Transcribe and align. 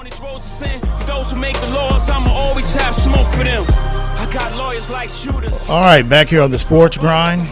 on 0.00 0.04
these. 0.04 0.18
For 0.18 1.04
those 1.04 1.32
who 1.32 1.38
make 1.38 1.58
the 1.60 1.68
laws, 1.68 2.08
I'ma 2.08 2.30
always 2.30 2.74
have 2.74 2.94
smoke 2.94 3.26
for 3.28 3.44
them. 3.44 3.64
I 3.68 4.28
got 4.32 4.56
lawyers 4.56 4.88
like 4.90 5.08
shooters. 5.08 5.68
All 5.68 5.80
right, 5.80 6.08
back 6.08 6.28
here 6.28 6.42
on 6.42 6.50
the 6.50 6.58
Sports 6.58 6.96
Grind, 6.96 7.46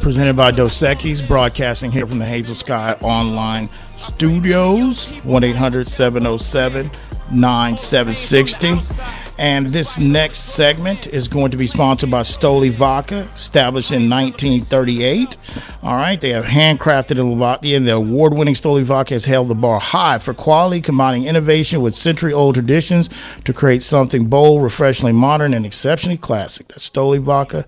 presented 0.00 0.36
by 0.36 0.50
Dos 0.50 0.82
broadcasting 1.22 1.90
here 1.90 2.06
from 2.06 2.18
the 2.18 2.24
Hazel 2.24 2.54
Sky 2.54 2.96
Online 3.02 3.68
Studios, 3.96 5.14
1 5.24 5.44
800 5.44 5.88
707 5.88 6.90
9760. 7.32 9.19
And 9.40 9.68
this 9.68 9.98
next 9.98 10.54
segment 10.54 11.06
is 11.06 11.26
going 11.26 11.50
to 11.52 11.56
be 11.56 11.66
sponsored 11.66 12.10
by 12.10 12.20
Stoli 12.20 12.70
Vodka, 12.70 13.26
established 13.34 13.90
in 13.90 14.10
1938. 14.10 15.38
All 15.82 15.96
right, 15.96 16.20
they 16.20 16.28
have 16.28 16.44
handcrafted 16.44 17.16
Latvia, 17.16 17.78
and 17.78 17.88
the 17.88 17.94
award 17.94 18.34
winning 18.34 18.52
Stoli 18.52 18.82
Vodka 18.82 19.14
has 19.14 19.24
held 19.24 19.48
the 19.48 19.54
bar 19.54 19.80
high 19.80 20.18
for 20.18 20.34
quality, 20.34 20.82
combining 20.82 21.24
innovation 21.24 21.80
with 21.80 21.94
century 21.94 22.34
old 22.34 22.54
traditions 22.54 23.08
to 23.46 23.54
create 23.54 23.82
something 23.82 24.26
bold, 24.26 24.62
refreshingly 24.62 25.12
modern, 25.12 25.54
and 25.54 25.64
exceptionally 25.64 26.18
classic. 26.18 26.68
That's 26.68 26.90
Stoli 26.90 27.18
Vodka, 27.18 27.64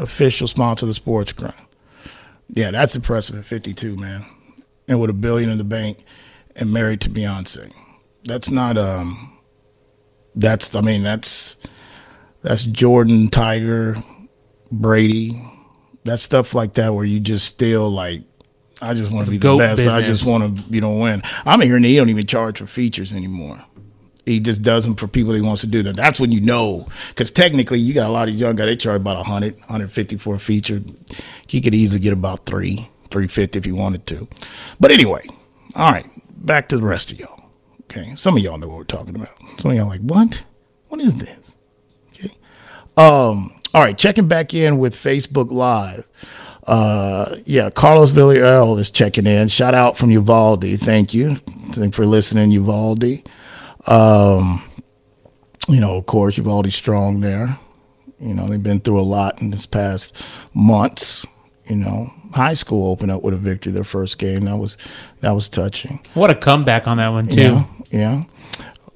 official 0.00 0.48
sponsor 0.48 0.86
of 0.86 0.88
the 0.88 0.94
Sports 0.94 1.32
Grind. 1.32 1.54
Yeah, 2.48 2.72
that's 2.72 2.96
impressive 2.96 3.38
at 3.38 3.44
52, 3.44 3.96
man. 3.96 4.26
And 4.88 5.00
with 5.00 5.10
a 5.10 5.14
billion 5.14 5.50
in 5.50 5.58
the 5.58 5.62
bank 5.62 6.04
and 6.56 6.72
married 6.72 7.00
to 7.02 7.08
Beyonce. 7.08 7.72
That's 8.24 8.50
not, 8.50 8.76
um, 8.76 9.31
that's 10.34 10.74
I 10.74 10.80
mean 10.80 11.02
that's 11.02 11.56
that's 12.42 12.64
Jordan, 12.64 13.28
Tiger, 13.28 13.96
Brady, 14.70 15.40
that 16.04 16.18
stuff 16.18 16.54
like 16.54 16.74
that 16.74 16.94
where 16.94 17.04
you 17.04 17.20
just 17.20 17.46
still 17.46 17.90
like 17.90 18.22
I 18.80 18.94
just 18.94 19.12
want 19.12 19.26
to 19.26 19.30
be 19.32 19.38
the 19.38 19.56
best. 19.56 19.86
I 19.88 20.02
just 20.02 20.28
want 20.28 20.56
to 20.56 20.64
you 20.70 20.80
know 20.80 20.98
win. 20.98 21.22
I'm 21.46 21.60
hearing 21.60 21.84
he 21.84 21.96
don't 21.96 22.08
even 22.08 22.26
charge 22.26 22.58
for 22.58 22.66
features 22.66 23.14
anymore. 23.14 23.62
He 24.26 24.38
just 24.38 24.62
does 24.62 24.84
them 24.84 24.94
for 24.94 25.08
people 25.08 25.32
he 25.34 25.40
wants 25.40 25.62
to 25.62 25.66
do 25.66 25.82
them. 25.82 25.94
That's 25.94 26.20
when 26.20 26.30
you 26.30 26.40
know, 26.40 26.86
because 27.08 27.32
technically 27.32 27.80
you 27.80 27.92
got 27.92 28.08
a 28.08 28.12
lot 28.12 28.28
of 28.28 28.34
young 28.34 28.54
guys. 28.54 28.66
They 28.66 28.76
charge 28.76 29.00
about 29.00 29.16
100, 29.16 29.54
150 29.54 30.16
for 30.16 30.36
a 30.36 30.38
feature. 30.38 30.80
He 31.48 31.60
could 31.60 31.74
easily 31.74 32.00
get 32.00 32.12
about 32.12 32.46
three, 32.46 32.88
350 33.10 33.58
if 33.58 33.64
he 33.64 33.72
wanted 33.72 34.06
to. 34.06 34.28
But 34.78 34.92
anyway, 34.92 35.24
all 35.74 35.90
right, 35.90 36.06
back 36.36 36.68
to 36.68 36.76
the 36.76 36.84
rest 36.84 37.10
of 37.10 37.18
y'all. 37.18 37.41
Okay, 37.94 38.14
some 38.14 38.38
of 38.38 38.42
y'all 38.42 38.56
know 38.56 38.68
what 38.68 38.78
we're 38.78 38.84
talking 38.84 39.14
about. 39.14 39.28
Some 39.58 39.72
of 39.72 39.76
y'all 39.76 39.86
like, 39.86 40.00
what? 40.00 40.44
What 40.88 41.00
is 41.02 41.18
this? 41.18 41.58
Okay. 42.08 42.30
Um. 42.96 43.50
All 43.74 43.82
right, 43.82 43.96
checking 43.96 44.28
back 44.28 44.54
in 44.54 44.78
with 44.78 44.94
Facebook 44.94 45.50
Live. 45.50 46.06
Uh, 46.66 47.36
yeah, 47.44 47.68
Carlos 47.68 48.10
Villarreal 48.10 48.78
is 48.78 48.88
checking 48.88 49.26
in. 49.26 49.48
Shout 49.48 49.74
out 49.74 49.98
from 49.98 50.10
Uvalde. 50.10 50.78
Thank 50.78 51.12
you. 51.12 51.34
Thank 51.34 51.94
for 51.94 52.06
listening, 52.06 52.50
Uvalde. 52.50 53.28
Um, 53.86 54.62
you 55.68 55.80
know, 55.80 55.96
of 55.96 56.06
course, 56.06 56.38
Uvalde 56.38 56.72
strong 56.72 57.20
there. 57.20 57.58
You 58.18 58.34
know, 58.34 58.46
they've 58.46 58.62
been 58.62 58.80
through 58.80 59.00
a 59.00 59.02
lot 59.02 59.42
in 59.42 59.50
this 59.50 59.66
past 59.66 60.22
months. 60.54 61.26
You 61.66 61.76
know, 61.76 62.06
high 62.32 62.54
school 62.54 62.90
opened 62.90 63.12
up 63.12 63.22
with 63.22 63.34
a 63.34 63.36
victory 63.36 63.72
their 63.72 63.84
first 63.84 64.18
game. 64.18 64.46
That 64.46 64.56
was 64.56 64.76
that 65.20 65.32
was 65.32 65.48
touching. 65.48 66.00
What 66.14 66.30
a 66.30 66.34
comeback 66.34 66.88
on 66.88 66.96
that 66.96 67.08
one 67.08 67.28
too. 67.28 67.40
Yeah, 67.40 67.64
yeah. 67.90 68.22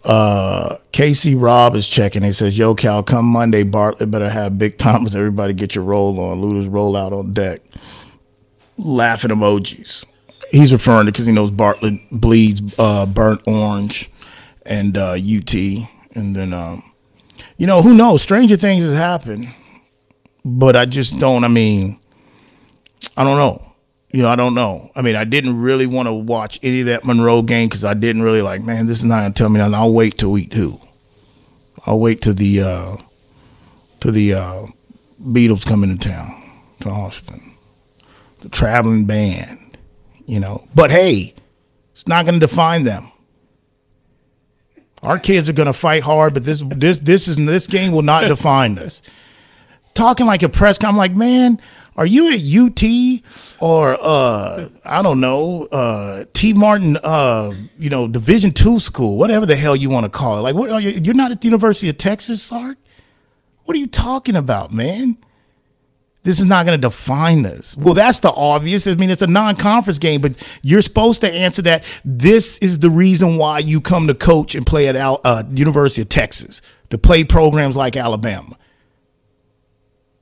Uh, 0.05 0.77
Casey 0.93 1.35
Robb 1.35 1.75
is 1.75 1.87
checking. 1.89 2.23
He 2.23 2.33
says, 2.33 2.57
"Yo, 2.59 2.75
Cal, 2.75 3.03
come 3.03 3.27
Monday, 3.27 3.63
Bartlett 3.63 4.11
better 4.11 4.31
have 4.31 4.59
big 4.59 4.79
Thomas. 4.79 5.15
Everybody 5.15 5.53
get 5.53 5.75
your 5.75 5.85
roll 5.85 6.19
on. 6.21 6.41
Looters 6.41 6.67
roll 6.67 6.97
out 6.97 7.13
on 7.13 7.33
deck." 7.33 7.61
Laughing 8.79 9.31
emojis. 9.31 10.05
He's 10.51 10.73
referring 10.73 11.07
to 11.07 11.13
because 11.13 11.27
he 11.27 11.33
knows 11.33 11.51
Bartlett 11.51 11.95
bleeds 12.11 12.63
uh, 12.79 13.07
burnt 13.07 13.41
orange 13.47 14.11
and 14.65 14.97
uh, 14.97 15.13
UT, 15.13 15.55
and 16.15 16.37
then 16.37 16.53
um, 16.53 16.83
you 17.57 17.67
know 17.67 17.83
who 17.83 17.95
knows? 17.95 18.23
Stranger 18.23 18.57
things 18.57 18.83
has 18.83 18.95
happened, 18.95 19.49
but 20.45 20.77
I 20.77 20.85
just 20.85 21.19
don't. 21.19 21.43
I 21.43 21.49
mean, 21.49 21.99
I 23.17 23.25
don't 23.25 23.37
know. 23.37 23.63
You 24.13 24.23
know, 24.23 24.29
I 24.29 24.37
don't 24.37 24.55
know. 24.55 24.89
I 24.95 25.03
mean, 25.03 25.17
I 25.17 25.25
didn't 25.25 25.61
really 25.61 25.87
want 25.87 26.07
to 26.07 26.13
watch 26.13 26.59
any 26.63 26.81
of 26.81 26.87
that 26.87 27.05
Monroe 27.05 27.43
game 27.43 27.69
because 27.69 27.85
I 27.85 27.95
didn't 27.95 28.23
really 28.23 28.43
like, 28.43 28.63
man, 28.63 28.87
this 28.87 28.99
is 28.99 29.05
not 29.05 29.21
gonna 29.21 29.35
tell 29.35 29.49
me 29.49 29.59
nothing. 29.59 29.75
I'll 29.75 29.93
wait 29.93 30.19
till 30.19 30.33
week 30.33 30.51
two. 30.51 30.79
I'll 31.85 32.01
wait 32.01 32.23
till 32.23 32.35
the 32.35 32.63
uh 32.63 32.97
to 34.01 34.11
the 34.11 34.35
uh 34.35 34.67
Beatles 35.23 35.67
come 35.67 35.83
into 35.83 36.09
town 36.09 36.31
to 36.81 36.91
Austin. 36.91 37.55
The 38.41 38.49
traveling 38.49 39.07
band, 39.07 39.77
you 40.27 40.41
know. 40.41 40.67
But 40.75 40.91
hey, 40.91 41.35
it's 41.93 42.07
not 42.07 42.27
gonna 42.27 42.39
define 42.39 42.85
them. 42.85 43.11
Our 45.03 45.19
kids 45.19 45.49
are 45.49 45.55
gonna 45.55 45.73
fight 45.73 46.03
hard, 46.03 46.33
but 46.33 46.45
this 46.45 46.63
this 46.67 47.01
this 47.01 47.29
is 47.29 47.37
this 47.37 47.67
game 47.67 47.93
will 47.93 48.03
not 48.03 48.21
define 48.29 48.79
us 48.79 49.03
talking 49.97 50.27
like 50.27 50.43
a 50.43 50.49
press. 50.49 50.83
I'm 50.85 50.97
like, 50.97 51.17
man, 51.17 51.61
are 51.97 52.07
you 52.07 52.33
at 52.33 52.41
UT 52.41 53.23
or 53.61 53.97
uh 54.01 54.69
I 54.85 55.03
don't 55.03 55.21
know, 55.21 55.65
uh 55.65 56.25
T 56.33 56.53
Martin 56.53 56.97
uh 57.03 57.53
you 57.79 57.91
know, 57.91 58.07
division 58.07 58.53
two 58.53 58.79
school, 58.81 59.17
whatever 59.17 59.47
the 59.47 59.57
hell 59.57 59.75
you 59.75 59.91
want 59.91 60.05
to 60.05 60.11
call 60.11 60.39
it. 60.39 60.43
Like 60.43 60.55
what 60.55 60.71
are 60.71 60.81
you 60.81 60.91
you're 60.91 61.15
not 61.15 61.31
at 61.33 61.41
the 61.41 61.47
University 61.49 61.89
of 61.89 61.99
Texas, 61.99 62.43
Sark? 62.43 62.79
What 63.65 63.77
are 63.77 63.81
you 63.81 63.89
talking 63.89 64.37
about, 64.37 64.73
man? 64.73 65.19
This 66.23 66.41
is 66.41 66.45
not 66.45 66.67
going 66.67 66.77
to 66.77 66.89
define 66.89 67.47
us. 67.47 67.77
Well, 67.77 67.95
that's 67.95 68.19
the 68.19 68.33
obvious. 68.33 68.85
I 68.89 68.95
mean, 68.97 69.11
it's 69.11 69.23
a 69.23 69.29
non-conference 69.29 70.01
game, 70.01 70.21
but 70.21 70.45
you're 70.61 70.83
supposed 70.83 71.21
to 71.21 71.33
answer 71.33 71.63
that. 71.63 71.85
This 72.05 72.59
is 72.59 72.81
the 72.81 72.91
reason 72.91 73.37
why 73.39 73.61
you 73.61 73.81
come 73.81 74.09
to 74.09 74.15
coach 74.15 74.57
and 74.57 74.67
play 74.67 74.89
at 74.89 74.97
Al, 74.97 75.21
uh, 75.23 75.45
University 75.53 76.03
of 76.03 76.09
Texas 76.09 76.63
to 76.91 76.99
play 76.99 77.23
programs 77.23 77.77
like 77.77 77.97
Alabama. 77.97 78.57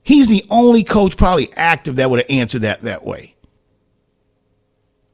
He's 0.04 0.28
the 0.28 0.44
only 0.50 0.84
coach 0.84 1.16
probably 1.16 1.48
active 1.56 1.96
that 1.96 2.10
would 2.10 2.20
have 2.20 2.30
answered 2.30 2.62
that 2.62 2.82
that 2.82 3.04
way. 3.04 3.34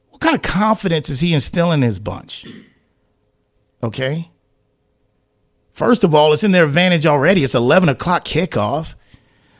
What 0.09 0.21
kind 0.21 0.35
of 0.35 0.41
confidence 0.41 1.09
is 1.09 1.21
he 1.21 1.33
instilling 1.33 1.79
in 1.81 1.87
his 1.87 1.97
bunch? 1.97 2.45
Okay. 3.81 4.29
First 5.71 6.03
of 6.03 6.13
all, 6.13 6.33
it's 6.33 6.43
in 6.43 6.51
their 6.51 6.65
advantage 6.65 7.05
already. 7.05 7.43
It's 7.43 7.55
11 7.55 7.89
o'clock 7.89 8.25
kickoff. 8.25 8.93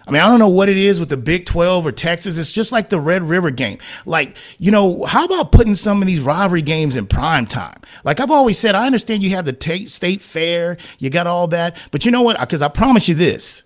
I 0.06 0.12
mean, 0.12 0.22
I 0.22 0.28
don't 0.28 0.40
know 0.40 0.50
what 0.50 0.68
it 0.68 0.78
is 0.78 1.00
with 1.00 1.09
the 1.09 1.18
Big 1.18 1.46
12 1.46 1.86
or 1.88 1.91
Texas. 1.91 2.38
It's 2.38 2.52
just 2.52 2.72
like 2.72 2.90
the 2.90 3.00
Red 3.00 3.24
River 3.24 3.52
game. 3.52 3.78
Like, 4.06 4.36
you 4.58 4.70
know, 4.70 5.06
how 5.06 5.25
about 5.25 5.52
putting 5.52 5.75
some 5.75 6.02
of 6.02 6.08
these 6.08 6.20
rivalry 6.20 6.62
games 6.62 6.96
in 6.96 7.06
prime 7.06 7.46
time? 7.46 7.78
Like 8.03 8.20
I've 8.20 8.31
always 8.31 8.58
said, 8.58 8.75
I 8.75 8.86
understand 8.86 9.24
you 9.24 9.30
have 9.31 9.46
the 9.46 9.53
ta- 9.53 9.86
state 9.88 10.22
fair, 10.22 10.78
you 11.00 11.09
got 11.09 11.28
all 11.28 11.47
that. 11.47 11.78
But 11.91 12.03
you 12.03 12.12
know 12.12 12.24
what? 12.24 12.40
Because 12.40 12.62
I 12.62 12.68
promise 12.68 13.08
you 13.08 13.16
this. 13.16 13.64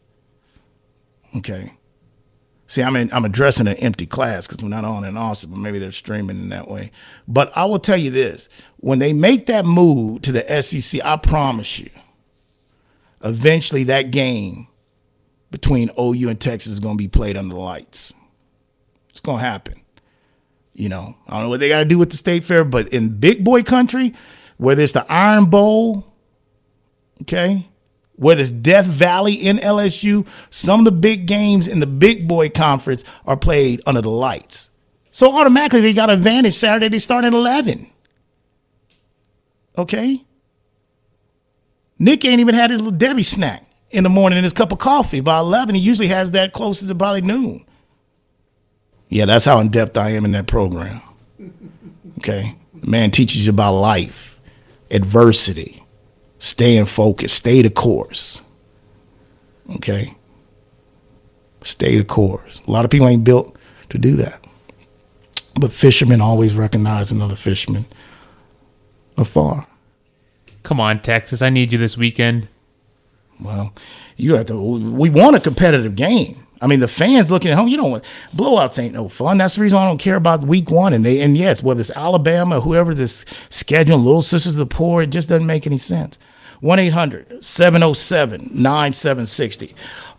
Okay. 1.38 1.72
See, 2.68 2.82
I'm 2.82 2.96
in, 2.96 3.12
I'm 3.14 3.26
addressing 3.26 3.68
an 3.68 3.76
empty 3.78 4.08
class 4.08 4.48
because 4.48 4.64
we're 4.64 4.70
not 4.70 4.86
on 4.86 5.04
in 5.04 5.18
Austin, 5.18 5.52
but 5.52 5.60
maybe 5.60 5.78
they're 5.78 5.92
streaming 5.92 6.38
in 6.38 6.50
that 6.50 6.68
way. 6.68 6.92
But 7.28 7.56
I 7.56 7.66
will 7.66 7.80
tell 7.80 7.98
you 7.98 8.10
this: 8.10 8.50
when 8.78 9.00
they 9.00 9.14
make 9.14 9.46
that 9.48 9.66
move 9.66 10.24
to 10.24 10.32
the 10.32 10.62
SEC, 10.62 11.00
I 11.06 11.18
promise 11.18 11.80
you, 11.80 11.92
eventually 13.24 13.84
that 13.86 14.10
game 14.12 14.68
between 15.52 15.90
OU 16.00 16.30
and 16.30 16.42
Texas 16.42 16.74
is 16.74 16.80
going 16.80 16.98
to 16.98 17.04
be 17.04 17.08
played 17.08 17.38
under 17.38 17.54
the 17.54 17.60
lights. 17.60 18.14
It's 19.10 19.20
going 19.20 19.40
to 19.40 19.46
happen. 19.46 19.76
You 20.74 20.90
know, 20.90 21.16
I 21.28 21.36
don't 21.36 21.44
know 21.44 21.50
what 21.50 21.60
they 21.60 21.70
got 21.70 21.80
to 21.80 21.86
do 21.86 21.98
with 21.98 22.10
the 22.10 22.18
state 22.18 22.44
fair, 22.44 22.66
but 22.66 22.90
in 22.90 23.20
big 23.20 23.46
boy 23.46 23.64
country, 23.64 24.14
whether 24.58 24.84
it's 24.84 24.92
the 24.92 25.06
Iron 25.10 25.46
Bowl, 25.46 26.14
okay, 27.22 27.70
whether 28.18 28.42
it's 28.42 28.52
Death 28.52 28.86
Valley 28.86 29.34
in 29.34 29.58
LSU, 29.58 30.28
some 30.50 30.80
of 30.80 30.86
the 30.86 30.92
big 30.92 31.26
games 31.26 31.68
in 31.68 31.80
the 31.80 31.88
big 31.88 32.28
boy 32.28 32.50
conference 32.50 33.04
are 33.26 33.38
played 33.38 33.82
under 33.86 34.02
the 34.02 34.10
lights. 34.10 34.70
So 35.12 35.38
automatically 35.38 35.82
they 35.82 35.94
got 35.94 36.10
advantage 36.10 36.54
Saturday. 36.54 36.90
They 36.90 37.00
start 37.00 37.26
at 37.26 37.34
11. 37.34 37.80
Okay? 39.78 40.22
Nick 41.98 42.26
ain't 42.26 42.40
even 42.40 42.56
had 42.56 42.70
his 42.70 42.82
little 42.82 42.98
Debbie 42.98 43.24
snack 43.24 43.64
in 43.92 44.04
the 44.04 44.10
morning 44.10 44.38
and 44.38 44.44
his 44.44 44.54
cup 44.54 44.72
of 44.72 44.80
coffee 44.80 45.22
by 45.22 45.40
11. 45.40 45.76
He 45.76 45.82
usually 45.82 46.10
has 46.10 46.32
that 46.32 46.54
closer 46.54 46.88
to 46.88 46.96
probably 46.96 47.22
noon. 47.22 47.62
Yeah, 49.08 49.26
that's 49.26 49.46
how 49.46 49.60
in 49.60 49.70
depth 49.70 49.98
I 49.98 50.10
am 50.12 50.26
in 50.26 50.32
that 50.32 50.48
program. 50.48 51.02
Okay? 52.18 52.56
The 52.74 52.90
man 52.90 53.12
teaches 53.12 53.46
you 53.46 53.52
about 53.52 53.76
life, 53.76 54.40
adversity, 54.92 55.85
staying 56.46 56.86
focused, 56.86 57.36
stay 57.36 57.62
the 57.62 57.70
course. 57.70 58.42
Okay? 59.76 60.16
Stay 61.64 61.98
the 61.98 62.06
course. 62.06 62.62
A 62.68 62.72
lot 62.72 62.86
of 62.86 62.92
people 62.92 63.08
ain't 63.08 63.24
built 63.24 63.56
to 63.90 63.98
do 63.98 64.16
that. 64.18 64.46
But 65.60 65.72
fishermen 65.72 66.22
always 66.22 66.54
recognize 66.54 67.12
another 67.12 67.36
fisherman 67.36 67.86
afar. 69.18 69.66
Come 70.64 70.80
on, 70.80 71.02
Texas. 71.02 71.42
I 71.42 71.50
need 71.50 71.72
you 71.72 71.78
this 71.78 71.98
weekend. 71.98 72.48
Well, 73.42 73.74
you 74.18 74.36
have 74.36 74.48
to. 74.48 74.56
We 74.56 75.10
want 75.10 75.36
a 75.36 75.40
competitive 75.40 75.96
game. 75.96 76.46
I 76.62 76.68
mean, 76.68 76.80
the 76.80 76.88
fans 76.88 77.32
looking 77.32 77.52
at 77.52 77.58
home, 77.58 77.68
you 77.68 77.78
don't 77.78 77.92
want 77.92 78.04
blowouts 78.36 78.82
ain't 78.82 78.94
no 78.94 79.08
fun. 79.10 79.38
That's 79.38 79.56
the 79.56 79.62
reason 79.62 79.78
I 79.78 79.86
don't 79.86 80.00
care 80.00 80.16
about 80.16 80.44
week 80.44 80.72
one. 80.72 80.94
And 80.94 81.06
they 81.06 81.22
and 81.22 81.38
yes, 81.38 81.62
whether 81.62 81.80
it's 81.80 81.92
Alabama, 81.92 82.62
whoever 82.62 82.94
this 82.94 83.26
schedule, 83.50 83.98
Little 83.98 84.22
Sisters 84.22 84.54
of 84.54 84.60
the 84.70 84.76
Poor, 84.76 85.02
it 85.02 85.08
just 85.08 85.30
doesn't 85.30 85.48
make 85.48 85.68
any 85.68 85.78
sense. 85.78 86.18
1 86.62 86.80
800 86.80 87.44
707 87.44 88.50
9760. 88.54 89.76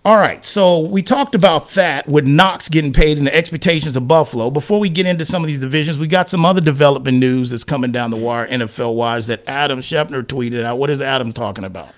All 0.06 0.18
right, 0.18 0.44
so 0.44 0.78
we 0.78 1.02
talked 1.02 1.34
about 1.34 1.70
that 1.70 2.08
with 2.08 2.28
Knox 2.28 2.68
getting 2.68 2.92
paid 2.92 3.18
and 3.18 3.26
the 3.26 3.34
expectations 3.34 3.96
of 3.96 4.06
Buffalo. 4.06 4.50
Before 4.50 4.78
we 4.78 4.88
get 4.88 5.04
into 5.04 5.24
some 5.24 5.42
of 5.42 5.48
these 5.48 5.58
divisions, 5.58 5.98
we 5.98 6.06
got 6.06 6.28
some 6.28 6.44
other 6.44 6.60
development 6.60 7.18
news 7.18 7.50
that's 7.50 7.64
coming 7.64 7.90
down 7.90 8.12
the 8.12 8.16
wire, 8.16 8.46
NFL 8.46 8.94
wise, 8.94 9.26
that 9.26 9.48
Adam 9.48 9.80
Schefter 9.80 10.22
tweeted 10.22 10.62
out. 10.62 10.78
What 10.78 10.90
is 10.90 11.00
Adam 11.00 11.32
talking 11.32 11.64
about? 11.64 11.88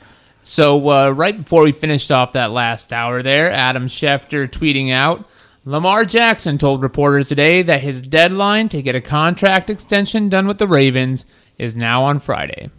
So 0.43 0.89
uh, 0.89 1.11
right 1.11 1.37
before 1.37 1.63
we 1.63 1.73
finished 1.73 2.11
off 2.11 2.33
that 2.33 2.51
last 2.51 2.95
hour 2.95 3.23
there, 3.23 3.53
Adam 3.53 3.89
Schefter 3.89 4.51
tweeting 4.51 4.91
out, 4.91 5.29
Lamar 5.67 6.07
Jackson 6.07 6.57
told 6.57 6.83
reporters 6.83 7.29
today 7.29 7.61
that 7.61 7.83
his 7.83 8.01
deadline 8.01 8.71
to 8.71 8.81
get 8.81 8.95
a 8.95 9.03
contract 9.03 9.69
extension 9.69 10.31
done 10.31 10.47
with 10.47 10.57
the 10.57 10.67
Ravens 10.67 11.27
is 11.59 11.77
now 11.77 12.05
on 12.05 12.21
Friday. 12.21 12.71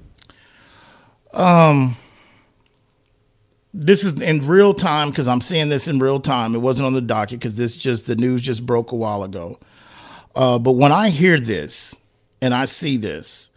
Um, 1.34 1.96
this 3.74 4.04
is 4.04 4.20
in 4.20 4.48
real 4.48 4.74
time 4.74 5.10
because 5.10 5.28
I'm 5.28 5.42
seeing 5.42 5.70
this 5.70 5.88
in 5.88 6.00
real 6.00 6.20
time. 6.20 6.56
It 6.56 6.60
wasn't 6.60 6.88
on 6.88 6.94
the 6.94 7.02
docket 7.02 7.40
because 7.40 7.56
this 7.56 7.76
just 7.76 8.08
the 8.08 8.16
news 8.16 8.42
just 8.42 8.66
broke 8.66 8.92
a 8.92 8.96
while 8.96 9.24
ago. 9.24 9.60
Uh, 10.36 10.60
but 10.60 10.74
when 10.74 10.92
I 10.92 11.10
hear 11.10 11.40
this 11.40 12.00
and 12.42 12.54
I 12.54 12.66
see 12.66 12.98
this, 12.98 13.50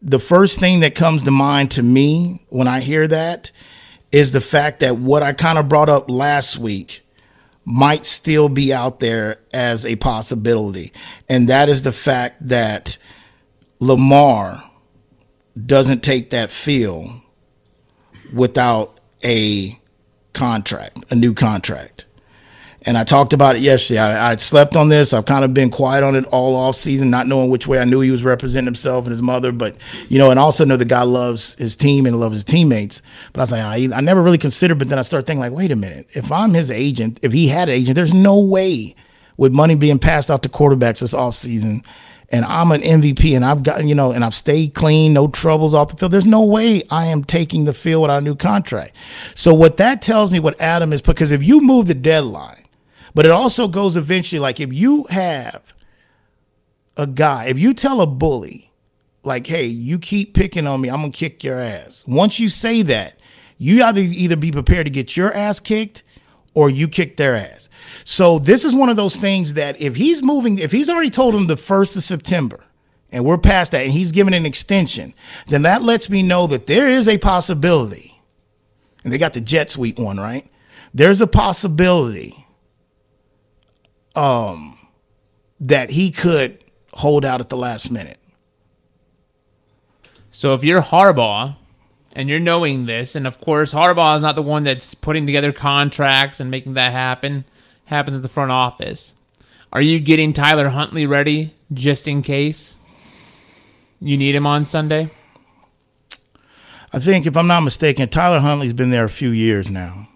the 0.00 0.18
first 0.18 0.60
thing 0.60 0.80
that 0.80 0.94
comes 0.94 1.24
to 1.24 1.30
mind 1.30 1.72
to 1.72 1.82
me 1.82 2.42
when 2.48 2.68
I 2.68 2.80
hear 2.80 3.06
that 3.08 3.50
is 4.10 4.32
the 4.32 4.40
fact 4.40 4.80
that 4.80 4.96
what 4.96 5.22
I 5.22 5.32
kind 5.32 5.58
of 5.58 5.68
brought 5.68 5.88
up 5.88 6.08
last 6.10 6.58
week 6.58 7.02
might 7.64 8.06
still 8.06 8.48
be 8.48 8.72
out 8.72 9.00
there 9.00 9.40
as 9.52 9.84
a 9.84 9.96
possibility. 9.96 10.92
And 11.28 11.48
that 11.48 11.68
is 11.68 11.82
the 11.82 11.92
fact 11.92 12.48
that 12.48 12.96
Lamar 13.80 14.58
doesn't 15.66 16.02
take 16.02 16.30
that 16.30 16.50
feel 16.50 17.22
without 18.32 18.98
a 19.24 19.78
contract, 20.32 21.04
a 21.10 21.14
new 21.14 21.34
contract. 21.34 22.06
And 22.82 22.96
I 22.96 23.04
talked 23.04 23.32
about 23.32 23.56
it 23.56 23.62
yesterday. 23.62 24.00
I, 24.00 24.30
I, 24.30 24.36
slept 24.36 24.76
on 24.76 24.88
this. 24.88 25.12
I've 25.12 25.26
kind 25.26 25.44
of 25.44 25.52
been 25.52 25.68
quiet 25.68 26.04
on 26.04 26.14
it 26.14 26.24
all 26.26 26.54
off 26.54 26.76
season, 26.76 27.10
not 27.10 27.26
knowing 27.26 27.50
which 27.50 27.66
way. 27.66 27.80
I 27.80 27.84
knew 27.84 28.00
he 28.00 28.12
was 28.12 28.22
representing 28.22 28.66
himself 28.66 29.04
and 29.04 29.10
his 29.10 29.20
mother, 29.20 29.50
but 29.50 29.76
you 30.08 30.18
know, 30.18 30.30
and 30.30 30.38
also 30.38 30.64
know 30.64 30.76
the 30.76 30.84
guy 30.84 31.02
loves 31.02 31.54
his 31.58 31.74
team 31.74 32.06
and 32.06 32.18
loves 32.20 32.36
his 32.36 32.44
teammates. 32.44 33.02
But 33.32 33.40
I 33.40 33.42
was 33.42 33.52
like, 33.52 33.62
I, 33.62 33.96
I 33.96 34.00
never 34.00 34.22
really 34.22 34.38
considered. 34.38 34.78
But 34.78 34.88
then 34.88 34.98
I 34.98 35.02
started 35.02 35.26
thinking, 35.26 35.40
like, 35.40 35.52
wait 35.52 35.72
a 35.72 35.76
minute. 35.76 36.06
If 36.14 36.30
I'm 36.30 36.54
his 36.54 36.70
agent, 36.70 37.18
if 37.22 37.32
he 37.32 37.48
had 37.48 37.68
an 37.68 37.74
agent, 37.74 37.96
there's 37.96 38.14
no 38.14 38.38
way 38.38 38.94
with 39.36 39.52
money 39.52 39.76
being 39.76 39.98
passed 39.98 40.30
out 40.30 40.42
to 40.44 40.48
quarterbacks 40.48 41.00
this 41.00 41.14
off 41.14 41.34
season 41.34 41.82
and 42.30 42.44
I'm 42.44 42.72
an 42.72 42.82
MVP 42.82 43.34
and 43.34 43.44
I've 43.44 43.62
gotten, 43.62 43.88
you 43.88 43.94
know, 43.94 44.12
and 44.12 44.24
I've 44.24 44.34
stayed 44.34 44.74
clean, 44.74 45.14
no 45.14 45.28
troubles 45.28 45.74
off 45.74 45.88
the 45.88 45.96
field. 45.96 46.12
There's 46.12 46.26
no 46.26 46.44
way 46.44 46.82
I 46.90 47.06
am 47.06 47.24
taking 47.24 47.64
the 47.64 47.72
field 47.72 48.02
without 48.02 48.18
a 48.18 48.24
new 48.24 48.34
contract. 48.34 48.94
So 49.34 49.54
what 49.54 49.78
that 49.78 50.02
tells 50.02 50.30
me 50.30 50.38
what 50.38 50.60
Adam 50.60 50.92
is 50.92 51.00
because 51.00 51.32
if 51.32 51.42
you 51.42 51.62
move 51.62 51.86
the 51.86 51.94
deadline, 51.94 52.64
but 53.14 53.24
it 53.24 53.30
also 53.30 53.66
goes 53.66 53.96
eventually 53.96 54.40
like 54.40 54.60
if 54.60 54.72
you 54.72 55.04
have 55.04 55.74
a 56.96 57.06
guy, 57.06 57.46
if 57.46 57.58
you 57.58 57.72
tell 57.72 58.00
a 58.00 58.06
bully, 58.06 58.72
like, 59.24 59.46
hey, 59.46 59.64
you 59.64 59.98
keep 59.98 60.34
picking 60.34 60.66
on 60.66 60.80
me, 60.80 60.90
I'm 60.90 61.00
gonna 61.00 61.12
kick 61.12 61.42
your 61.42 61.58
ass. 61.58 62.04
Once 62.06 62.38
you 62.38 62.48
say 62.48 62.82
that, 62.82 63.18
you 63.56 63.82
either 63.82 64.00
either 64.00 64.36
be 64.36 64.52
prepared 64.52 64.86
to 64.86 64.90
get 64.90 65.16
your 65.16 65.32
ass 65.32 65.60
kicked 65.60 66.02
or 66.58 66.68
you 66.68 66.88
kick 66.88 67.16
their 67.16 67.36
ass. 67.36 67.68
So 68.02 68.40
this 68.40 68.64
is 68.64 68.74
one 68.74 68.88
of 68.88 68.96
those 68.96 69.14
things 69.14 69.54
that 69.54 69.80
if 69.80 69.94
he's 69.94 70.24
moving, 70.24 70.58
if 70.58 70.72
he's 70.72 70.88
already 70.88 71.08
told 71.08 71.36
him 71.36 71.46
the 71.46 71.56
first 71.56 71.94
of 71.94 72.02
September, 72.02 72.58
and 73.12 73.24
we're 73.24 73.38
past 73.38 73.70
that, 73.70 73.84
and 73.84 73.92
he's 73.92 74.10
given 74.10 74.34
an 74.34 74.44
extension, 74.44 75.14
then 75.46 75.62
that 75.62 75.82
lets 75.82 76.10
me 76.10 76.20
know 76.20 76.48
that 76.48 76.66
there 76.66 76.88
is 76.88 77.06
a 77.06 77.16
possibility. 77.16 78.10
And 79.04 79.12
they 79.12 79.18
got 79.18 79.34
the 79.34 79.40
jet 79.40 79.70
suite 79.70 80.00
one, 80.00 80.18
right? 80.18 80.50
There's 80.92 81.20
a 81.20 81.28
possibility 81.28 82.34
um 84.16 84.74
that 85.60 85.90
he 85.90 86.10
could 86.10 86.58
hold 86.94 87.24
out 87.24 87.40
at 87.40 87.50
the 87.50 87.56
last 87.56 87.92
minute. 87.92 88.18
So 90.32 90.54
if 90.54 90.64
you're 90.64 90.82
Harbaugh 90.82 91.54
and 92.18 92.28
you're 92.28 92.40
knowing 92.40 92.86
this, 92.86 93.14
and 93.14 93.28
of 93.28 93.40
course 93.40 93.72
Harbaugh 93.72 94.16
is 94.16 94.22
not 94.22 94.34
the 94.34 94.42
one 94.42 94.64
that's 94.64 94.92
putting 94.92 95.24
together 95.24 95.52
contracts 95.52 96.40
and 96.40 96.50
making 96.50 96.74
that 96.74 96.90
happen, 96.90 97.44
happens 97.84 98.16
at 98.16 98.24
the 98.24 98.28
front 98.28 98.50
office. 98.50 99.14
Are 99.72 99.80
you 99.80 100.00
getting 100.00 100.32
Tyler 100.32 100.70
Huntley 100.70 101.06
ready 101.06 101.54
just 101.72 102.08
in 102.08 102.22
case 102.22 102.76
you 104.00 104.16
need 104.16 104.34
him 104.34 104.48
on 104.48 104.66
Sunday? 104.66 105.10
I 106.92 106.98
think, 106.98 107.24
if 107.24 107.36
I'm 107.36 107.46
not 107.46 107.60
mistaken, 107.60 108.08
Tyler 108.08 108.40
Huntley's 108.40 108.72
been 108.72 108.90
there 108.90 109.04
a 109.04 109.10
few 109.10 109.30
years 109.30 109.70
now. 109.70 110.08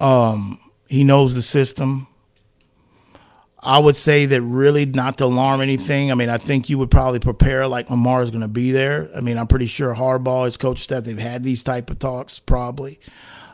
Um, 0.00 0.58
he 0.88 1.04
knows 1.04 1.34
the 1.34 1.42
system. 1.42 2.06
I 3.66 3.80
would 3.80 3.96
say 3.96 4.26
that 4.26 4.40
really 4.42 4.86
not 4.86 5.18
to 5.18 5.24
alarm 5.24 5.60
anything. 5.60 6.12
I 6.12 6.14
mean, 6.14 6.28
I 6.28 6.38
think 6.38 6.70
you 6.70 6.78
would 6.78 6.90
probably 6.90 7.18
prepare 7.18 7.66
like 7.66 7.90
Lamar 7.90 8.22
is 8.22 8.30
going 8.30 8.42
to 8.42 8.48
be 8.48 8.70
there. 8.70 9.10
I 9.14 9.20
mean, 9.20 9.36
I'm 9.36 9.48
pretty 9.48 9.66
sure 9.66 9.92
Harbaugh, 9.92 10.44
his 10.44 10.56
coach 10.56 10.78
staff, 10.78 11.02
they've 11.02 11.18
had 11.18 11.42
these 11.42 11.64
type 11.64 11.90
of 11.90 11.98
talks 11.98 12.38
probably. 12.38 13.00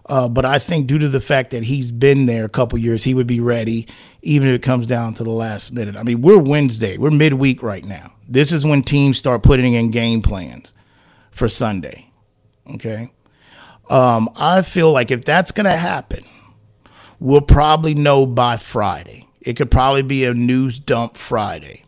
Uh, 0.04 0.28
but 0.28 0.44
I 0.44 0.58
think 0.58 0.86
due 0.86 0.98
to 0.98 1.08
the 1.08 1.22
fact 1.22 1.52
that 1.52 1.64
he's 1.64 1.90
been 1.90 2.26
there 2.26 2.44
a 2.44 2.50
couple 2.50 2.78
years, 2.78 3.04
he 3.04 3.14
would 3.14 3.26
be 3.26 3.40
ready, 3.40 3.86
even 4.20 4.48
if 4.48 4.56
it 4.56 4.62
comes 4.62 4.86
down 4.86 5.14
to 5.14 5.24
the 5.24 5.30
last 5.30 5.72
minute. 5.72 5.96
I 5.96 6.02
mean, 6.02 6.20
we're 6.20 6.42
Wednesday, 6.42 6.98
we're 6.98 7.10
midweek 7.10 7.62
right 7.62 7.84
now. 7.84 8.08
This 8.28 8.52
is 8.52 8.66
when 8.66 8.82
teams 8.82 9.16
start 9.16 9.42
putting 9.42 9.72
in 9.72 9.90
game 9.90 10.20
plans 10.20 10.74
for 11.30 11.48
Sunday. 11.48 12.12
Okay. 12.74 13.10
Um, 13.88 14.28
I 14.36 14.60
feel 14.60 14.92
like 14.92 15.10
if 15.10 15.24
that's 15.24 15.52
going 15.52 15.64
to 15.64 15.76
happen, 15.76 16.22
we'll 17.18 17.40
probably 17.40 17.94
know 17.94 18.26
by 18.26 18.58
Friday 18.58 19.26
it 19.44 19.56
could 19.56 19.70
probably 19.70 20.02
be 20.02 20.24
a 20.24 20.34
news 20.34 20.78
dump 20.78 21.16
Friday, 21.16 21.84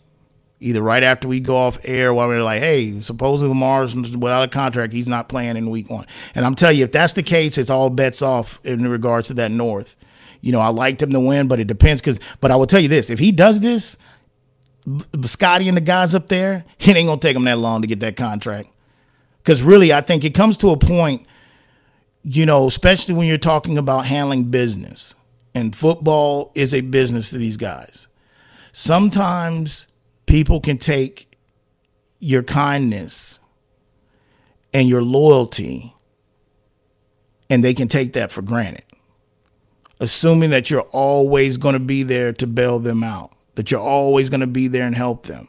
either 0.60 0.82
right 0.82 1.02
after 1.02 1.28
we 1.28 1.40
go 1.40 1.56
off 1.56 1.78
air 1.84 2.12
while 2.12 2.28
we're 2.28 2.42
like, 2.42 2.60
hey, 2.60 3.00
supposedly 3.00 3.48
Lamar's 3.48 3.94
without 3.94 4.44
a 4.44 4.48
contract, 4.48 4.92
he's 4.92 5.08
not 5.08 5.28
playing 5.28 5.56
in 5.56 5.70
week 5.70 5.88
one. 5.88 6.06
And 6.34 6.44
I'm 6.44 6.54
telling 6.54 6.78
you, 6.78 6.84
if 6.84 6.92
that's 6.92 7.12
the 7.12 7.22
case, 7.22 7.56
it's 7.58 7.70
all 7.70 7.90
bets 7.90 8.22
off 8.22 8.64
in 8.64 8.88
regards 8.88 9.28
to 9.28 9.34
that 9.34 9.50
North. 9.50 9.96
You 10.40 10.52
know, 10.52 10.60
I 10.60 10.68
liked 10.68 11.00
him 11.00 11.10
to 11.10 11.20
win, 11.20 11.48
but 11.48 11.60
it 11.60 11.66
depends. 11.66 12.02
Because, 12.02 12.20
but 12.40 12.50
I 12.50 12.56
will 12.56 12.66
tell 12.66 12.80
you 12.80 12.88
this: 12.88 13.08
if 13.08 13.18
he 13.18 13.32
does 13.32 13.60
this, 13.60 13.96
Scotty 15.22 15.68
and 15.68 15.76
the 15.76 15.80
guys 15.80 16.14
up 16.14 16.28
there, 16.28 16.64
it 16.78 16.96
ain't 16.96 17.08
gonna 17.08 17.20
take 17.20 17.36
him 17.36 17.44
that 17.44 17.58
long 17.58 17.80
to 17.80 17.86
get 17.86 18.00
that 18.00 18.16
contract. 18.16 18.70
Because 19.38 19.62
really, 19.62 19.92
I 19.92 20.00
think 20.00 20.24
it 20.24 20.34
comes 20.34 20.56
to 20.58 20.70
a 20.70 20.76
point, 20.76 21.26
you 22.22 22.46
know, 22.46 22.66
especially 22.66 23.14
when 23.14 23.26
you're 23.26 23.38
talking 23.38 23.78
about 23.78 24.06
handling 24.06 24.44
business 24.44 25.14
and 25.54 25.74
football 25.74 26.50
is 26.54 26.74
a 26.74 26.80
business 26.80 27.30
to 27.30 27.38
these 27.38 27.56
guys. 27.56 28.08
Sometimes 28.72 29.86
people 30.26 30.60
can 30.60 30.78
take 30.78 31.36
your 32.18 32.42
kindness 32.42 33.38
and 34.72 34.88
your 34.88 35.02
loyalty 35.02 35.94
and 37.48 37.62
they 37.62 37.74
can 37.74 37.86
take 37.86 38.14
that 38.14 38.32
for 38.32 38.42
granted, 38.42 38.84
assuming 40.00 40.50
that 40.50 40.70
you're 40.70 40.88
always 40.90 41.56
going 41.56 41.74
to 41.74 41.80
be 41.80 42.02
there 42.02 42.32
to 42.32 42.46
bail 42.46 42.80
them 42.80 43.04
out, 43.04 43.32
that 43.54 43.70
you're 43.70 43.80
always 43.80 44.30
going 44.30 44.40
to 44.40 44.46
be 44.46 44.66
there 44.66 44.86
and 44.86 44.96
help 44.96 45.26
them. 45.26 45.46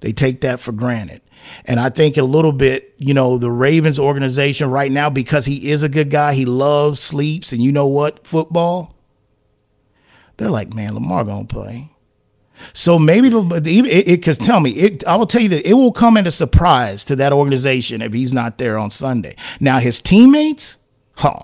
They 0.00 0.12
take 0.12 0.40
that 0.40 0.60
for 0.60 0.72
granted. 0.72 1.20
And 1.64 1.80
I 1.80 1.90
think 1.90 2.16
a 2.16 2.22
little 2.22 2.52
bit, 2.52 2.94
you 2.98 3.14
know, 3.14 3.36
the 3.36 3.50
Ravens 3.50 3.98
organization 3.98 4.70
right 4.70 4.92
now, 4.92 5.10
because 5.10 5.44
he 5.46 5.70
is 5.70 5.82
a 5.82 5.88
good 5.88 6.10
guy, 6.10 6.34
he 6.34 6.44
loves, 6.44 7.00
sleeps, 7.00 7.52
and 7.52 7.60
you 7.60 7.72
know 7.72 7.86
what, 7.86 8.26
football 8.26 8.97
they're 10.38 10.50
like, 10.50 10.72
man, 10.72 10.94
Lamar 10.94 11.24
gonna 11.24 11.44
play. 11.44 11.90
So 12.72 12.98
maybe 12.98 13.28
it 13.28 14.06
because 14.06 14.38
tell 14.38 14.60
me, 14.60 14.70
it, 14.70 15.06
I 15.06 15.16
will 15.16 15.26
tell 15.26 15.42
you 15.42 15.48
that 15.50 15.68
it 15.68 15.74
will 15.74 15.92
come 15.92 16.16
as 16.16 16.26
a 16.26 16.30
surprise 16.30 17.04
to 17.04 17.16
that 17.16 17.32
organization 17.32 18.02
if 18.02 18.12
he's 18.12 18.32
not 18.32 18.58
there 18.58 18.78
on 18.78 18.90
Sunday. 18.90 19.36
Now 19.60 19.78
his 19.78 20.00
teammates, 20.00 20.78
oh, 21.22 21.40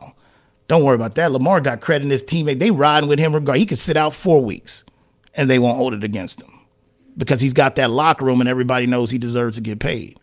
don't 0.67 0.85
worry 0.85 0.95
about 0.95 1.15
that. 1.17 1.31
Lamar 1.31 1.61
got 1.61 1.81
credit 1.81 2.05
in 2.05 2.11
his 2.11 2.25
teammate. 2.25 2.59
They 2.59 2.71
riding 2.71 3.09
with 3.09 3.19
him 3.19 3.35
regard. 3.35 3.59
He 3.59 3.67
could 3.67 3.79
sit 3.79 3.97
out 3.97 4.15
four 4.15 4.43
weeks, 4.43 4.85
and 5.35 5.49
they 5.51 5.59
won't 5.59 5.77
hold 5.77 5.95
it 5.95 6.03
against 6.03 6.43
him 6.43 6.51
because 7.17 7.41
he's 7.41 7.53
got 7.53 7.77
that 7.77 7.91
locker 7.91 8.25
room, 8.25 8.41
and 8.41 8.49
everybody 8.49 8.87
knows 8.87 9.11
he 9.11 9.19
deserves 9.19 9.57
to 9.57 9.63
get 9.63 9.79
paid. 9.79 10.19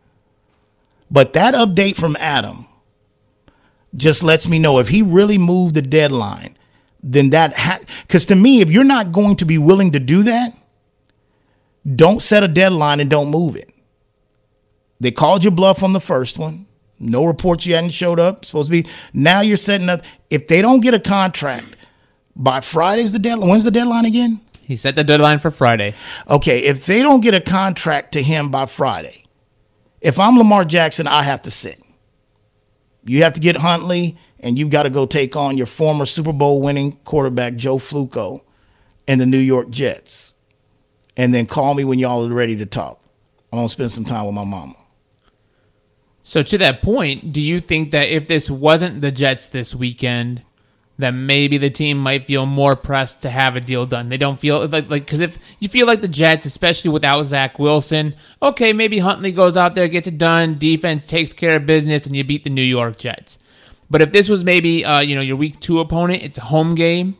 But 1.09 1.33
that 1.33 1.53
update 1.53 1.97
from 1.97 2.15
Adam 2.19 2.65
just 3.95 4.23
lets 4.23 4.47
me 4.47 4.59
know 4.59 4.79
if 4.79 4.87
he 4.87 5.01
really 5.01 5.37
moved 5.37 5.75
the 5.75 5.81
deadline 5.81 6.55
then 7.03 7.31
that 7.31 7.51
because 8.07 8.25
ha- 8.25 8.29
to 8.29 8.35
me, 8.35 8.61
if 8.61 8.71
you're 8.71 8.83
not 8.83 9.11
going 9.11 9.35
to 9.37 9.45
be 9.45 9.57
willing 9.57 9.91
to 9.91 9.99
do 9.99 10.23
that, 10.23 10.51
don't 11.95 12.21
set 12.21 12.43
a 12.43 12.47
deadline 12.47 12.99
and 12.99 13.09
don't 13.09 13.31
move 13.31 13.55
it. 13.55 13.71
They 14.99 15.11
called 15.11 15.43
your 15.43 15.51
bluff 15.51 15.81
on 15.81 15.93
the 15.93 16.01
first 16.01 16.37
one. 16.37 16.67
No 16.99 17.25
reports 17.25 17.65
you 17.65 17.73
hadn't 17.73 17.89
showed 17.89 18.19
up. 18.19 18.45
Supposed 18.45 18.71
to 18.71 18.83
be 18.83 18.89
now 19.13 19.41
you're 19.41 19.57
setting 19.57 19.89
up. 19.89 20.03
If 20.29 20.47
they 20.47 20.61
don't 20.61 20.81
get 20.81 20.93
a 20.93 20.99
contract 20.99 21.75
by 22.35 22.61
Friday's 22.61 23.11
the 23.11 23.19
deadline. 23.19 23.49
When's 23.49 23.63
the 23.63 23.71
deadline 23.71 24.05
again? 24.05 24.41
He 24.61 24.75
set 24.75 24.95
the 24.95 25.03
deadline 25.03 25.39
for 25.39 25.51
Friday. 25.51 25.93
Okay, 26.29 26.59
if 26.59 26.85
they 26.85 27.01
don't 27.01 27.21
get 27.21 27.33
a 27.33 27.41
contract 27.41 28.13
to 28.13 28.23
him 28.23 28.49
by 28.49 28.65
Friday, 28.65 29.25
if 29.99 30.19
I'm 30.19 30.37
Lamar 30.37 30.65
Jackson, 30.65 31.07
I 31.07 31.23
have 31.23 31.41
to 31.43 31.51
sit. 31.51 31.79
You 33.03 33.23
have 33.23 33.33
to 33.33 33.39
get 33.39 33.57
Huntley, 33.57 34.17
and 34.41 34.57
you've 34.57 34.71
got 34.71 34.83
to 34.83 34.89
go 34.89 35.05
take 35.05 35.35
on 35.35 35.55
your 35.55 35.67
former 35.67 36.05
Super 36.05 36.33
Bowl 36.33 36.61
winning 36.61 36.93
quarterback, 37.05 37.55
Joe 37.55 37.77
Flacco, 37.77 38.41
and 39.07 39.21
the 39.21 39.25
New 39.25 39.37
York 39.37 39.69
Jets. 39.69 40.33
And 41.15 41.33
then 41.33 41.45
call 41.45 41.73
me 41.75 41.83
when 41.83 41.99
y'all 41.99 42.25
are 42.25 42.33
ready 42.33 42.55
to 42.57 42.65
talk. 42.65 42.99
I'm 43.53 43.59
going 43.59 43.67
to 43.67 43.71
spend 43.71 43.91
some 43.91 44.05
time 44.05 44.25
with 44.25 44.35
my 44.35 44.45
mama. 44.45 44.73
So 46.23 46.41
to 46.43 46.57
that 46.59 46.81
point, 46.81 47.33
do 47.33 47.41
you 47.41 47.59
think 47.59 47.91
that 47.91 48.09
if 48.09 48.27
this 48.27 48.49
wasn't 48.49 49.01
the 49.01 49.11
Jets 49.11 49.47
this 49.47 49.75
weekend, 49.75 50.43
that 50.97 51.11
maybe 51.11 51.57
the 51.57 51.69
team 51.69 51.97
might 51.97 52.27
feel 52.27 52.45
more 52.45 52.75
pressed 52.75 53.23
to 53.23 53.29
have 53.29 53.55
a 53.55 53.61
deal 53.61 53.85
done? 53.85 54.09
They 54.09 54.17
don't 54.17 54.39
feel 54.39 54.67
like 54.67 54.89
like 54.89 55.05
because 55.05 55.19
if 55.19 55.37
you 55.59 55.67
feel 55.67 55.87
like 55.87 56.01
the 56.01 56.07
Jets, 56.07 56.45
especially 56.45 56.91
without 56.91 57.23
Zach 57.23 57.59
Wilson, 57.59 58.15
okay, 58.41 58.71
maybe 58.71 58.99
Huntley 58.99 59.31
goes 59.31 59.57
out 59.57 59.75
there, 59.75 59.87
gets 59.87 60.07
it 60.07 60.17
done, 60.17 60.57
defense 60.57 61.05
takes 61.05 61.33
care 61.33 61.57
of 61.57 61.65
business, 61.65 62.05
and 62.05 62.15
you 62.15 62.23
beat 62.23 62.43
the 62.43 62.49
New 62.49 62.61
York 62.61 62.97
Jets. 62.97 63.39
But 63.91 64.01
if 64.01 64.11
this 64.11 64.29
was 64.29 64.43
maybe 64.43 64.83
uh, 64.83 65.01
you 65.01 65.13
know 65.13 65.21
your 65.21 65.35
week 65.35 65.59
two 65.59 65.79
opponent, 65.79 66.23
it's 66.23 66.39
a 66.39 66.43
home 66.43 66.73
game, 66.73 67.17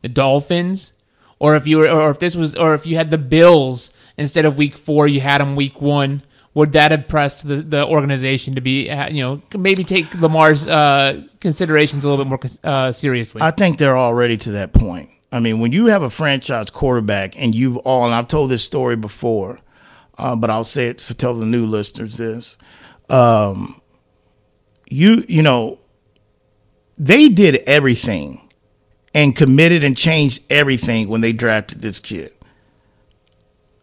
the 0.00 0.08
Dolphins, 0.08 0.94
or 1.38 1.54
if 1.54 1.66
you 1.66 1.78
were, 1.78 1.88
or 1.88 2.10
if 2.10 2.18
this 2.18 2.34
was, 2.34 2.56
or 2.56 2.74
if 2.74 2.86
you 2.86 2.96
had 2.96 3.12
the 3.12 3.18
Bills 3.18 3.92
instead 4.16 4.44
of 4.44 4.58
week 4.58 4.76
four, 4.76 5.06
you 5.06 5.20
had 5.20 5.40
them 5.40 5.54
week 5.54 5.80
one 5.80 6.22
would 6.54 6.72
that 6.72 6.92
have 6.92 7.08
pressed 7.08 7.46
the, 7.46 7.56
the 7.56 7.84
organization 7.84 8.54
to 8.54 8.60
be, 8.60 8.88
uh, 8.88 9.08
you 9.08 9.22
know, 9.22 9.42
maybe 9.58 9.82
take 9.82 10.14
Lamar's 10.20 10.66
uh, 10.68 11.22
considerations 11.40 12.04
a 12.04 12.08
little 12.08 12.24
bit 12.24 12.28
more 12.28 12.40
uh, 12.62 12.92
seriously? 12.92 13.42
I 13.42 13.50
think 13.50 13.78
they're 13.78 13.98
already 13.98 14.36
to 14.38 14.52
that 14.52 14.72
point. 14.72 15.08
I 15.32 15.40
mean, 15.40 15.58
when 15.58 15.72
you 15.72 15.86
have 15.86 16.02
a 16.02 16.10
franchise 16.10 16.70
quarterback 16.70 17.36
and 17.36 17.54
you've 17.54 17.76
all, 17.78 18.04
and 18.04 18.14
I've 18.14 18.28
told 18.28 18.50
this 18.50 18.64
story 18.64 18.94
before, 18.94 19.58
uh, 20.16 20.36
but 20.36 20.48
I'll 20.48 20.62
say 20.62 20.86
it 20.86 20.98
to 20.98 21.14
tell 21.14 21.34
the 21.34 21.44
new 21.44 21.66
listeners 21.66 22.16
this. 22.16 22.56
Um, 23.10 23.74
you, 24.88 25.24
you 25.26 25.42
know, 25.42 25.80
they 26.96 27.28
did 27.28 27.56
everything 27.66 28.48
and 29.14 29.34
committed 29.34 29.84
and 29.84 29.96
changed 29.96 30.42
everything 30.50 31.08
when 31.08 31.20
they 31.20 31.32
drafted 31.32 31.82
this 31.82 32.00
kid 32.00 32.32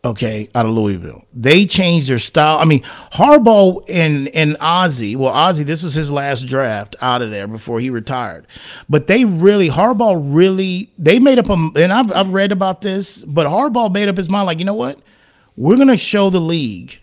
okay, 0.03 0.47
out 0.55 0.65
of 0.65 0.71
Louisville. 0.71 1.25
They 1.33 1.65
changed 1.65 2.09
their 2.09 2.19
style. 2.19 2.57
I 2.57 2.65
mean, 2.65 2.81
Harbaugh 3.13 3.83
and 3.89 4.27
and 4.29 4.57
Ozzie. 4.59 5.15
Well, 5.15 5.31
Ozzie, 5.31 5.63
this 5.63 5.83
was 5.83 5.93
his 5.93 6.11
last 6.11 6.47
draft 6.47 6.95
out 7.01 7.21
of 7.21 7.31
there 7.31 7.47
before 7.47 7.79
he 7.79 7.89
retired. 7.89 8.47
But 8.89 9.07
they 9.07 9.25
really, 9.25 9.69
Harbaugh 9.69 10.19
really, 10.23 10.91
they 10.97 11.19
made 11.19 11.39
up 11.39 11.49
a. 11.49 11.53
And 11.53 11.93
I've 11.93 12.11
I've 12.11 12.29
read 12.29 12.51
about 12.51 12.81
this, 12.81 13.23
but 13.23 13.47
Harbaugh 13.47 13.91
made 13.91 14.09
up 14.09 14.17
his 14.17 14.29
mind. 14.29 14.45
Like, 14.45 14.59
you 14.59 14.65
know 14.65 14.73
what? 14.73 14.99
We're 15.55 15.77
gonna 15.77 15.97
show 15.97 16.29
the 16.29 16.39
league 16.39 16.99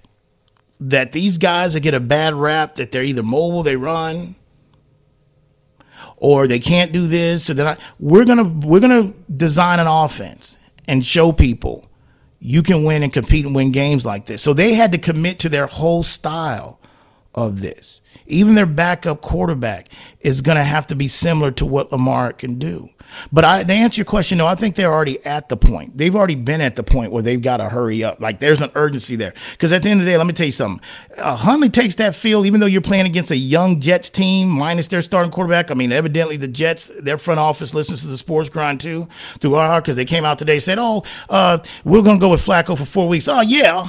that 0.81 1.13
these 1.13 1.39
guys 1.39 1.75
that 1.75 1.81
get 1.81 1.95
a 1.95 2.01
bad 2.01 2.35
rap 2.35 2.77
that 2.77 2.93
they're 2.93 3.03
either 3.03 3.23
mobile, 3.23 3.63
they 3.63 3.77
run. 3.77 4.37
Or 6.21 6.47
they 6.49 6.59
can't 6.59 6.93
do 6.93 7.07
this, 7.07 7.45
so 7.45 7.55
then 7.55 7.77
we're 8.01 8.25
gonna 8.25 8.45
we're 8.45 8.81
gonna 8.81 9.13
design 9.37 9.79
an 9.79 9.87
offense 9.87 10.59
and 10.89 11.05
show 11.05 11.31
people 11.33 11.89
you 12.41 12.63
can 12.63 12.85
win 12.85 13.03
and 13.03 13.13
compete 13.13 13.45
and 13.45 13.55
win 13.55 13.73
games 13.73 14.07
like 14.07 14.27
this. 14.27 14.43
So 14.43 14.55
they 14.55 14.75
had 14.75 14.93
to 14.93 14.99
commit 14.99 15.41
to 15.41 15.49
their 15.49 15.67
whole 15.67 16.03
style 16.03 16.78
of 17.47 17.61
this. 17.61 18.01
Even 18.27 18.55
their 18.55 18.67
backup 18.67 19.23
quarterback 19.23 19.89
is 20.21 20.43
going 20.43 20.59
to 20.59 20.65
have 20.65 20.87
to 20.89 20.97
be 20.97 21.09
similar 21.09 21.51
to 21.53 21.65
what 21.65 21.91
Lamar 21.93 22.33
can 22.33 22.59
do. 22.59 22.91
But 23.33 23.45
I, 23.45 23.63
to 23.63 23.73
answer 23.73 24.01
your 24.01 24.05
question, 24.05 24.39
no, 24.39 24.47
I 24.47 24.55
think 24.55 24.75
they're 24.75 24.93
already 24.93 25.25
at 25.25 25.49
the 25.49 25.57
point. 25.57 25.97
They've 25.97 26.15
already 26.15 26.35
been 26.35 26.61
at 26.61 26.77
the 26.77 26.83
point 26.83 27.11
where 27.11 27.23
they've 27.23 27.41
got 27.41 27.59
to 27.59 27.69
hurry 27.69 28.05
up. 28.05 28.21
Like 28.21 28.39
there's 28.39 28.61
an 28.61 28.71
urgency 28.75 29.17
there. 29.17 29.33
Because 29.53 29.73
at 29.73 29.83
the 29.83 29.89
end 29.89 30.01
of 30.01 30.07
the 30.07 30.13
day, 30.13 30.19
let 30.19 30.27
me 30.27 30.35
tell 30.35 30.47
you 30.47 30.53
something. 30.53 30.85
Uh, 31.17 31.37
Huntley 31.37 31.71
takes 31.71 31.95
that 31.97 32.15
field, 32.15 32.45
even 32.47 32.61
though 32.61 32.67
you're 32.67 32.83
playing 32.83 33.07
against 33.07 33.31
a 33.31 33.37
young 33.37 33.81
Jets 33.81 34.11
team, 34.11 34.49
minus 34.49 34.89
their 34.89 35.01
starting 35.01 35.33
quarterback. 35.33 35.71
I 35.71 35.75
mean, 35.75 35.93
evidently 35.93 36.37
the 36.37 36.49
Jets, 36.49 36.89
their 37.01 37.17
front 37.19 37.41
office 37.41 37.73
listens 37.75 38.03
to 38.03 38.09
the 38.09 38.19
sports 38.19 38.51
grind 38.51 38.81
too 38.81 39.09
through 39.39 39.55
our 39.55 39.81
because 39.81 39.97
they 39.97 40.05
came 40.05 40.25
out 40.25 40.39
today 40.39 40.59
said, 40.59 40.79
"Oh, 40.79 41.03
uh, 41.31 41.59
we're 41.85 42.03
going 42.03 42.19
to 42.19 42.21
go 42.21 42.31
with 42.31 42.45
Flacco 42.45 42.77
for 42.77 42.85
four 42.85 43.09
weeks." 43.09 43.27
Oh 43.29 43.41
yeah, 43.41 43.89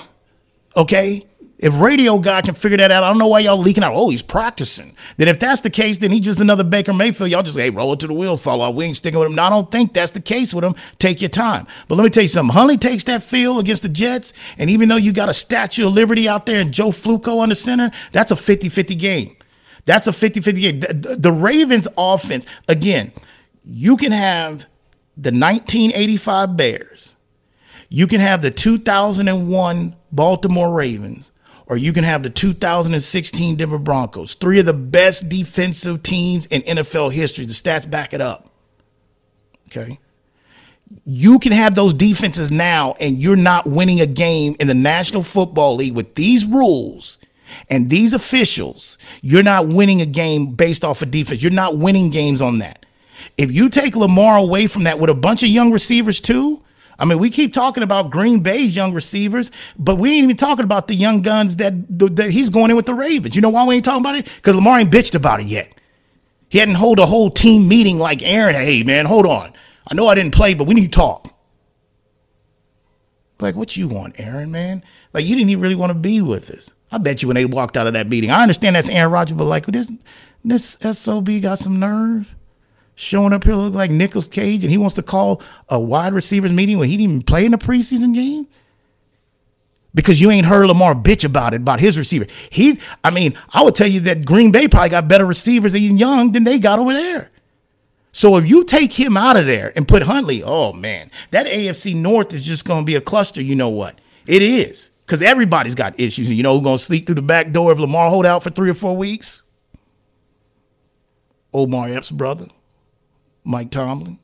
okay. 0.78 1.26
If 1.60 1.78
radio 1.82 2.18
guy 2.20 2.42
can 2.42 2.56
figure 2.56 2.78
that 2.78 2.90
out, 2.90 3.04
I 3.04 3.10
don't 3.10 3.18
know 3.18 3.28
why 3.28 3.40
y'all 3.40 3.58
leaking 3.58 3.84
out. 3.84 3.92
Oh, 3.94 4.10
he's 4.10 4.24
practicing. 4.24 4.96
Then 5.18 5.28
if 5.28 5.42
that's 5.42 5.60
the 5.60 5.70
case, 5.70 5.98
then 5.98 6.10
he's 6.10 6.22
just 6.22 6.40
another 6.40 6.64
Baker 6.64 6.94
Mayfield. 6.94 7.30
Y'all 7.30 7.44
just 7.44 7.58
hey, 7.58 7.70
roll 7.70 7.92
it 7.92 8.00
to 8.00 8.08
the 8.08 8.14
wheel, 8.14 8.38
fall 8.38 8.62
off. 8.62 8.76
We 8.76 8.86
ain't 8.86 8.96
sticking 8.96 9.20
with 9.20 9.28
him. 9.28 9.36
No, 9.36 9.44
I 9.44 9.50
don't 9.50 9.70
think 9.70 9.94
that's 9.94 10.12
the 10.12 10.22
case 10.22 10.54
with 10.54 10.64
him. 10.64 10.74
Take 11.00 11.22
your 11.22 11.30
time. 11.30 11.68
But 11.90 11.96
let 11.96 12.06
me 12.06 12.12
tell 12.12 12.24
you 12.24 12.30
something. 12.30 12.54
Huntley 12.54 12.78
takes 12.78 13.04
that 13.06 13.24
field 13.24 13.60
against 13.60 13.84
the 13.84 13.90
Jets, 13.90 14.32
and 14.58 14.70
even 14.70 14.88
though 14.88 14.96
you 14.96 15.12
got 15.12 15.28
a 15.28 15.34
Statue 15.34 15.88
of 15.88 15.94
Liberty 15.94 16.30
out 16.30 16.46
there 16.46 16.62
and 16.62 16.74
Joe 16.74 16.92
Flacco 16.92 17.40
on 17.40 17.50
the 17.50 17.56
center, 17.56 17.92
that's 18.14 18.32
a 18.32 18.36
50-50 18.36 18.98
game. 18.98 19.36
That's 19.84 20.08
a 20.08 20.12
50-50 20.12 20.62
game. 20.62 20.80
The, 20.80 21.18
the 21.20 21.32
Ravens 21.34 21.90
offense, 21.98 22.46
again, 22.70 23.12
you 23.64 23.98
can 23.98 24.14
have 24.14 24.60
the 25.18 25.32
1985 25.32 26.56
Bears. 26.56 27.18
You 27.90 28.08
can 28.08 28.22
have 28.22 28.42
the 28.42 28.52
2001 28.52 29.96
Baltimore 30.12 30.74
Ravens 30.74 31.32
or 31.70 31.78
you 31.78 31.94
can 31.94 32.04
have 32.04 32.24
the 32.24 32.32
2016 32.32 33.56
Denver 33.56 33.78
Broncos. 33.78 34.34
Three 34.34 34.60
of 34.60 34.66
the 34.66 34.74
best 34.74 35.30
defensive 35.30 36.02
teams 36.02 36.48
in 36.48 36.62
NFL 36.64 37.14
history. 37.14 37.46
The 37.46 37.54
stats 37.54 37.90
back 37.90 38.14
it 38.14 38.22
up. 38.22 38.50
Okay. 39.68 40.00
You 41.06 41.38
can 41.38 41.52
have 41.52 41.76
those 41.76 41.94
defenses 41.94 42.50
now, 42.50 42.96
and 43.00 43.20
you're 43.20 43.36
not 43.36 43.68
winning 43.68 44.02
a 44.02 44.08
game 44.08 44.56
in 44.60 44.68
the 44.68 44.74
National 44.74 45.22
Football 45.22 45.76
League 45.76 45.96
with 45.96 46.16
these 46.16 46.48
rules 46.48 47.20
and 47.70 47.88
these 47.92 48.14
officials. 48.14 48.98
You're 49.22 49.44
not 49.44 49.68
winning 49.68 50.02
a 50.02 50.08
game 50.08 50.56
based 50.56 50.84
off 50.84 51.04
of 51.04 51.12
defense. 51.12 51.44
You're 51.44 51.52
not 51.52 51.78
winning 51.78 52.10
games 52.10 52.42
on 52.42 52.58
that. 52.60 52.88
If 53.38 53.54
you 53.54 53.70
take 53.70 53.96
Lamar 53.96 54.38
away 54.38 54.66
from 54.66 54.86
that 54.86 54.98
with 54.98 55.12
a 55.12 55.16
bunch 55.16 55.44
of 55.44 55.50
young 55.50 55.72
receivers, 55.72 56.20
too, 56.20 56.64
I 57.00 57.06
mean, 57.06 57.18
we 57.18 57.30
keep 57.30 57.54
talking 57.54 57.82
about 57.82 58.10
Green 58.10 58.42
Bay's 58.42 58.76
young 58.76 58.94
receivers, 58.94 59.52
but 59.78 59.96
we 59.96 60.16
ain't 60.16 60.26
even 60.26 60.36
talking 60.36 60.66
about 60.66 60.88
the 60.90 60.96
young 60.96 61.22
guns 61.22 61.56
that, 61.56 61.74
that 62.16 62.30
he's 62.30 62.50
going 62.50 62.70
in 62.70 62.76
with 62.76 62.86
the 62.86 62.94
Ravens. 62.94 63.36
You 63.36 63.42
know 63.42 63.50
why 63.50 63.66
we 63.66 63.76
ain't 63.76 63.86
talking 63.86 64.02
about 64.02 64.16
it? 64.16 64.26
Because 64.36 64.56
Lamar 64.56 64.80
ain't 64.80 64.92
bitched 64.92 65.16
about 65.16 65.40
it 65.40 65.46
yet. 65.46 65.72
He 66.50 66.58
hadn't 66.58 66.76
hold 66.76 67.00
a 67.00 67.06
whole 67.06 67.30
team 67.30 67.70
meeting 67.70 68.00
like 68.00 68.22
Aaron. 68.22 68.56
Hey, 68.56 68.84
man, 68.84 69.06
hold 69.06 69.26
on. 69.26 69.52
I 69.88 69.94
know 69.94 70.08
I 70.08 70.16
didn't 70.16 70.34
play, 70.34 70.56
but 70.56 70.68
we 70.68 70.74
need 70.74 70.92
to 70.92 70.98
talk. 71.00 71.34
Like, 73.40 73.56
what 73.56 73.78
you 73.78 73.88
want, 73.88 74.20
Aaron, 74.20 74.52
man? 74.52 74.84
Like, 75.14 75.26
you 75.26 75.36
didn't 75.36 75.52
even 75.52 75.62
really 75.62 75.76
want 75.76 75.92
to 75.92 75.98
be 75.98 76.22
with 76.22 76.50
us. 76.50 76.74
I 76.92 76.98
bet 76.98 77.22
you 77.22 77.30
when 77.30 77.36
they 77.36 77.46
walked 77.46 77.78
out 77.78 77.88
of 77.88 77.94
that 77.94 78.10
meeting, 78.10 78.32
I 78.32 78.42
understand 78.42 78.76
that's 78.76 78.90
Aaron 78.90 79.12
Rodgers, 79.12 79.38
but 79.38 79.46
like, 79.46 79.66
this, 79.68 79.90
this 80.44 80.78
SOB 81.00 81.30
got 81.42 81.60
some 81.60 81.80
nerve 81.80 82.36
showing 83.00 83.32
up 83.32 83.46
here 83.46 83.56
look 83.56 83.74
like 83.74 83.92
Nicolas 83.92 84.28
Cage 84.28 84.64
and 84.66 84.70
he 84.70 84.78
wants 84.78 84.96
to 84.96 85.02
call 85.02 85.42
a 85.70 85.80
wide 85.80 86.14
receivers 86.14 86.52
meeting 86.52 86.78
when 86.78 86.90
he 86.90 86.98
didn't 86.98 87.12
even 87.12 87.22
play 87.22 87.46
in 87.46 87.54
a 87.54 87.58
preseason 87.58 88.14
game? 88.14 88.46
Because 89.96 90.20
you 90.20 90.30
ain't 90.30 90.46
heard 90.46 90.68
Lamar 90.68 90.94
bitch 90.94 91.24
about 91.24 91.54
it, 91.54 91.62
about 91.62 91.80
his 91.80 91.98
receiver. 91.98 92.28
He, 92.50 92.78
I 93.04 93.10
mean, 93.10 93.38
I 93.52 93.64
would 93.64 93.74
tell 93.74 93.88
you 93.88 94.02
that 94.02 94.26
Green 94.26 94.52
Bay 94.52 94.68
probably 94.68 94.90
got 94.90 95.08
better 95.08 95.26
receivers 95.26 95.76
even 95.76 95.98
young 95.98 96.34
than 96.34 96.44
they 96.44 96.60
got 96.60 96.78
over 96.78 96.94
there. 96.94 97.32
So 98.12 98.36
if 98.36 98.50
you 98.50 98.66
take 98.66 98.92
him 98.92 99.16
out 99.16 99.38
of 99.38 99.46
there 99.46 99.72
and 99.76 99.88
put 99.88 100.04
Huntley, 100.04 100.44
oh 100.44 100.74
man, 100.74 101.10
that 101.32 101.48
AFC 101.48 101.96
North 101.96 102.34
is 102.34 102.44
just 102.44 102.66
going 102.66 102.82
to 102.82 102.86
be 102.86 102.96
a 102.96 103.02
cluster. 103.02 103.42
You 103.42 103.56
know 103.56 103.70
what? 103.70 104.00
It 104.28 104.42
is 104.42 104.92
because 105.06 105.22
everybody's 105.22 105.76
got 105.76 106.00
issues. 106.00 106.32
You 106.32 106.44
know 106.44 106.56
who's 106.56 106.64
going 106.64 106.78
to 106.78 106.84
sleep 106.84 107.06
through 107.06 107.16
the 107.16 107.22
back 107.22 107.52
door 107.54 107.72
if 107.72 107.80
Lamar 107.80 108.10
hold 108.10 108.26
out 108.26 108.44
for 108.44 108.50
three 108.50 108.70
or 108.70 108.76
four 108.76 108.98
weeks? 108.98 109.42
Omar 111.54 111.90
Epps' 111.90 112.12
brother. 112.12 112.48
Mike 113.50 113.72
Tomlin 113.72 114.20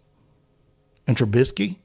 and 1.08 1.18
Trubisky. 1.18 1.78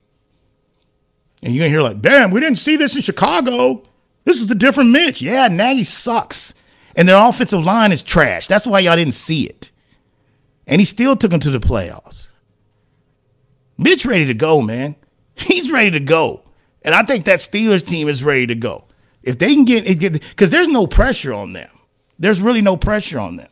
And 1.42 1.54
you're 1.54 1.62
going 1.62 1.72
to 1.72 1.78
hear 1.78 1.82
like, 1.82 2.02
damn, 2.02 2.30
we 2.30 2.38
didn't 2.38 2.58
see 2.58 2.76
this 2.76 2.94
in 2.94 3.00
Chicago. 3.00 3.82
This 4.24 4.42
is 4.42 4.50
a 4.50 4.54
different 4.54 4.90
Mitch. 4.90 5.22
Yeah, 5.22 5.48
Nagy 5.48 5.84
sucks. 5.84 6.52
And 6.94 7.08
their 7.08 7.16
offensive 7.16 7.64
line 7.64 7.92
is 7.92 8.02
trash. 8.02 8.46
That's 8.46 8.66
why 8.66 8.80
y'all 8.80 8.94
didn't 8.94 9.14
see 9.14 9.44
it. 9.44 9.70
And 10.66 10.82
he 10.82 10.84
still 10.84 11.16
took 11.16 11.30
them 11.30 11.40
to 11.40 11.50
the 11.50 11.60
playoffs. 11.60 12.28
Mitch 13.78 14.04
ready 14.04 14.26
to 14.26 14.34
go, 14.34 14.60
man. 14.60 14.96
He's 15.34 15.70
ready 15.70 15.92
to 15.92 16.00
go. 16.00 16.44
And 16.82 16.94
I 16.94 17.04
think 17.04 17.24
that 17.24 17.38
Steelers 17.38 17.86
team 17.86 18.08
is 18.08 18.22
ready 18.22 18.46
to 18.48 18.54
go. 18.54 18.84
If 19.22 19.38
they 19.38 19.54
can 19.54 19.64
get 19.64 19.88
it, 19.88 20.12
because 20.12 20.50
there's 20.50 20.68
no 20.68 20.86
pressure 20.86 21.32
on 21.32 21.54
them. 21.54 21.70
There's 22.18 22.42
really 22.42 22.60
no 22.60 22.76
pressure 22.76 23.18
on 23.18 23.36
them. 23.36 23.48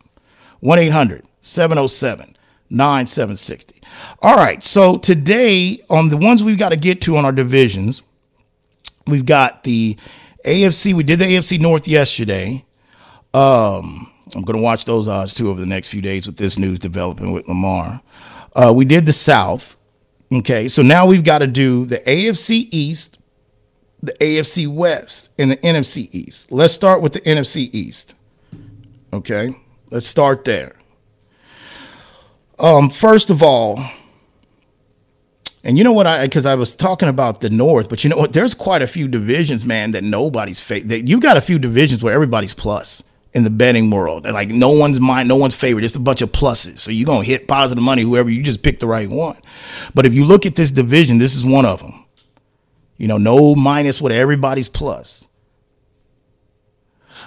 1 0.61 0.79
800 0.79 1.25
707 1.41 2.37
9760. 2.71 3.81
All 4.21 4.37
right. 4.37 4.63
So 4.63 4.99
today, 4.99 5.81
on 5.91 6.11
the 6.11 6.17
ones 6.17 6.43
we've 6.43 6.59
got 6.59 6.71
to 6.71 6.77
get 6.77 7.01
to 7.03 7.17
on 7.17 7.25
our 7.25 7.33
divisions, 7.33 8.03
we've 9.07 9.27
got 9.27 9.65
the 9.65 9.97
AFC. 10.45 10.95
We 10.95 11.03
did 11.03 11.19
the 11.19 11.25
AFC 11.25 11.61
North 11.61 11.89
yesterday. 11.89 12.65
Um, 13.35 14.11
I'm 14.35 14.43
going 14.43 14.59
to 14.59 14.63
watch 14.63 14.85
those 14.85 15.09
odds 15.09 15.35
too 15.35 15.51
over 15.51 15.61
the 15.61 15.67
next 15.67 15.89
few 15.89 16.01
days 16.01 16.27
with 16.27 16.37
this 16.37 16.59
news 16.59 16.79
developing 16.79 17.33
with 17.33 17.49
Lamar. 17.49 18.01
Uh, 18.55 18.73
we 18.75 18.85
did 18.85 19.07
the 19.07 19.13
South. 19.13 19.77
Okay, 20.31 20.69
so 20.69 20.83
now 20.83 21.07
we've 21.07 21.25
got 21.25 21.39
to 21.39 21.47
do 21.47 21.87
the 21.87 21.99
AFC 21.99 22.69
East, 22.71 23.19
the 24.03 24.13
AFC 24.15 24.69
West, 24.69 25.31
and 25.39 25.51
the 25.51 25.57
NFC 25.57 26.09
East. 26.13 26.53
Let's 26.53 26.75
start 26.75 27.01
with 27.01 27.15
the 27.15 27.21
NFC 27.23 27.71
East. 27.73 28.15
Okay, 29.13 29.55
let's 29.91 30.07
start 30.07 30.45
there. 30.45 30.78
Um, 32.59 32.91
first 32.91 33.31
of 33.31 33.43
all, 33.43 33.81
and 35.63 35.77
you 35.77 35.85
know 35.85 35.93
what 35.93 36.07
I 36.07 36.25
because 36.25 36.47
I 36.47 36.55
was 36.55 36.75
talking 36.75 37.09
about 37.09 37.41
the 37.41 37.51
North, 37.51 37.89
but 37.89 38.03
you 38.03 38.11
know 38.11 38.17
what? 38.17 38.33
There's 38.33 38.55
quite 38.55 38.83
a 38.83 38.87
few 38.87 39.07
divisions, 39.09 39.67
man, 39.67 39.93
that 39.93 40.03
nobody's 40.03 40.61
fa- 40.61 40.81
that 40.85 41.07
you 41.09 41.21
got 41.21 41.37
a 41.37 41.41
few 41.41 41.59
divisions 41.59 42.03
where 42.03 42.15
everybody's 42.15 42.55
plus 42.55 43.03
in 43.35 43.45
the 43.45 43.51
betting 43.51 43.91
world. 43.91 44.25
And 44.25 44.35
like 44.35 44.49
no 44.49 44.71
one's 44.71 44.99
mind, 44.99 45.29
no 45.29 45.37
one's 45.37 45.55
favorite. 45.55 45.85
It's 45.85 45.95
a 45.95 46.01
bunch 46.01 46.23
of 46.23 46.33
pluses. 46.33 46.79
So 46.81 46.91
you're 46.91 47.07
gonna 47.07 47.25
hit 47.25 47.49
positive 47.49 47.85
money, 47.85 48.03
whoever 48.03 48.31
you 48.31 48.43
just 48.43 48.63
pick 48.63 48.79
the 48.79 48.87
right 48.87 49.09
one. 49.11 49.37
But 49.95 50.07
if 50.07 50.15
you 50.15 50.25
look 50.25 50.47
at 50.47 50.57
this 50.57 50.71
division, 50.71 51.19
this 51.19 51.37
is 51.37 51.45
one 51.45 51.67
of 51.67 51.81
them. 51.81 52.07
You 52.97 53.07
know, 53.07 53.19
no 53.19 53.55
minus 53.55 54.01
what 54.01 54.11
everybody's 54.11 54.69
plus. 54.69 55.29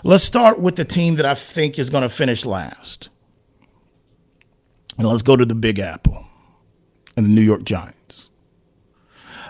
Let's 0.04 0.24
start 0.24 0.60
with 0.60 0.78
the 0.78 0.86
team 0.86 1.16
that 1.16 1.26
I 1.26 1.36
think 1.36 1.78
is 1.78 1.90
gonna 1.90 2.10
finish 2.10 2.46
last. 2.46 3.10
And 4.98 5.08
let's 5.08 5.22
go 5.22 5.36
to 5.36 5.46
the 5.46 5.56
Big 5.56 5.80
Apple 5.80 6.26
and 7.16 7.26
the 7.26 7.30
New 7.30 7.42
York 7.42 7.64
Giants. 7.64 8.30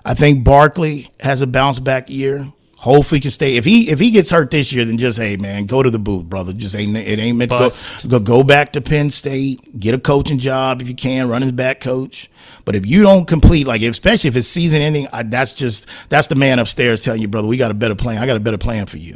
I 0.03 0.13
think 0.13 0.43
Barkley 0.43 1.07
has 1.19 1.41
a 1.41 1.47
bounce 1.47 1.79
back 1.79 2.09
year. 2.09 2.51
Hopefully, 2.77 3.19
he 3.19 3.21
can 3.21 3.31
stay. 3.31 3.57
If 3.57 3.65
he 3.65 3.91
if 3.91 3.99
he 3.99 4.09
gets 4.09 4.31
hurt 4.31 4.49
this 4.49 4.73
year, 4.73 4.85
then 4.85 4.97
just 4.97 5.19
hey 5.19 5.37
man, 5.37 5.67
go 5.67 5.83
to 5.83 5.91
the 5.91 5.99
booth, 5.99 6.25
brother. 6.25 6.51
Just 6.51 6.75
ain't 6.75 6.97
it 6.97 7.19
ain't 7.19 7.37
meant 7.37 7.51
Bust. 7.51 7.99
to 7.99 8.07
go, 8.07 8.17
go. 8.17 8.37
Go 8.37 8.43
back 8.43 8.73
to 8.73 8.81
Penn 8.81 9.11
State, 9.11 9.59
get 9.79 9.93
a 9.93 9.99
coaching 9.99 10.39
job 10.39 10.81
if 10.81 10.87
you 10.87 10.95
can, 10.95 11.29
run 11.29 11.43
his 11.43 11.51
back 11.51 11.79
coach. 11.79 12.27
But 12.65 12.75
if 12.75 12.87
you 12.87 13.03
don't 13.03 13.27
complete, 13.27 13.67
like 13.67 13.83
especially 13.83 14.29
if 14.29 14.35
it's 14.35 14.47
season 14.47 14.81
ending, 14.81 15.07
I, 15.13 15.21
that's 15.21 15.53
just 15.53 15.85
that's 16.09 16.25
the 16.25 16.35
man 16.35 16.57
upstairs 16.57 17.03
telling 17.03 17.21
you, 17.21 17.27
brother, 17.27 17.47
we 17.47 17.57
got 17.57 17.69
a 17.69 17.75
better 17.75 17.93
plan. 17.93 18.17
I 18.17 18.25
got 18.25 18.37
a 18.37 18.39
better 18.39 18.57
plan 18.57 18.87
for 18.87 18.97
you. 18.97 19.15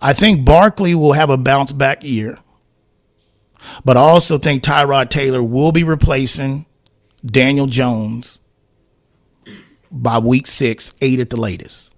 I 0.00 0.12
think 0.12 0.44
Barkley 0.44 0.94
will 0.94 1.14
have 1.14 1.30
a 1.30 1.36
bounce 1.36 1.72
back 1.72 2.04
year, 2.04 2.38
but 3.84 3.96
I 3.96 4.00
also 4.00 4.38
think 4.38 4.62
Tyrod 4.62 5.10
Taylor 5.10 5.42
will 5.42 5.72
be 5.72 5.84
replacing 5.84 6.66
Daniel 7.24 7.66
Jones 7.66 8.40
by 9.90 10.18
week 10.18 10.46
six, 10.46 10.92
eight 11.00 11.20
at 11.20 11.30
the 11.30 11.36
latest. 11.36 11.92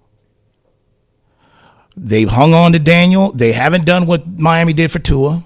They've 1.96 2.28
hung 2.28 2.54
on 2.54 2.72
to 2.72 2.78
Daniel. 2.78 3.32
They 3.32 3.52
haven't 3.52 3.84
done 3.84 4.06
what 4.06 4.38
Miami 4.38 4.72
did 4.72 4.92
for 4.92 5.00
Tua. 5.00 5.42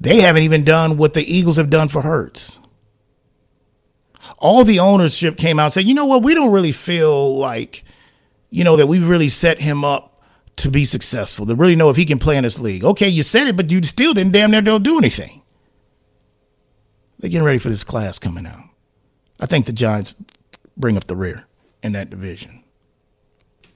They 0.00 0.20
haven't 0.20 0.44
even 0.44 0.64
done 0.64 0.96
what 0.96 1.12
the 1.12 1.22
Eagles 1.22 1.56
have 1.56 1.70
done 1.70 1.88
for 1.88 2.02
Hurts. 2.02 2.58
All 4.38 4.64
the 4.64 4.78
ownership 4.78 5.36
came 5.36 5.58
out 5.58 5.66
and 5.66 5.72
said, 5.74 5.84
you 5.84 5.94
know 5.94 6.06
what, 6.06 6.22
we 6.22 6.34
don't 6.34 6.52
really 6.52 6.72
feel 6.72 7.36
like, 7.36 7.84
you 8.48 8.64
know, 8.64 8.76
that 8.76 8.86
we 8.86 8.98
really 9.00 9.28
set 9.28 9.60
him 9.60 9.84
up 9.84 10.09
to 10.60 10.70
be 10.70 10.84
successful, 10.84 11.46
to 11.46 11.54
really 11.54 11.76
know 11.76 11.90
if 11.90 11.96
he 11.96 12.04
can 12.04 12.18
play 12.18 12.36
in 12.36 12.44
this 12.44 12.58
league. 12.58 12.84
Okay, 12.84 13.08
you 13.08 13.22
said 13.22 13.48
it, 13.48 13.56
but 13.56 13.70
you 13.70 13.82
still 13.82 14.14
didn't 14.14 14.32
damn 14.32 14.50
near 14.50 14.62
don't 14.62 14.82
do 14.82 14.98
anything. 14.98 15.42
They're 17.18 17.30
getting 17.30 17.46
ready 17.46 17.58
for 17.58 17.68
this 17.68 17.84
class 17.84 18.18
coming 18.18 18.46
out. 18.46 18.64
I 19.38 19.46
think 19.46 19.66
the 19.66 19.72
Giants 19.72 20.14
bring 20.76 20.96
up 20.96 21.04
the 21.04 21.16
rear 21.16 21.46
in 21.82 21.92
that 21.92 22.10
division. 22.10 22.62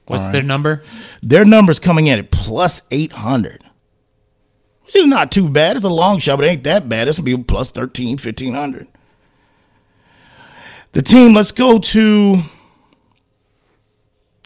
What's 0.06 0.28
their 0.28 0.42
number? 0.42 0.82
Their 1.22 1.44
numbers 1.46 1.80
coming 1.80 2.08
in 2.08 2.18
at 2.18 2.30
plus 2.30 2.82
800, 2.90 3.64
which 4.82 4.96
is 4.96 5.06
not 5.06 5.32
too 5.32 5.48
bad. 5.48 5.76
It's 5.76 5.84
a 5.84 5.88
long 5.88 6.18
shot, 6.18 6.36
but 6.36 6.44
it 6.44 6.48
ain't 6.48 6.64
that 6.64 6.88
bad. 6.88 7.08
It's 7.08 7.18
going 7.18 7.32
to 7.32 7.38
be 7.38 7.44
plus 7.44 7.70
13, 7.70 8.18
1500. 8.18 8.86
The 10.92 11.02
team, 11.02 11.34
let's 11.34 11.52
go 11.52 11.78
to, 11.78 12.38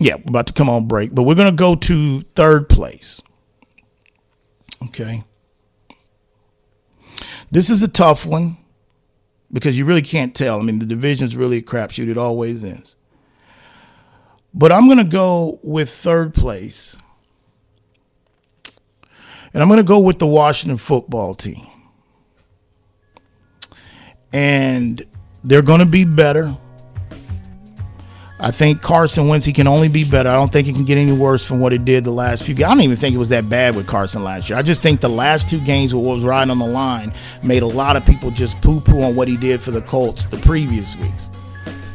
yeah, 0.00 0.14
we're 0.16 0.30
about 0.30 0.46
to 0.48 0.52
come 0.52 0.68
on 0.68 0.86
break, 0.86 1.14
but 1.14 1.22
we're 1.22 1.34
going 1.34 1.50
to 1.50 1.56
go 1.56 1.74
to 1.74 2.20
third 2.34 2.68
place. 2.68 3.20
Okay. 4.86 5.24
This 7.50 7.70
is 7.70 7.82
a 7.82 7.88
tough 7.88 8.26
one 8.26 8.58
because 9.52 9.76
you 9.76 9.84
really 9.84 10.02
can't 10.02 10.34
tell. 10.34 10.60
I 10.60 10.62
mean, 10.62 10.78
the 10.78 10.86
division's 10.86 11.34
really 11.34 11.58
a 11.58 11.62
crapshoot. 11.62 12.08
It 12.08 12.18
always 12.18 12.62
is. 12.62 12.96
But 14.54 14.72
I'm 14.72 14.86
going 14.86 14.98
to 14.98 15.04
go 15.04 15.58
with 15.62 15.88
third 15.88 16.34
place. 16.34 16.96
And 19.52 19.62
I'm 19.62 19.68
going 19.68 19.78
to 19.78 19.84
go 19.84 19.98
with 19.98 20.18
the 20.18 20.26
Washington 20.26 20.78
football 20.78 21.34
team. 21.34 21.66
And 24.32 25.02
they're 25.42 25.62
going 25.62 25.80
to 25.80 25.86
be 25.86 26.04
better. 26.04 26.56
I 28.40 28.52
think 28.52 28.82
Carson 28.82 29.26
Wentz, 29.26 29.44
he 29.44 29.52
can 29.52 29.66
only 29.66 29.88
be 29.88 30.04
better. 30.04 30.28
I 30.28 30.34
don't 30.34 30.52
think 30.52 30.68
he 30.68 30.72
can 30.72 30.84
get 30.84 30.96
any 30.96 31.12
worse 31.12 31.44
from 31.44 31.58
what 31.58 31.72
it 31.72 31.84
did 31.84 32.04
the 32.04 32.12
last 32.12 32.44
few 32.44 32.54
games. 32.54 32.66
I 32.70 32.74
don't 32.74 32.82
even 32.82 32.96
think 32.96 33.14
it 33.14 33.18
was 33.18 33.30
that 33.30 33.48
bad 33.48 33.74
with 33.74 33.88
Carson 33.88 34.22
last 34.22 34.48
year. 34.48 34.58
I 34.58 34.62
just 34.62 34.80
think 34.80 35.00
the 35.00 35.08
last 35.08 35.48
two 35.48 35.60
games 35.60 35.92
with 35.92 36.06
what 36.06 36.14
was 36.14 36.24
riding 36.24 36.52
on 36.52 36.58
the 36.58 36.66
line 36.66 37.12
made 37.42 37.62
a 37.62 37.66
lot 37.66 37.96
of 37.96 38.06
people 38.06 38.30
just 38.30 38.60
poo 38.62 38.80
poo 38.80 39.02
on 39.02 39.16
what 39.16 39.26
he 39.26 39.36
did 39.36 39.60
for 39.60 39.72
the 39.72 39.82
Colts 39.82 40.26
the 40.26 40.38
previous 40.38 40.94
weeks. 40.96 41.30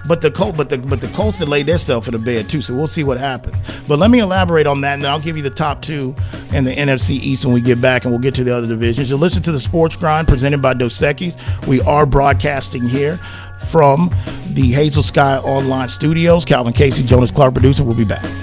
But 0.06 0.20
the 0.20 0.32
Colt, 0.32 0.58
but 0.58 0.70
the 0.70 0.78
but 0.78 1.00
the 1.00 1.08
Colts 1.10 1.40
that 1.40 1.48
laid 1.48 1.68
themselves 1.68 2.10
in 2.10 2.12
the 2.12 2.20
bed 2.20 2.50
too. 2.50 2.62
So 2.62 2.76
we'll 2.76 2.88
see 2.88 3.06
what 3.06 3.18
happens. 3.18 3.62
But 3.88 4.00
let 4.00 4.12
me 4.12 4.20
elaborate 4.20 4.68
on 4.68 4.82
that, 4.82 4.96
and 4.96 5.06
I'll 5.08 5.20
give 5.20 5.38
you 5.38 5.44
the 5.44 5.50
top 5.50 5.82
two 5.82 6.14
in 6.52 6.66
the 6.66 6.76
NFC 6.76 7.12
East 7.12 7.46
when 7.46 7.54
we 7.54 7.62
get 7.62 7.80
back, 7.80 8.04
and 8.04 8.12
we'll 8.12 8.20
get 8.20 8.36
to 8.36 8.44
the 8.44 8.54
other 8.54 8.68
divisions. 8.68 9.10
You 9.10 9.16
listen 9.16 9.42
to 9.44 9.52
the 9.52 9.60
Sports 9.60 9.96
Grind 9.96 10.28
presented 10.28 10.62
by 10.62 10.74
Dos 10.74 10.98
Equis. 10.98 11.38
We 11.68 11.80
are 11.82 12.06
broadcasting 12.06 12.84
here 12.84 13.18
from 13.64 14.14
the 14.48 14.72
Hazel 14.72 15.04
Sky 15.04 15.38
Online 15.38 15.90
Studios. 15.90 16.46
Calvin 16.46 16.74
Casey, 16.74 17.04
Jonas 17.04 17.32
Clark, 17.32 17.54
producer. 17.54 17.84
We'll 17.84 17.98
be 17.98 18.06
back. 18.06 18.43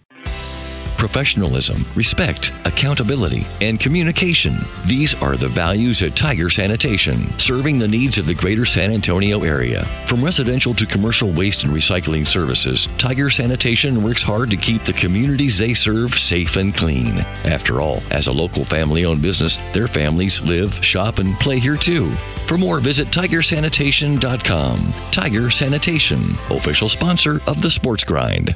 Professionalism, 1.01 1.83
respect, 1.95 2.51
accountability, 2.63 3.43
and 3.59 3.79
communication. 3.79 4.55
These 4.85 5.15
are 5.15 5.35
the 5.35 5.47
values 5.47 6.03
at 6.03 6.15
Tiger 6.15 6.47
Sanitation, 6.47 7.27
serving 7.39 7.79
the 7.79 7.87
needs 7.87 8.19
of 8.19 8.27
the 8.27 8.35
greater 8.35 8.67
San 8.67 8.93
Antonio 8.93 9.41
area. 9.41 9.83
From 10.05 10.23
residential 10.23 10.75
to 10.75 10.85
commercial 10.85 11.31
waste 11.31 11.63
and 11.63 11.73
recycling 11.73 12.27
services, 12.27 12.87
Tiger 12.99 13.31
Sanitation 13.31 14.03
works 14.03 14.21
hard 14.21 14.51
to 14.51 14.57
keep 14.57 14.85
the 14.85 14.93
communities 14.93 15.57
they 15.57 15.73
serve 15.73 16.13
safe 16.13 16.55
and 16.55 16.71
clean. 16.71 17.17
After 17.45 17.81
all, 17.81 18.03
as 18.11 18.27
a 18.27 18.31
local 18.31 18.63
family 18.63 19.03
owned 19.03 19.23
business, 19.23 19.57
their 19.73 19.87
families 19.87 20.39
live, 20.41 20.85
shop, 20.85 21.17
and 21.17 21.33
play 21.39 21.57
here 21.57 21.77
too. 21.77 22.11
For 22.45 22.59
more, 22.59 22.79
visit 22.79 23.07
tigersanitation.com. 23.07 24.93
Tiger 25.11 25.49
Sanitation, 25.49 26.37
official 26.51 26.89
sponsor 26.89 27.41
of 27.47 27.59
the 27.63 27.71
Sports 27.71 28.03
Grind. 28.03 28.55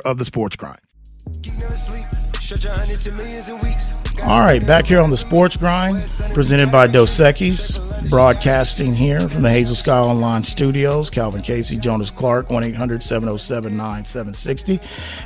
of 0.00 0.16
the 0.16 0.24
Sports 0.24 0.56
Grind. 0.56 0.78
All 4.24 4.40
right, 4.40 4.64
back 4.66 4.86
here 4.86 5.00
on 5.00 5.10
the 5.10 5.16
Sports 5.16 5.56
Grind, 5.56 5.96
presented 6.34 6.70
by 6.70 6.86
Dos 6.86 7.18
Equis, 7.18 7.80
broadcasting 8.10 8.94
here 8.94 9.28
from 9.28 9.42
the 9.42 9.50
Hazel 9.50 9.74
Sky 9.74 9.98
Online 9.98 10.42
Studios. 10.42 11.08
Calvin 11.10 11.40
Casey, 11.42 11.78
Jonas 11.78 12.10
Clark, 12.10 12.50
1 12.50 12.62
800 12.62 13.02
707 13.02 13.76
9760. 13.76 14.80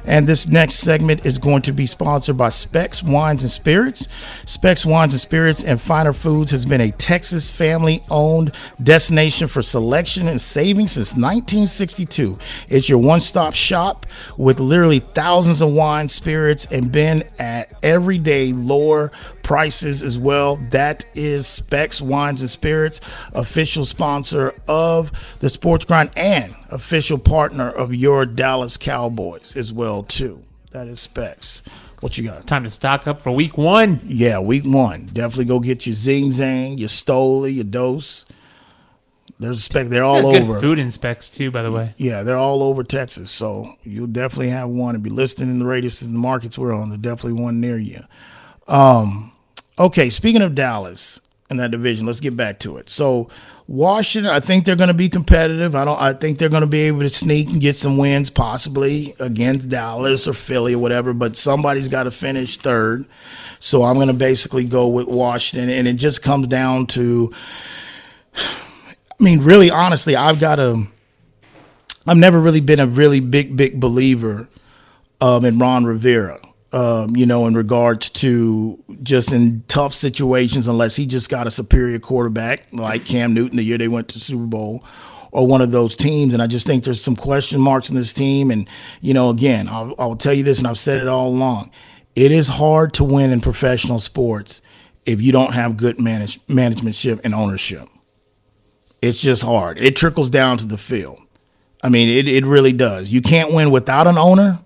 And 0.07 0.27
this 0.27 0.47
next 0.47 0.77
segment 0.77 1.27
is 1.27 1.39
going 1.39 1.63
to 1.63 1.73
be 1.73 1.87
sponsored 1.87 2.37
by 2.37 2.49
Specs 2.49 3.03
Wines 3.03 3.43
and 3.43 3.51
Spirits. 3.51 4.09
Specs 4.47 4.87
Wines 4.87 5.13
and 5.13 5.21
Spirits 5.21 5.65
and 5.65 5.81
Finer 5.81 6.13
Foods 6.13 6.53
has 6.53 6.65
been 6.65 6.81
a 6.81 6.93
Texas 6.93 7.51
family 7.51 8.03
owned 8.11 8.53
destination 8.83 9.49
for 9.49 9.63
selection 9.63 10.29
and 10.29 10.41
saving 10.41 10.87
since 10.87 11.11
1962. 11.13 12.39
It's 12.69 12.89
your 12.89 12.99
one 12.99 13.21
stop 13.21 13.55
shop 13.55 14.07
with 14.37 14.61
literally 14.61 15.01
thousands 15.01 15.61
of 15.61 15.73
wine, 15.73 16.09
spirits, 16.09 16.67
and 16.67 16.93
been 16.93 17.25
at 17.39 17.73
everyday 17.83 18.53
lower 18.83 19.13
prices 19.43 20.03
as 20.03 20.19
well. 20.19 20.57
That 20.57 21.05
is 21.15 21.47
Specs 21.47 22.01
Wines 22.01 22.41
and 22.41 22.51
Spirits, 22.51 23.01
official 23.33 23.85
sponsor 23.85 24.55
of 24.69 25.13
the 25.41 25.49
Sports 25.49 25.85
Grind 25.85 26.11
and 26.17 26.55
official 26.71 27.19
partner 27.19 27.69
of 27.69 27.95
your 27.95 28.27
Dallas 28.27 28.77
Cowboys 28.77 29.57
as 29.57 29.73
well 29.73 30.03
too. 30.03 30.43
That 30.71 30.89
is 30.89 31.01
Specs. 31.01 31.63
What 32.01 32.19
you 32.19 32.25
got? 32.25 32.47
Time 32.47 32.65
to 32.65 32.71
stock 32.71 33.07
up 33.07 33.21
for 33.21 33.31
week 33.31 33.57
one. 33.57 34.01
Yeah, 34.05 34.41
week 34.41 34.65
one. 34.67 35.07
Definitely 35.13 35.45
go 35.45 35.61
get 35.61 35.87
your 35.87 35.95
Zing 35.95 36.29
Zang, 36.29 36.79
your 36.79 36.89
Stoli, 36.89 37.55
your 37.55 37.65
Dose. 37.65 38.27
There's 39.39 39.59
a 39.59 39.61
spec. 39.61 39.89
They're 39.89 40.05
all 40.05 40.25
over. 40.25 40.61
food 40.61 40.79
inspects 40.79 41.29
too, 41.29 41.51
by 41.51 41.63
the 41.63 41.73
way. 41.73 41.95
Yeah, 41.97 42.23
they're 42.23 42.37
all 42.37 42.63
over 42.63 42.85
Texas. 42.85 43.31
So 43.31 43.67
you'll 43.83 44.07
definitely 44.07 44.51
have 44.51 44.69
one. 44.69 44.95
And 44.95 45.03
be 45.03 45.11
listening 45.11 45.51
in 45.51 45.59
the 45.59 45.67
radius 45.67 46.01
of 46.01 46.13
the 46.13 46.19
markets 46.19 46.57
we're 46.57 46.73
on. 46.73 46.91
There's 46.91 47.01
definitely 47.01 47.43
one 47.43 47.61
near 47.61 47.79
you. 47.79 48.01
Um, 48.69 49.33
okay, 49.79 50.11
speaking 50.11 50.43
of 50.43 50.55
Dallas 50.55 51.21
and 51.51 51.59
that 51.61 51.71
division, 51.71 52.07
let's 52.07 52.21
get 52.21 52.37
back 52.37 52.59
to 52.61 52.77
it. 52.79 52.89
So 52.89 53.29
Washington, 53.69 54.31
I 54.31 54.41
think 54.41 54.65
they're 54.65 54.77
going 54.77 54.89
to 54.89 54.95
be 54.95 55.09
competitive. 55.09 55.75
I 55.75 55.85
don't. 55.85 56.01
I 56.01 56.13
think 56.13 56.39
they're 56.39 56.49
going 56.49 56.63
to 56.63 56.69
be 56.69 56.83
able 56.83 57.01
to 57.01 57.09
sneak 57.09 57.49
and 57.51 57.61
get 57.61 57.77
some 57.77 57.97
wins, 57.97 58.29
possibly 58.29 59.13
against 59.21 59.69
Dallas 59.69 60.27
or 60.27 60.35
Philly 60.35 60.75
or 60.75 60.79
whatever. 60.79 61.13
But 61.13 61.37
somebody's 61.37 61.89
got 61.89 62.05
to 62.05 62.11
finish 62.11 62.57
third. 62.57 63.05
So 63.61 63.83
I'm 63.83 63.95
going 63.95 64.09
to 64.09 64.15
basically 64.15 64.65
go 64.65 64.89
with 64.89 65.07
Washington, 65.07 65.71
and 65.71 65.87
it 65.87 65.95
just 65.95 66.23
comes 66.23 66.49
down 66.49 66.87
to. 66.89 67.33
I 68.35 69.25
mean, 69.25 69.41
really, 69.41 69.71
honestly, 69.71 70.17
I've 70.17 70.41
got 70.41 70.59
a. 70.59 70.85
I've 72.07 72.17
never 72.17 72.41
really 72.41 72.61
been 72.61 72.81
a 72.81 72.87
really 72.87 73.21
big, 73.21 73.57
big 73.57 73.79
believer 73.79 74.49
um, 75.21 75.45
in 75.45 75.59
Ron 75.59 75.85
Rivera. 75.85 76.41
Um, 76.75 77.15
you 77.15 77.27
know, 77.27 77.47
in 77.47 77.55
regards 77.55 78.09
to 78.09 78.77
just 79.03 79.31
in 79.31 79.63
tough 79.69 79.93
situations, 79.93 80.69
unless 80.69 80.97
he 80.97 81.05
just 81.05 81.29
got 81.29 81.47
a 81.47 81.51
superior 81.51 81.99
quarterback 81.99 82.67
like 82.73 83.05
Cam 83.05 83.35
Newton 83.35 83.59
the 83.59 83.63
year 83.63 83.77
they 83.77 83.89
went 83.89 84.09
to 84.09 84.19
Super 84.19 84.47
Bowl, 84.47 84.83
or 85.33 85.47
one 85.47 85.61
of 85.61 85.71
those 85.71 85.95
teams. 85.95 86.33
And 86.33 86.43
I 86.43 86.47
just 86.47 86.67
think 86.67 86.85
there's 86.85 87.03
some 87.03 87.15
question 87.15 87.61
marks 87.61 87.91
in 87.91 87.97
this 87.97 88.15
team. 88.15 88.51
And 88.51 88.67
you 89.03 89.13
know, 89.13 89.29
again, 89.29 89.69
I'll, 89.69 89.95
I'll 89.99 90.17
tell 90.17 90.33
you 90.33 90.45
this, 90.45 90.59
and 90.59 90.67
I've 90.67 90.79
said 90.79 90.97
it 90.97 91.09
all 91.09 91.29
along: 91.29 91.71
it 92.17 92.33
is 92.33 92.49
hard 92.49 92.95
to 92.95 93.05
win 93.05 93.31
in 93.31 93.43
professional 93.43 94.01
sports 94.01 94.63
if 95.05 95.21
you 95.21 95.33
don't 95.33 95.53
have 95.55 95.77
good 95.77 96.01
manage, 96.01 96.41
managementship 96.47 97.21
and 97.25 97.35
ownership. 97.35 97.87
It's 99.01 99.21
just 99.21 99.43
hard. 99.43 99.81
It 99.81 99.97
trickles 99.97 100.31
down 100.31 100.59
to 100.59 100.67
the 100.67 100.79
field. 100.79 101.19
I 101.83 101.89
mean, 101.89 102.09
it, 102.09 102.29
it 102.29 102.45
really 102.45 102.73
does. 102.73 103.13
You 103.13 103.21
can't 103.21 103.53
win 103.53 103.73
without 103.73 104.07
an 104.07 104.17
owner, 104.17 104.61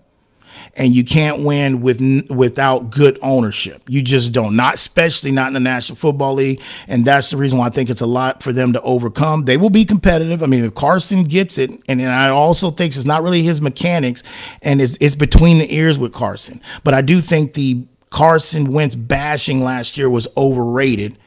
and 0.76 0.94
you 0.94 1.04
can't 1.04 1.44
win 1.44 1.80
with 1.80 2.00
without 2.30 2.90
good 2.90 3.18
ownership. 3.22 3.82
You 3.88 4.02
just 4.02 4.32
don't. 4.32 4.54
Not 4.56 4.74
especially 4.74 5.32
not 5.32 5.48
in 5.48 5.54
the 5.54 5.60
National 5.60 5.96
Football 5.96 6.34
League, 6.34 6.60
and 6.86 7.04
that's 7.04 7.30
the 7.30 7.36
reason 7.36 7.58
why 7.58 7.66
I 7.66 7.70
think 7.70 7.90
it's 7.90 8.02
a 8.02 8.06
lot 8.06 8.42
for 8.42 8.52
them 8.52 8.72
to 8.74 8.82
overcome. 8.82 9.44
They 9.44 9.56
will 9.56 9.70
be 9.70 9.84
competitive. 9.84 10.42
I 10.42 10.46
mean, 10.46 10.64
if 10.64 10.74
Carson 10.74 11.24
gets 11.24 11.58
it, 11.58 11.70
and, 11.88 12.00
and 12.00 12.10
I 12.10 12.28
also 12.28 12.70
think 12.70 12.94
it's 12.94 13.04
not 13.04 13.22
really 13.22 13.42
his 13.42 13.60
mechanics, 13.60 14.22
and 14.62 14.80
it's 14.80 14.96
it's 15.00 15.14
between 15.14 15.58
the 15.58 15.74
ears 15.74 15.98
with 15.98 16.12
Carson. 16.12 16.60
But 16.84 16.94
I 16.94 17.00
do 17.00 17.20
think 17.20 17.54
the 17.54 17.84
Carson 18.10 18.72
Wentz 18.72 18.94
bashing 18.94 19.62
last 19.62 19.98
year 19.98 20.08
was 20.10 20.28
overrated 20.36 21.18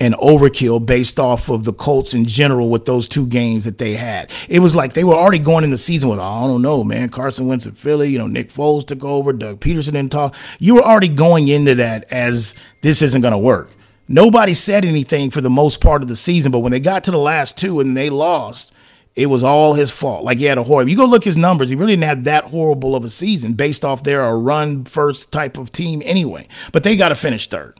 and 0.00 0.14
overkill 0.14 0.84
based 0.84 1.20
off 1.20 1.50
of 1.50 1.64
the 1.64 1.74
Colts 1.74 2.14
in 2.14 2.24
general 2.24 2.70
with 2.70 2.86
those 2.86 3.06
two 3.06 3.26
games 3.26 3.66
that 3.66 3.76
they 3.78 3.92
had. 3.92 4.32
It 4.48 4.60
was 4.60 4.74
like 4.74 4.94
they 4.94 5.04
were 5.04 5.14
already 5.14 5.38
going 5.38 5.62
in 5.62 5.70
the 5.70 5.78
season 5.78 6.08
with, 6.08 6.18
I 6.18 6.40
don't 6.46 6.62
know, 6.62 6.82
man. 6.82 7.10
Carson 7.10 7.46
Wentz 7.46 7.66
in 7.66 7.72
Philly, 7.72 8.08
you 8.08 8.18
know, 8.18 8.26
Nick 8.26 8.50
Foles 8.50 8.86
took 8.86 9.04
over, 9.04 9.32
Doug 9.34 9.60
Pederson 9.60 9.92
didn't 9.92 10.10
talk. 10.10 10.34
You 10.58 10.76
were 10.76 10.82
already 10.82 11.08
going 11.08 11.48
into 11.48 11.74
that 11.76 12.10
as 12.10 12.56
this 12.80 13.02
isn't 13.02 13.20
going 13.20 13.32
to 13.32 13.38
work. 13.38 13.70
Nobody 14.08 14.54
said 14.54 14.84
anything 14.84 15.30
for 15.30 15.40
the 15.40 15.50
most 15.50 15.80
part 15.80 16.02
of 16.02 16.08
the 16.08 16.16
season, 16.16 16.50
but 16.50 16.60
when 16.60 16.72
they 16.72 16.80
got 16.80 17.04
to 17.04 17.10
the 17.12 17.18
last 17.18 17.56
two 17.56 17.78
and 17.78 17.96
they 17.96 18.10
lost, 18.10 18.72
it 19.14 19.26
was 19.26 19.44
all 19.44 19.74
his 19.74 19.90
fault. 19.90 20.24
Like 20.24 20.38
he 20.38 20.44
had 20.44 20.58
a 20.58 20.62
horrible. 20.62 20.90
You 20.90 20.96
go 20.96 21.04
look 21.04 21.24
his 21.24 21.36
numbers. 21.36 21.70
He 21.70 21.76
really 21.76 21.92
didn't 21.92 22.04
have 22.04 22.24
that 22.24 22.44
horrible 22.44 22.96
of 22.96 23.04
a 23.04 23.10
season 23.10 23.52
based 23.52 23.84
off 23.84 24.02
they're 24.02 24.24
a 24.24 24.36
run 24.36 24.84
first 24.84 25.30
type 25.30 25.58
of 25.58 25.70
team 25.72 26.00
anyway. 26.04 26.48
But 26.72 26.84
they 26.84 26.96
got 26.96 27.10
to 27.10 27.14
finish 27.14 27.46
third. 27.48 27.79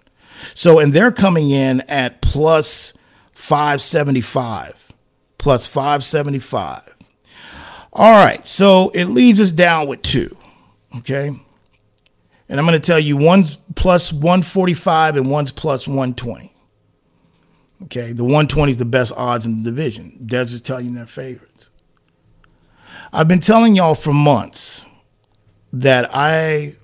So, 0.55 0.79
and 0.79 0.93
they're 0.93 1.13
coming 1.13 1.51
in 1.51 1.81
at 1.83 2.21
plus 2.23 2.95
575. 3.33 4.93
Plus 5.39 5.67
575. 5.67 6.97
All 7.93 8.13
right. 8.13 8.47
So 8.47 8.91
it 8.91 9.07
leads 9.07 9.41
us 9.41 9.53
down 9.53 9.89
with 9.89 10.03
two. 10.03 10.35
Okay. 10.99 11.29
And 12.49 12.59
I'm 12.59 12.67
going 12.67 12.79
to 12.79 12.87
tell 12.87 12.99
you 12.99 13.17
one's 13.17 13.59
plus 13.77 14.13
145 14.13 15.17
and 15.17 15.31
one's 15.31 15.53
plus 15.53 15.87
120. 15.87 16.53
Okay. 17.85 18.13
The 18.13 18.25
120 18.25 18.73
is 18.73 18.79
the 18.79 18.85
best 18.85 19.13
odds 19.17 19.47
in 19.47 19.63
the 19.63 19.71
division. 19.71 20.27
Just 20.27 20.67
telling 20.67 20.87
you 20.87 20.95
their 20.95 21.07
favorites. 21.07 21.71
I've 23.13 23.29
been 23.29 23.41
telling 23.41 23.75
y'all 23.75 23.95
for 23.95 24.13
months 24.13 24.87
that 25.73 26.11
I 26.13 26.75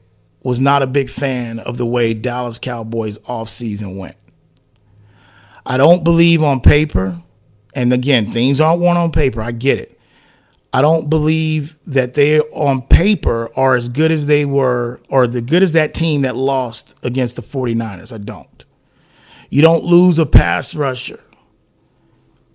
was 0.46 0.60
not 0.60 0.80
a 0.80 0.86
big 0.86 1.10
fan 1.10 1.58
of 1.58 1.76
the 1.76 1.84
way 1.84 2.14
Dallas 2.14 2.60
Cowboys 2.60 3.18
offseason 3.18 3.98
went. 3.98 4.14
I 5.66 5.76
don't 5.76 6.04
believe 6.04 6.40
on 6.40 6.60
paper, 6.60 7.20
and 7.74 7.92
again, 7.92 8.26
things 8.26 8.60
aren't 8.60 8.80
won 8.80 8.96
on 8.96 9.10
paper. 9.10 9.42
I 9.42 9.50
get 9.50 9.80
it. 9.80 9.98
I 10.72 10.82
don't 10.82 11.10
believe 11.10 11.76
that 11.88 12.14
they 12.14 12.38
on 12.38 12.82
paper 12.82 13.50
are 13.56 13.74
as 13.74 13.88
good 13.88 14.12
as 14.12 14.26
they 14.26 14.44
were 14.44 15.00
or 15.08 15.26
the 15.26 15.42
good 15.42 15.64
as 15.64 15.72
that 15.72 15.94
team 15.94 16.22
that 16.22 16.36
lost 16.36 16.94
against 17.02 17.34
the 17.34 17.42
49ers. 17.42 18.12
I 18.12 18.18
don't. 18.18 18.64
You 19.50 19.62
don't 19.62 19.82
lose 19.82 20.20
a 20.20 20.26
pass 20.26 20.76
rusher. 20.76 21.24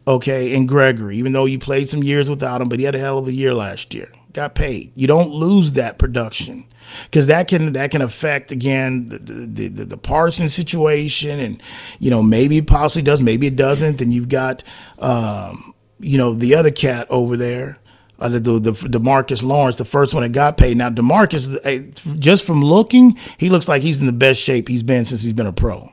Okay, 0.07 0.55
in 0.55 0.65
Gregory, 0.65 1.17
even 1.17 1.33
though 1.33 1.43
you 1.45 1.59
played 1.59 1.89
some 1.89 2.03
years 2.03 2.29
without 2.29 2.61
him, 2.61 2.69
but 2.69 2.79
he 2.79 2.85
had 2.85 2.95
a 2.95 2.99
hell 2.99 3.17
of 3.17 3.27
a 3.27 3.33
year 3.33 3.53
last 3.53 3.93
year. 3.93 4.13
Got 4.33 4.55
paid. 4.55 4.93
You 4.95 5.07
don't 5.07 5.31
lose 5.31 5.73
that 5.73 5.97
production 5.97 6.65
because 7.05 7.27
that 7.27 7.47
can 7.47 7.73
that 7.73 7.91
can 7.91 8.01
affect 8.01 8.51
again 8.51 9.07
the 9.07 9.17
the, 9.17 9.67
the 9.67 9.85
the 9.85 9.97
Parsons 9.97 10.53
situation, 10.53 11.39
and 11.39 11.61
you 11.99 12.09
know 12.09 12.23
maybe 12.23 12.57
it 12.57 12.67
possibly 12.67 13.01
does, 13.01 13.21
maybe 13.21 13.47
it 13.47 13.55
doesn't. 13.55 13.97
Then 13.97 14.11
you've 14.11 14.29
got 14.29 14.63
um, 14.99 15.73
you 15.99 16.17
know 16.17 16.33
the 16.33 16.55
other 16.55 16.71
cat 16.71 17.07
over 17.09 17.35
there. 17.37 17.77
Uh, 18.19 18.29
the, 18.29 18.39
the, 18.39 18.59
the 18.59 18.99
Demarcus 18.99 19.41
Lawrence, 19.43 19.77
the 19.77 19.85
first 19.85 20.13
one 20.13 20.21
that 20.21 20.31
got 20.31 20.55
paid. 20.55 20.77
Now 20.77 20.91
Demarcus, 20.91 22.19
just 22.19 22.45
from 22.45 22.63
looking, 22.63 23.17
he 23.39 23.49
looks 23.49 23.67
like 23.67 23.81
he's 23.81 23.99
in 23.99 24.05
the 24.05 24.13
best 24.13 24.39
shape 24.39 24.67
he's 24.67 24.83
been 24.83 25.05
since 25.05 25.23
he's 25.23 25.33
been 25.33 25.47
a 25.47 25.53
pro. 25.53 25.89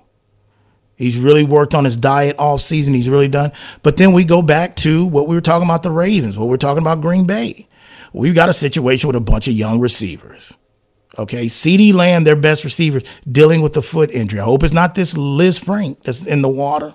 He's 0.95 1.17
really 1.17 1.45
worked 1.45 1.75
on 1.75 1.85
his 1.85 1.97
diet 1.97 2.37
all 2.39 2.59
season. 2.59 2.93
He's 2.93 3.09
really 3.09 3.29
done. 3.29 3.53
But 3.83 3.97
then 3.97 4.13
we 4.13 4.25
go 4.25 4.43
back 4.43 4.77
to 4.77 5.07
what 5.07 5.27
we 5.27 5.37
were 5.37 5.41
talking 5.41 5.67
about 5.67 5.85
the 5.85 5.91
Ravens, 5.91 6.37
what 6.37 6.49
we 6.49 6.55
are 6.55 6.59
talking 6.59 6.83
about 6.83 7.01
Green 7.01 7.25
Bay. 7.25 7.68
We've 8.13 8.35
got 8.35 8.49
a 8.49 8.53
situation 8.53 9.09
with 9.09 9.17
a 9.17 9.21
bunch 9.21 9.49
of 9.49 9.55
young 9.55 9.81
receivers. 9.81 10.55
Okay, 11.19 11.47
CeeDee 11.47 11.95
Lamb, 11.95 12.25
their 12.25 12.37
best 12.37 12.65
receivers, 12.65 13.03
dealing 13.31 13.63
with 13.63 13.73
the 13.75 13.83
foot 13.83 14.11
injury. 14.13 14.41
I 14.41 14.45
hope 14.45 14.63
it's 14.63 14.75
not 14.75 14.95
this 14.95 15.15
Lisfranc 15.15 16.03
that's 16.05 16.27
in 16.27 16.43
the 16.43 16.49
water. 16.49 16.95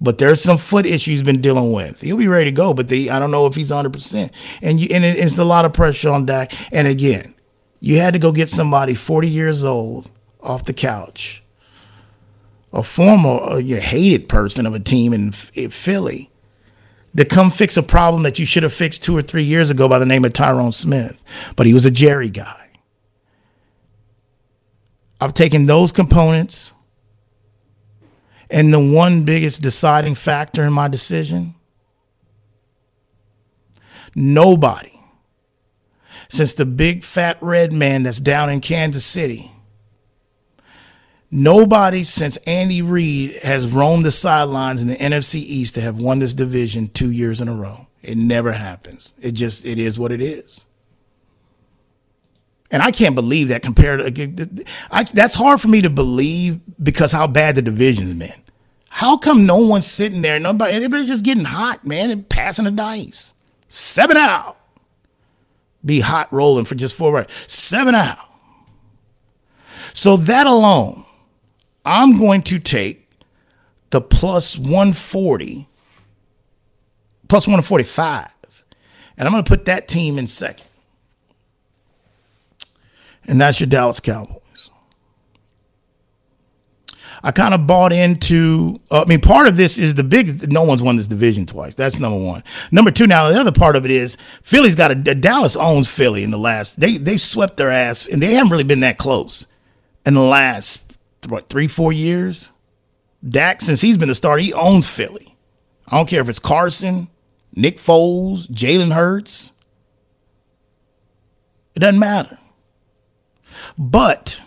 but 0.00 0.18
there's 0.18 0.42
some 0.42 0.58
foot 0.58 0.84
issues 0.84 1.06
he's 1.06 1.22
been 1.22 1.40
dealing 1.40 1.72
with. 1.72 2.00
He'll 2.00 2.16
be 2.16 2.26
ready 2.28 2.46
to 2.46 2.52
go, 2.52 2.74
but 2.74 2.88
they, 2.88 3.08
I 3.08 3.20
don't 3.20 3.30
know 3.30 3.46
if 3.46 3.54
he's 3.54 3.70
100%. 3.70 4.32
And 4.60 4.80
you, 4.80 4.88
and 4.92 5.04
it, 5.04 5.16
it's 5.18 5.38
a 5.38 5.44
lot 5.44 5.64
of 5.64 5.72
pressure 5.72 6.10
on 6.10 6.26
Dak. 6.26 6.52
And 6.72 6.88
again, 6.88 7.34
you 7.80 7.98
had 8.00 8.14
to 8.14 8.18
go 8.18 8.32
get 8.32 8.50
somebody 8.50 8.94
40 8.94 9.28
years 9.28 9.64
old 9.64 10.10
off 10.40 10.64
the 10.64 10.74
couch, 10.74 11.44
a 12.72 12.82
former, 12.82 13.60
you 13.60 13.76
hated 13.76 14.28
person 14.28 14.66
of 14.66 14.74
a 14.74 14.80
team 14.80 15.12
in, 15.12 15.34
in 15.54 15.70
Philly 15.70 16.31
to 17.16 17.24
come 17.24 17.50
fix 17.50 17.76
a 17.76 17.82
problem 17.82 18.22
that 18.22 18.38
you 18.38 18.46
should 18.46 18.62
have 18.62 18.72
fixed 18.72 19.02
two 19.02 19.16
or 19.16 19.22
three 19.22 19.42
years 19.42 19.70
ago 19.70 19.88
by 19.88 19.98
the 19.98 20.06
name 20.06 20.24
of 20.24 20.32
Tyron 20.32 20.72
Smith. 20.72 21.22
But 21.56 21.66
he 21.66 21.74
was 21.74 21.84
a 21.84 21.90
Jerry 21.90 22.30
guy. 22.30 22.70
I've 25.20 25.34
taken 25.34 25.66
those 25.66 25.92
components 25.92 26.72
and 28.50 28.72
the 28.72 28.80
one 28.80 29.24
biggest 29.24 29.62
deciding 29.62 30.14
factor 30.14 30.62
in 30.62 30.72
my 30.72 30.88
decision 30.88 31.54
nobody 34.14 34.90
since 36.28 36.54
the 36.54 36.66
big 36.66 37.04
fat 37.04 37.38
red 37.40 37.72
man 37.72 38.02
that's 38.02 38.18
down 38.18 38.50
in 38.50 38.60
Kansas 38.60 39.04
City 39.04 39.52
Nobody 41.34 42.04
since 42.04 42.36
Andy 42.46 42.82
Reid 42.82 43.36
has 43.42 43.66
roamed 43.66 44.04
the 44.04 44.10
sidelines 44.10 44.82
in 44.82 44.88
the 44.88 44.96
NFC 44.96 45.36
East 45.36 45.76
to 45.76 45.80
have 45.80 45.96
won 45.96 46.18
this 46.18 46.34
division 46.34 46.88
two 46.88 47.10
years 47.10 47.40
in 47.40 47.48
a 47.48 47.54
row. 47.54 47.86
It 48.02 48.18
never 48.18 48.52
happens. 48.52 49.14
It 49.18 49.32
just 49.32 49.64
it 49.64 49.78
is 49.78 49.98
what 49.98 50.12
it 50.12 50.20
is. 50.20 50.66
And 52.70 52.82
I 52.82 52.90
can't 52.90 53.14
believe 53.14 53.48
that 53.48 53.62
compared 53.62 54.14
to 54.14 54.64
I, 54.90 55.04
that's 55.04 55.34
hard 55.34 55.62
for 55.62 55.68
me 55.68 55.80
to 55.80 55.90
believe 55.90 56.60
because 56.82 57.12
how 57.12 57.26
bad 57.26 57.54
the 57.54 57.62
division's 57.62 58.12
been. 58.12 58.42
How 58.90 59.16
come 59.16 59.46
no 59.46 59.56
one's 59.56 59.86
sitting 59.86 60.20
there? 60.20 60.38
Nobody, 60.38 60.74
everybody's 60.74 61.08
just 61.08 61.24
getting 61.24 61.44
hot, 61.44 61.86
man, 61.86 62.10
and 62.10 62.28
passing 62.28 62.66
the 62.66 62.70
dice. 62.70 63.32
Seven 63.68 64.18
out. 64.18 64.58
Be 65.82 66.00
hot 66.00 66.30
rolling 66.30 66.66
for 66.66 66.74
just 66.74 66.94
four 66.94 67.10
right. 67.10 67.30
Seven 67.46 67.94
out. 67.94 68.18
So 69.94 70.18
that 70.18 70.46
alone 70.46 71.06
I'm 71.84 72.18
going 72.18 72.42
to 72.42 72.58
take 72.58 73.08
the 73.90 74.00
plus 74.00 74.58
140, 74.58 75.68
plus 77.28 77.46
145, 77.46 78.30
and 79.16 79.28
I'm 79.28 79.32
going 79.32 79.44
to 79.44 79.48
put 79.48 79.66
that 79.66 79.88
team 79.88 80.18
in 80.18 80.26
second. 80.26 80.68
And 83.24 83.40
that's 83.40 83.60
your 83.60 83.68
Dallas 83.68 84.00
Cowboys. 84.00 84.42
I 87.24 87.30
kind 87.30 87.54
of 87.54 87.66
bought 87.66 87.92
into. 87.92 88.80
Uh, 88.90 89.02
I 89.02 89.04
mean, 89.04 89.20
part 89.20 89.46
of 89.46 89.56
this 89.56 89.78
is 89.78 89.94
the 89.94 90.02
big. 90.02 90.52
No 90.52 90.64
one's 90.64 90.82
won 90.82 90.96
this 90.96 91.06
division 91.06 91.46
twice. 91.46 91.74
That's 91.76 92.00
number 92.00 92.18
one. 92.18 92.42
Number 92.72 92.90
two. 92.90 93.06
Now 93.06 93.30
the 93.30 93.38
other 93.38 93.52
part 93.52 93.76
of 93.76 93.84
it 93.84 93.92
is 93.92 94.16
Philly's 94.42 94.74
got 94.74 94.90
a, 94.90 94.94
Dallas 94.96 95.56
owns 95.56 95.88
Philly 95.88 96.24
in 96.24 96.32
the 96.32 96.38
last. 96.38 96.80
They 96.80 96.96
they 96.96 97.18
swept 97.18 97.58
their 97.58 97.70
ass, 97.70 98.08
and 98.08 98.20
they 98.20 98.34
haven't 98.34 98.50
really 98.50 98.64
been 98.64 98.80
that 98.80 98.98
close 98.98 99.46
in 100.04 100.14
the 100.14 100.20
last 100.20 100.91
what 101.26 101.48
three 101.48 101.68
four 101.68 101.92
years. 101.92 102.50
Dak, 103.26 103.60
since 103.60 103.80
he's 103.80 103.96
been 103.96 104.08
the 104.08 104.14
starter, 104.14 104.42
he 104.42 104.52
owns 104.52 104.88
Philly. 104.88 105.36
I 105.86 105.96
don't 105.96 106.08
care 106.08 106.20
if 106.20 106.28
it's 106.28 106.38
Carson, 106.38 107.08
Nick 107.54 107.78
Foles, 107.78 108.48
Jalen 108.48 108.92
Hurts. 108.92 109.52
It 111.74 111.80
doesn't 111.80 112.00
matter. 112.00 112.36
But 113.78 114.42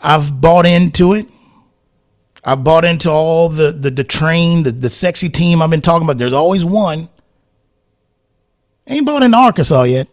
I've 0.00 0.40
bought 0.40 0.66
into 0.66 1.14
it. 1.14 1.26
I've 2.44 2.64
bought 2.64 2.84
into 2.84 3.10
all 3.10 3.48
the 3.48 3.72
the, 3.72 3.90
the 3.90 4.04
train, 4.04 4.62
the, 4.62 4.72
the 4.72 4.88
sexy 4.88 5.28
team 5.28 5.62
I've 5.62 5.70
been 5.70 5.80
talking 5.80 6.06
about. 6.06 6.18
There's 6.18 6.32
always 6.32 6.64
one. 6.64 7.08
Ain't 8.86 9.06
bought 9.06 9.22
into 9.22 9.36
Arkansas 9.36 9.82
yet. 9.82 10.08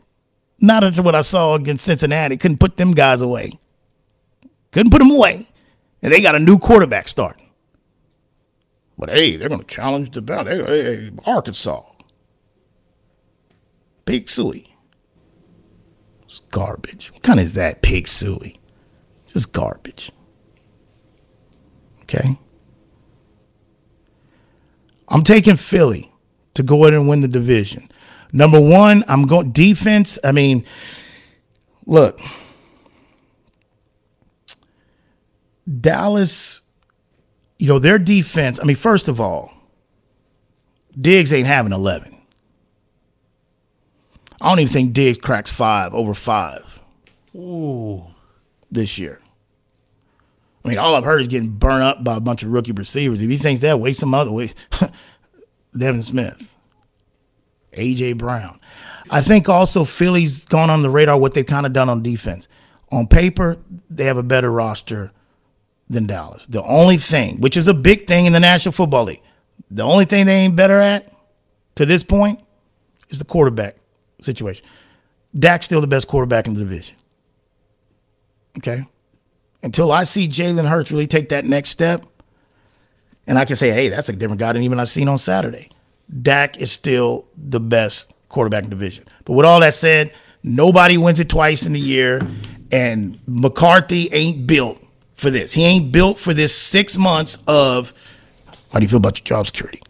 Not 0.60 0.84
after 0.84 1.02
what 1.02 1.16
I 1.16 1.22
saw 1.22 1.56
against 1.56 1.86
Cincinnati. 1.86 2.38
Couldn't 2.38 2.60
put 2.60 2.78
them 2.78 2.94
guys 2.94 3.22
away. 3.22 3.52
Couldn't 4.76 4.92
put 4.92 5.02
him 5.02 5.12
away. 5.12 5.46
And 6.02 6.12
they 6.12 6.22
got 6.22 6.36
a 6.36 6.40
new 6.40 6.60
quarterback 6.60 7.08
starting. 7.08 7.50
But 8.98 9.08
hey, 9.08 9.38
they're 9.38 9.48
going 9.48 9.62
to 9.62 9.68
challenge 9.68 10.12
the 10.12 10.22
belt. 10.22 10.48
Hey, 10.48 10.58
hey, 10.66 11.12
Arkansas. 11.26 11.82
Pig 14.04 14.26
Sooie. 14.26 14.74
It's 16.26 16.42
garbage. 16.52 17.14
What 17.14 17.24
kind 17.24 17.40
is 17.40 17.54
that, 17.54 17.84
Pig 17.84 18.08
Sooie? 18.08 18.58
Just 19.28 19.54
garbage. 19.54 20.12
Okay? 22.02 22.38
I'm 25.08 25.24
taking 25.24 25.56
Philly 25.56 26.12
to 26.54 26.64
go 26.64 26.84
ahead 26.84 26.96
and 26.96 27.08
win 27.08 27.22
the 27.22 27.30
division. 27.30 27.90
Number 28.34 28.60
one, 28.60 29.06
I'm 29.08 29.26
going 29.26 29.54
defense. 29.54 30.20
I 30.22 30.34
mean, 30.34 30.66
look. 31.86 32.20
Dallas, 35.82 36.62
you 37.58 37.68
know, 37.68 37.80
their 37.80 38.00
defense, 38.00 38.60
I 38.60 38.66
mean, 38.66 38.76
first 38.76 39.08
of 39.08 39.20
all, 39.20 39.52
Diggs 41.00 41.34
ain't 41.34 41.48
having 41.48 41.74
11. 41.74 42.12
I 44.42 44.50
don't 44.50 44.60
even 44.60 44.72
think 44.72 44.94
Diggs 44.94 45.18
cracks 45.18 45.52
five 45.52 45.94
over 45.94 46.14
five. 46.14 46.80
Ooh. 47.36 48.04
This 48.72 48.98
year. 48.98 49.22
I 50.64 50.70
mean, 50.70 50.78
all 50.78 50.96
I've 50.96 51.04
heard 51.04 51.22
is 51.22 51.28
getting 51.28 51.50
burnt 51.50 51.84
up 51.84 52.04
by 52.04 52.18
a 52.18 52.20
bunch 52.20 52.44
of 52.44 52.50
rookie 52.50 52.72
receivers. 52.72 53.22
If 53.22 53.30
he 53.30 53.38
thinks 53.38 53.62
that, 53.62 53.80
wait 53.80 53.96
some 53.96 54.14
other 54.14 54.32
way. 54.32 54.52
Devin 55.78 56.02
Smith, 56.02 56.58
AJ 57.74 58.18
Brown. 58.18 58.60
I 59.10 59.22
think 59.22 59.48
also 59.48 59.84
Philly's 59.84 60.46
gone 60.46 60.70
on 60.70 60.82
the 60.82 60.90
radar 60.90 61.20
what 61.20 61.34
they've 61.34 61.46
kind 61.46 61.66
of 61.66 61.74
done 61.74 61.90
on 61.90 62.02
defense. 62.02 62.48
On 62.92 63.06
paper, 63.08 63.58
they 63.90 64.06
have 64.06 64.18
a 64.18 64.24
better 64.24 64.52
roster 64.52 65.12
than 65.90 66.08
Dallas. 66.08 66.46
The 66.46 66.64
only 66.64 66.98
thing, 66.98 67.40
which 67.40 67.58
is 67.58 67.68
a 67.68 67.74
big 67.74 68.08
thing 68.08 68.26
in 68.26 68.34
the 68.34 68.40
National 68.40 68.72
Football 68.72 69.06
League, 69.06 69.22
the 69.70 69.84
only 69.84 70.06
thing 70.06 70.26
they 70.26 70.38
ain't 70.38 70.56
better 70.56 70.80
at 70.80 71.12
to 71.76 71.86
this 71.86 72.04
point 72.04 72.40
is 73.10 73.20
the 73.20 73.26
quarterback 73.26 73.76
situation. 74.22 74.66
Dak's 75.38 75.66
still 75.66 75.82
the 75.82 75.88
best 75.88 76.08
quarterback 76.08 76.48
in 76.48 76.54
the 76.54 76.60
division. 76.60 76.96
Okay? 78.58 78.86
Until 79.62 79.92
I 79.92 80.04
see 80.04 80.28
Jalen 80.28 80.68
Hurts 80.68 80.92
really 80.92 81.08
take 81.08 81.30
that 81.30 81.46
next 81.46 81.70
step, 81.70 82.06
and 83.28 83.38
I 83.38 83.46
can 83.46 83.56
say, 83.56 83.72
hey, 83.72 83.90
that's 83.90 84.10
a 84.10 84.16
different 84.16 84.40
guy 84.40 84.54
than 84.54 84.62
even 84.62 84.80
I've 84.80 84.90
seen 84.90 85.08
on 85.08 85.18
Saturday. 85.18 85.70
Dak 86.22 86.58
is 86.62 86.72
still 86.72 87.28
the 87.36 87.60
best 87.60 88.14
quarterback 88.30 88.64
in 88.64 88.70
the 88.70 88.76
division. 88.76 89.06
But 89.26 89.34
with 89.34 89.46
all 89.46 89.60
that 89.62 89.74
said, 89.74 90.14
nobody 90.44 90.98
wins 90.98 91.20
it 91.20 91.30
twice 91.30 91.66
in 91.66 91.74
the 91.74 91.80
year, 91.80 92.22
and 92.72 93.20
McCarthy 93.26 94.10
ain't 94.14 94.46
built 94.46 94.80
for 95.16 95.30
this. 95.32 95.54
He 95.54 95.64
ain't 95.64 95.92
built 95.92 96.18
for 96.18 96.34
this 96.34 96.56
six 96.56 96.98
months 96.98 97.38
of 97.48 97.94
how 98.72 98.80
do 98.80 98.84
you 98.84 98.90
feel 98.90 98.98
about 98.98 99.18
your 99.20 99.26
job 99.26 99.46
security? 99.46 99.82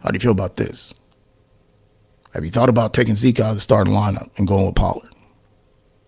How 0.00 0.10
do 0.10 0.16
you 0.16 0.20
feel 0.20 0.32
about 0.32 0.56
this? 0.56 0.94
Have 2.32 2.44
you 2.44 2.50
thought 2.50 2.68
about 2.68 2.94
taking 2.94 3.16
Zeke 3.16 3.40
out 3.40 3.50
of 3.50 3.56
the 3.56 3.60
starting 3.60 3.94
lineup 3.94 4.38
and 4.38 4.46
going 4.46 4.66
with 4.66 4.76
Pollard? 4.76 5.10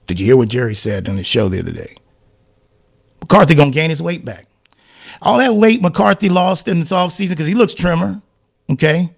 Did 0.06 0.20
you 0.20 0.26
hear 0.26 0.36
what 0.36 0.48
Jerry 0.48 0.74
said 0.74 1.08
on 1.08 1.16
the 1.16 1.24
show 1.24 1.48
the 1.48 1.60
other 1.60 1.72
day? 1.72 1.96
McCarthy 3.20 3.54
gonna 3.54 3.70
gain 3.70 3.90
his 3.90 4.02
weight 4.02 4.24
back. 4.24 4.46
All 5.22 5.38
that 5.38 5.54
weight 5.54 5.82
McCarthy 5.82 6.28
lost 6.28 6.68
in 6.68 6.80
this 6.80 6.92
offseason 6.92 7.30
because 7.30 7.46
he 7.46 7.54
looks 7.54 7.74
trimmer. 7.74 8.22
Okay. 8.70 9.10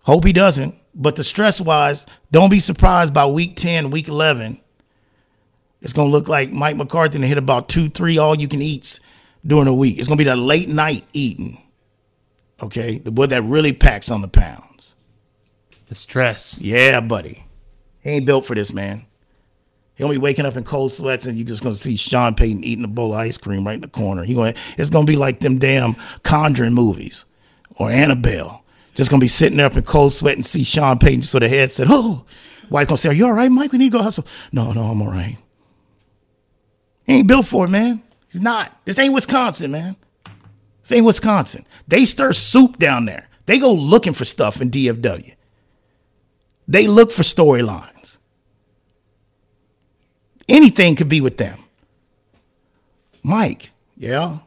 Hope 0.00 0.24
he 0.24 0.32
doesn't. 0.32 0.74
But 0.94 1.16
the 1.16 1.24
stress 1.24 1.60
wise, 1.60 2.06
don't 2.32 2.50
be 2.50 2.58
surprised 2.58 3.14
by 3.14 3.26
week 3.26 3.56
10, 3.56 3.90
week 3.90 4.08
11 4.08 4.60
it's 5.80 5.92
gonna 5.92 6.10
look 6.10 6.28
like 6.28 6.50
Mike 6.50 6.76
McCarthy 6.76 7.16
and 7.16 7.24
hit 7.24 7.38
about 7.38 7.68
two, 7.68 7.88
three 7.88 8.18
all 8.18 8.38
you 8.38 8.48
can 8.48 8.62
eats 8.62 9.00
during 9.46 9.68
a 9.68 9.74
week. 9.74 9.98
It's 9.98 10.08
gonna 10.08 10.18
be 10.18 10.24
that 10.24 10.38
late 10.38 10.68
night 10.68 11.04
eating. 11.12 11.62
Okay, 12.62 12.98
the 12.98 13.12
boy 13.12 13.26
that 13.26 13.42
really 13.42 13.72
packs 13.72 14.10
on 14.10 14.20
the 14.20 14.28
pounds. 14.28 14.96
The 15.86 15.94
stress. 15.94 16.60
Yeah, 16.60 17.00
buddy. 17.00 17.44
He 18.00 18.10
ain't 18.10 18.26
built 18.26 18.46
for 18.46 18.54
this, 18.54 18.72
man. 18.72 19.06
He'll 19.94 20.08
be 20.08 20.18
waking 20.18 20.46
up 20.46 20.56
in 20.56 20.64
cold 20.64 20.92
sweats, 20.92 21.26
and 21.26 21.36
you're 21.36 21.46
just 21.46 21.62
gonna 21.62 21.74
see 21.74 21.96
Sean 21.96 22.34
Payton 22.34 22.64
eating 22.64 22.84
a 22.84 22.88
bowl 22.88 23.12
of 23.12 23.20
ice 23.20 23.38
cream 23.38 23.66
right 23.66 23.74
in 23.74 23.80
the 23.80 23.88
corner. 23.88 24.24
He 24.24 24.34
going, 24.34 24.54
it's 24.76 24.90
gonna 24.90 25.06
be 25.06 25.16
like 25.16 25.40
them 25.40 25.58
damn 25.58 25.94
Conjuring 26.22 26.74
movies 26.74 27.24
or 27.76 27.90
Annabelle. 27.90 28.64
Just 28.94 29.10
gonna 29.10 29.20
be 29.20 29.28
sitting 29.28 29.58
there 29.58 29.66
up 29.66 29.76
in 29.76 29.82
cold 29.82 30.12
sweat 30.12 30.34
and 30.34 30.44
see 30.44 30.64
Sean 30.64 30.98
Payton 30.98 31.22
just 31.22 31.34
with 31.34 31.44
a 31.44 31.48
head 31.48 31.70
said, 31.70 31.86
"Oh, 31.88 32.24
wife 32.68 32.88
gonna 32.88 32.98
say, 32.98 33.10
are 33.10 33.12
you 33.12 33.26
all 33.26 33.32
right, 33.32 33.50
Mike? 33.50 33.72
We 33.72 33.78
need 33.78 33.92
to 33.92 33.98
go 33.98 34.02
hospital." 34.02 34.30
No, 34.52 34.72
no, 34.72 34.82
I'm 34.82 35.00
all 35.00 35.10
right. 35.10 35.36
He 37.08 37.14
ain't 37.14 37.26
built 37.26 37.46
for 37.46 37.64
it, 37.64 37.70
man. 37.70 38.02
He's 38.30 38.42
not. 38.42 38.70
This 38.84 38.98
ain't 38.98 39.14
Wisconsin, 39.14 39.72
man. 39.72 39.96
This 40.82 40.92
ain't 40.92 41.06
Wisconsin. 41.06 41.64
They 41.88 42.04
stir 42.04 42.34
soup 42.34 42.78
down 42.78 43.06
there. 43.06 43.28
They 43.46 43.58
go 43.58 43.72
looking 43.72 44.12
for 44.12 44.26
stuff 44.26 44.60
in 44.60 44.70
DFW. 44.70 45.34
They 46.68 46.86
look 46.86 47.10
for 47.10 47.22
storylines. 47.22 48.18
Anything 50.50 50.96
could 50.96 51.08
be 51.08 51.22
with 51.22 51.38
them. 51.38 51.58
Mike, 53.22 53.70
yeah. 53.96 54.40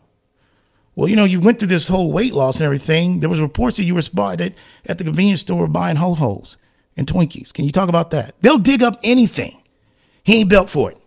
Well, 0.94 1.08
you 1.08 1.16
know, 1.16 1.24
you 1.24 1.40
went 1.40 1.58
through 1.58 1.70
this 1.70 1.88
whole 1.88 2.12
weight 2.12 2.34
loss 2.34 2.58
and 2.58 2.66
everything. 2.66 3.22
There 3.22 3.30
was 3.30 3.42
reports 3.42 3.78
that 3.78 3.86
you 3.86 3.96
were 3.96 4.04
spotted 4.04 4.54
at 4.86 5.00
the 5.00 5.04
convenience 5.04 5.42
store 5.42 5.68
buying 5.68 5.96
ho 5.96 6.14
hos 6.14 6.58
and 6.96 7.08
Twinkies. 7.08 7.52
Can 7.52 7.66
you 7.66 7.72
talk 7.72 7.90
about 7.90 8.12
that? 8.12 8.40
They'll 8.42 8.60
dig 8.60 8.84
up 8.84 9.00
anything. 9.04 9.64
He 10.22 10.42
ain't 10.42 10.50
built 10.50 10.70
for 10.70 10.92
it. 10.92 11.00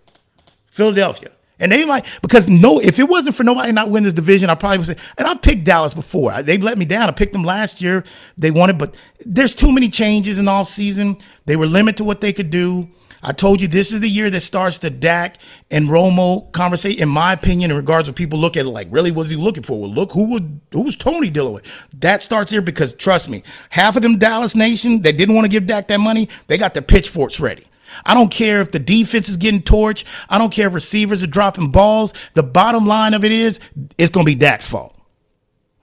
Philadelphia. 0.73 1.31
And 1.65 1.73
they 1.73 1.87
might 1.87 2.07
because 2.21 2.47
no, 2.47 2.79
if 2.79 2.99
it 2.99 3.09
wasn't 3.09 3.37
for 3.37 3.43
nobody 3.43 3.73
not 3.73 3.89
winning 3.89 4.05
this 4.05 4.13
division, 4.13 4.51
I 4.51 4.55
probably 4.55 4.77
would 4.79 4.87
say. 4.87 4.97
And 5.17 5.27
I've 5.27 5.41
picked 5.41 5.65
Dallas 5.65 5.95
before. 5.95 6.43
They've 6.43 6.63
let 6.63 6.77
me 6.77 6.85
down. 6.85 7.09
I 7.09 7.13
picked 7.13 7.33
them 7.33 7.43
last 7.43 7.81
year. 7.81 8.05
They 8.37 8.51
wanted, 8.51 8.77
but 8.77 8.95
there's 9.25 9.55
too 9.55 9.73
many 9.73 9.89
changes 9.89 10.37
in 10.37 10.45
the 10.45 10.51
offseason. 10.51 11.23
They 11.47 11.57
were 11.57 11.65
limited 11.65 11.97
to 11.97 12.05
what 12.05 12.21
they 12.21 12.35
could 12.35 12.51
do. 12.51 12.91
I 13.23 13.33
told 13.33 13.63
you 13.63 13.69
this 13.69 13.93
is 13.93 14.01
the 14.01 14.11
year 14.11 14.29
that 14.29 14.43
starts 14.43 14.77
the 14.77 14.91
Dak 14.91 15.39
and 15.71 15.87
Romo 15.87 16.53
conversation. 16.53 17.03
In 17.03 17.09
my 17.09 17.33
opinion, 17.33 17.71
in 17.71 17.79
regards 17.79 18.09
to 18.09 18.13
people 18.13 18.39
look 18.39 18.59
at 18.59 18.67
it 18.67 18.69
like, 18.69 18.89
really, 18.91 19.11
was 19.11 19.31
he 19.31 19.37
looking 19.37 19.63
for? 19.63 19.81
Well, 19.81 19.91
look 19.91 20.13
who 20.13 20.29
was 20.29 20.43
who 20.71 20.83
was 20.83 20.97
Tony 20.97 21.31
dealing 21.31 21.55
with. 21.55 21.65
That 22.01 22.23
starts 22.23 22.51
here 22.51 22.61
because 22.61 22.93
trust 22.93 23.31
me, 23.31 23.43
half 23.71 23.97
of 23.97 24.03
them 24.03 24.19
Dallas 24.19 24.55
Nation 24.55 25.01
that 25.01 25.17
didn't 25.17 25.35
want 25.35 25.47
to 25.47 25.49
give 25.49 25.67
Dak 25.67 25.89
that 25.89 26.01
money, 26.01 26.29
they 26.47 26.59
got 26.59 26.75
their 26.75 26.83
pitchforks 26.83 27.41
ready. 27.41 27.65
I 28.05 28.15
don't 28.15 28.31
care 28.31 28.61
if 28.61 28.71
the 28.71 28.79
defense 28.79 29.29
is 29.29 29.37
getting 29.37 29.63
torched. 29.63 30.05
I 30.29 30.39
don't 30.39 30.53
care 30.53 30.69
if 30.69 30.75
receivers 30.75 31.23
are 31.23 31.29
dropping 31.29 31.71
balls. 31.71 32.15
The 32.35 32.43
bottom 32.43 32.87
line 32.87 33.15
of 33.15 33.25
it 33.25 33.33
is, 33.33 33.61
it's 33.99 34.11
going 34.11 34.27
to 34.27 34.31
be 34.33 34.35
Dak's 34.35 34.67
fault. 34.67 34.97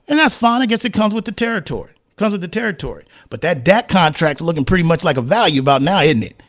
And 0.08 0.18
that's 0.18 0.34
fine. 0.34 0.62
I 0.62 0.66
guess 0.66 0.84
it 0.84 0.92
comes 0.92 1.14
with 1.14 1.24
the 1.24 1.32
territory. 1.32 1.92
Comes 2.16 2.32
with 2.32 2.40
the 2.40 2.48
territory. 2.48 3.04
But 3.30 3.40
that 3.40 3.64
Dak 3.64 3.88
contract's 3.88 4.42
looking 4.42 4.64
pretty 4.64 4.84
much 4.84 5.04
like 5.04 5.16
a 5.16 5.22
value 5.22 5.60
about 5.60 5.82
now, 5.82 6.00
isn't 6.02 6.22
it? 6.22 6.42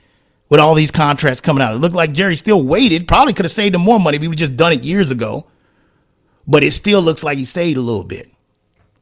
With 0.49 0.59
all 0.59 0.75
these 0.75 0.91
contracts 0.91 1.41
coming 1.41 1.63
out. 1.63 1.73
It 1.73 1.79
looked 1.79 1.95
like 1.95 2.11
Jerry 2.11 2.35
still 2.35 2.63
waited. 2.63 3.07
Probably 3.07 3.33
could 3.33 3.45
have 3.45 3.51
saved 3.51 3.75
him 3.75 3.81
more 3.81 3.99
money 3.99 4.17
if 4.17 4.21
he 4.21 4.27
would 4.27 4.37
just 4.37 4.57
done 4.57 4.73
it 4.73 4.83
years 4.83 5.11
ago. 5.11 5.47
But 6.45 6.63
it 6.63 6.73
still 6.73 7.01
looks 7.01 7.23
like 7.23 7.37
he 7.37 7.45
saved 7.45 7.77
a 7.77 7.81
little 7.81 8.03
bit. 8.03 8.31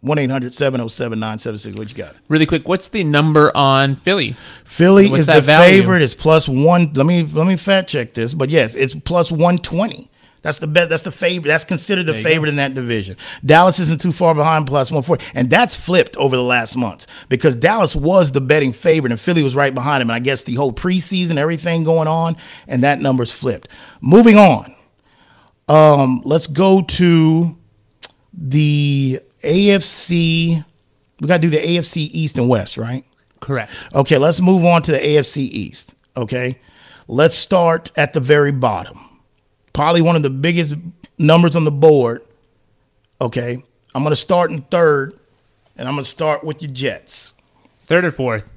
1 0.01 0.17
800 0.17 0.53
707 0.53 1.19
976. 1.19 1.77
What 1.77 1.89
you 1.89 1.95
got? 1.95 2.15
Really 2.27 2.47
quick, 2.47 2.67
what's 2.67 2.89
the 2.89 3.03
number 3.03 3.55
on 3.55 3.95
Philly? 3.97 4.35
Philly 4.65 5.09
What's 5.09 5.21
is 5.21 5.27
the 5.27 5.41
value? 5.41 5.79
favorite. 5.79 6.01
It's 6.01 6.15
plus 6.15 6.49
one. 6.49 6.91
Let 6.93 7.05
me 7.05 7.23
let 7.23 7.45
me 7.45 7.55
fact 7.55 7.89
check 7.89 8.13
this, 8.13 8.33
but 8.33 8.49
yes, 8.49 8.75
it's 8.75 8.95
plus 8.95 9.31
one 9.31 9.59
twenty. 9.59 10.09
That's 10.41 10.57
the 10.57 10.65
best. 10.65 10.89
That's 10.89 11.03
the 11.03 11.11
favorite. 11.11 11.49
That's 11.49 11.65
considered 11.65 12.07
the 12.07 12.15
favorite 12.15 12.49
in 12.49 12.55
that 12.55 12.73
division. 12.73 13.15
Dallas 13.45 13.77
isn't 13.77 14.01
too 14.01 14.11
far 14.11 14.33
behind, 14.33 14.65
plus 14.65 14.89
one 14.89 15.03
forty, 15.03 15.23
and 15.35 15.51
that's 15.51 15.75
flipped 15.75 16.17
over 16.17 16.35
the 16.35 16.41
last 16.43 16.75
months 16.75 17.05
because 17.29 17.55
Dallas 17.55 17.95
was 17.95 18.31
the 18.31 18.41
betting 18.41 18.73
favorite 18.73 19.11
and 19.11 19.21
Philly 19.21 19.43
was 19.43 19.53
right 19.53 19.73
behind 19.73 20.01
him. 20.01 20.09
And 20.09 20.15
I 20.15 20.19
guess 20.19 20.41
the 20.41 20.55
whole 20.55 20.73
preseason, 20.73 21.37
everything 21.37 21.83
going 21.83 22.07
on, 22.07 22.37
and 22.67 22.83
that 22.83 22.99
number's 22.99 23.31
flipped. 23.31 23.67
Moving 24.01 24.37
on, 24.37 24.73
um, 25.67 26.23
let's 26.25 26.47
go 26.47 26.81
to 26.81 27.55
the 28.33 29.19
AFC. 29.43 30.63
We 31.19 31.27
got 31.27 31.41
to 31.41 31.41
do 31.41 31.49
the 31.49 31.57
AFC 31.57 32.09
East 32.11 32.37
and 32.37 32.49
West, 32.49 32.77
right? 32.77 33.03
Correct. 33.39 33.71
Okay, 33.93 34.17
let's 34.17 34.39
move 34.39 34.65
on 34.65 34.81
to 34.83 34.91
the 34.91 34.99
AFC 34.99 35.37
East. 35.37 35.95
Okay, 36.15 36.59
let's 37.07 37.35
start 37.35 37.91
at 37.95 38.13
the 38.13 38.19
very 38.19 38.51
bottom. 38.51 38.99
Probably 39.73 40.01
one 40.01 40.15
of 40.15 40.23
the 40.23 40.29
biggest 40.29 40.75
numbers 41.17 41.55
on 41.55 41.63
the 41.63 41.71
board. 41.71 42.21
Okay, 43.19 43.63
I'm 43.93 44.03
going 44.03 44.11
to 44.11 44.15
start 44.15 44.51
in 44.51 44.61
third, 44.63 45.13
and 45.77 45.87
I'm 45.87 45.95
going 45.95 46.03
to 46.03 46.09
start 46.09 46.43
with 46.43 46.61
your 46.61 46.71
Jets. 46.71 47.33
Third 47.85 48.05
or 48.05 48.11
fourth? 48.11 48.47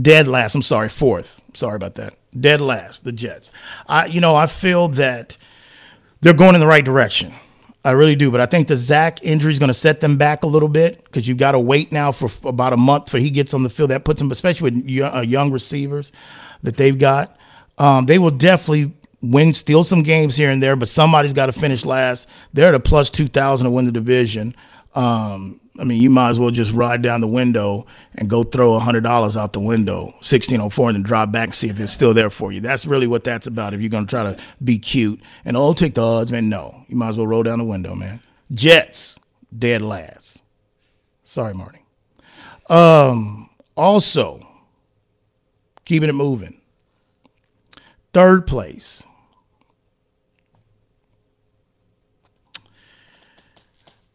Dead 0.00 0.26
last. 0.26 0.54
I'm 0.54 0.62
sorry, 0.62 0.88
fourth. 0.88 1.40
Sorry 1.54 1.76
about 1.76 1.96
that. 1.96 2.16
Dead 2.38 2.60
last, 2.60 3.04
the 3.04 3.12
Jets. 3.12 3.52
I, 3.86 4.06
you 4.06 4.20
know, 4.20 4.34
I 4.34 4.46
feel 4.46 4.88
that 4.88 5.36
they're 6.20 6.32
going 6.32 6.54
in 6.54 6.60
the 6.60 6.66
right 6.66 6.84
direction. 6.84 7.32
I 7.84 7.90
really 7.90 8.14
do, 8.14 8.30
but 8.30 8.40
I 8.40 8.46
think 8.46 8.68
the 8.68 8.76
Zach 8.76 9.24
injury 9.24 9.50
is 9.50 9.58
going 9.58 9.68
to 9.68 9.74
set 9.74 10.00
them 10.00 10.16
back 10.16 10.44
a 10.44 10.46
little 10.46 10.68
bit 10.68 11.02
because 11.04 11.26
you've 11.26 11.38
got 11.38 11.52
to 11.52 11.58
wait 11.58 11.90
now 11.90 12.12
for 12.12 12.30
about 12.48 12.72
a 12.72 12.76
month 12.76 13.10
for 13.10 13.18
he 13.18 13.28
gets 13.28 13.54
on 13.54 13.64
the 13.64 13.70
field. 13.70 13.90
That 13.90 14.04
puts 14.04 14.20
them, 14.20 14.30
especially 14.30 14.70
with 14.70 15.00
uh, 15.02 15.20
young 15.20 15.50
receivers 15.50 16.12
that 16.62 16.76
they've 16.76 16.96
got. 16.96 17.36
Um, 17.78 18.06
they 18.06 18.18
will 18.20 18.30
definitely 18.30 18.92
win, 19.20 19.52
steal 19.52 19.82
some 19.82 20.04
games 20.04 20.36
here 20.36 20.50
and 20.50 20.62
there, 20.62 20.76
but 20.76 20.88
somebody's 20.88 21.32
got 21.32 21.46
to 21.46 21.52
finish 21.52 21.84
last. 21.84 22.28
They're 22.52 22.68
at 22.68 22.74
a 22.74 22.80
plus 22.80 23.10
two 23.10 23.26
thousand 23.26 23.64
to 23.64 23.70
win 23.72 23.84
the 23.84 23.92
division. 23.92 24.54
Um, 24.94 25.58
I 25.78 25.84
mean, 25.84 26.02
you 26.02 26.10
might 26.10 26.30
as 26.30 26.38
well 26.38 26.50
just 26.50 26.72
ride 26.72 27.00
down 27.00 27.22
the 27.22 27.26
window 27.26 27.86
and 28.14 28.28
go 28.28 28.42
throw 28.42 28.78
hundred 28.78 29.04
dollars 29.04 29.36
out 29.36 29.54
the 29.54 29.60
window, 29.60 30.10
sixteen 30.20 30.60
oh 30.60 30.68
four, 30.68 30.88
and 30.90 30.96
then 30.96 31.02
drop 31.02 31.32
back 31.32 31.48
and 31.48 31.54
see 31.54 31.70
if 31.70 31.80
it's 31.80 31.94
still 31.94 32.12
there 32.12 32.28
for 32.30 32.52
you. 32.52 32.60
That's 32.60 32.84
really 32.84 33.06
what 33.06 33.24
that's 33.24 33.46
about. 33.46 33.72
If 33.72 33.80
you're 33.80 33.88
gonna 33.88 34.06
try 34.06 34.22
to 34.22 34.38
be 34.62 34.78
cute 34.78 35.20
and 35.44 35.56
oh, 35.56 35.72
take 35.72 35.94
the 35.94 36.02
odds, 36.02 36.30
man. 36.30 36.50
No, 36.50 36.72
you 36.88 36.96
might 36.96 37.08
as 37.08 37.16
well 37.16 37.26
roll 37.26 37.42
down 37.42 37.58
the 37.58 37.64
window, 37.64 37.94
man. 37.94 38.20
Jets 38.52 39.18
dead 39.56 39.80
last. 39.80 40.42
Sorry, 41.24 41.54
Marty. 41.54 41.78
Um, 42.68 43.48
also, 43.74 44.40
keeping 45.86 46.10
it 46.10 46.14
moving. 46.14 46.60
Third 48.12 48.46
place. 48.46 49.02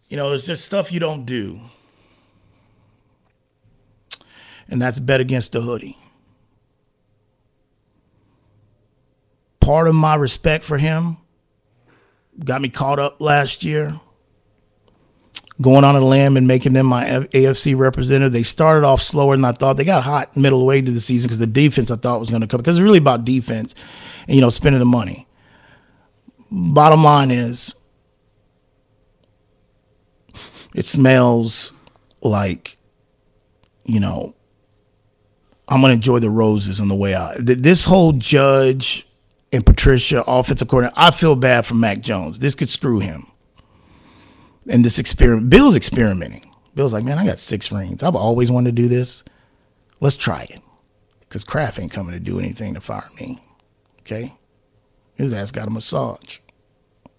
You 0.08 0.18
know, 0.18 0.32
it's 0.32 0.46
just 0.46 0.66
stuff 0.66 0.92
you 0.92 1.00
don't 1.00 1.26
do. 1.26 1.60
And 4.70 4.82
that's 4.82 5.00
bet 5.00 5.20
against 5.20 5.54
the 5.54 5.62
hoodie. 5.62 5.98
Part 9.60 9.88
of 9.88 9.96
my 9.96 10.16
respect 10.16 10.64
for 10.64 10.78
him 10.78 11.18
got 12.44 12.62
me 12.62 12.70
caught 12.70 13.00
up 13.00 13.20
last 13.20 13.64
year. 13.64 14.00
Going 15.60 15.84
on 15.84 15.96
a 15.96 16.02
limb 16.02 16.38
and 16.38 16.48
making 16.48 16.74
them 16.74 16.86
my 16.86 17.04
AFC 17.06 17.76
representative. 17.76 18.32
They 18.32 18.44
started 18.44 18.86
off 18.86 19.02
slower 19.02 19.36
than 19.36 19.44
I 19.44 19.54
thought. 19.54 19.76
They 19.76 19.86
got 19.86 20.04
hot 20.04 20.38
middle 20.38 20.66
way 20.66 20.82
to 20.82 20.92
the 20.92 21.02
season 21.02 21.28
because 21.28 21.40
the 21.40 21.48
defense 21.48 21.90
I 21.90 21.96
thought 21.96 22.20
was 22.20 22.30
going 22.30 22.42
to 22.42 22.48
come. 22.48 22.60
Because 22.60 22.78
it's 22.78 22.84
really 22.84 23.00
about 23.00 23.26
defense 23.26 23.74
and, 24.28 24.36
you 24.36 24.42
know, 24.42 24.50
spending 24.50 24.80
the 24.80 24.86
money. 24.86 25.28
Bottom 26.52 27.04
line 27.04 27.32
is, 27.32 27.74
it 30.78 30.86
smells 30.86 31.74
like, 32.22 32.78
you 33.84 34.00
know, 34.00 34.36
I'm 35.68 35.82
gonna 35.82 35.96
enjoy 35.96 36.20
the 36.20 36.30
roses 36.30 36.80
on 36.80 36.88
the 36.88 36.96
way 36.96 37.16
out. 37.16 37.34
This 37.40 37.86
whole 37.86 38.14
Judge 38.14 39.08
and 39.52 39.66
Patricia 39.66 40.24
offensive 40.28 40.68
coordinator, 40.68 40.94
I 40.96 41.10
feel 41.10 41.36
bad 41.36 41.66
for 41.66 41.74
Mac 41.74 42.02
Jones. 42.02 42.40
This 42.40 42.54
could 42.54 42.70
screw 42.70 43.00
him. 43.00 43.24
And 44.70 44.86
this 44.86 45.00
experiment, 45.00 45.50
Bill's 45.50 45.76
experimenting. 45.76 46.54
Bill's 46.76 46.94
like, 46.94 47.04
man, 47.04 47.18
I 47.18 47.26
got 47.26 47.40
six 47.40 47.72
rings. 47.72 48.04
I've 48.04 48.16
always 48.16 48.52
wanted 48.52 48.76
to 48.76 48.82
do 48.84 48.88
this. 48.88 49.24
Let's 50.00 50.16
try 50.16 50.44
it, 50.44 50.62
because 51.22 51.44
Kraft 51.44 51.80
ain't 51.80 51.92
coming 51.92 52.14
to 52.14 52.20
do 52.20 52.38
anything 52.38 52.76
to 52.76 52.82
fire 52.82 53.10
me. 53.20 53.40
Okay, 54.02 54.34
his 55.16 55.34
ass 55.34 55.52
got 55.52 55.68
a 55.68 55.72
massage. 55.72 56.38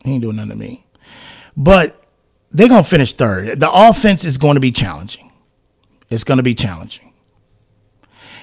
He 0.05 0.13
ain't 0.13 0.23
doing 0.23 0.37
nothing 0.37 0.53
to 0.53 0.57
me. 0.57 0.87
But 1.57 2.01
they're 2.51 2.69
going 2.69 2.83
to 2.83 2.89
finish 2.89 3.13
third. 3.13 3.61
The 3.61 3.71
offense 3.71 4.25
is 4.25 4.39
going 4.39 4.55
to 4.55 4.61
be 4.61 4.71
challenging. 4.71 5.31
It's 6.11 6.25
going 6.25 6.39
to 6.39 6.43
be 6.43 6.55
challenging. 6.55 7.13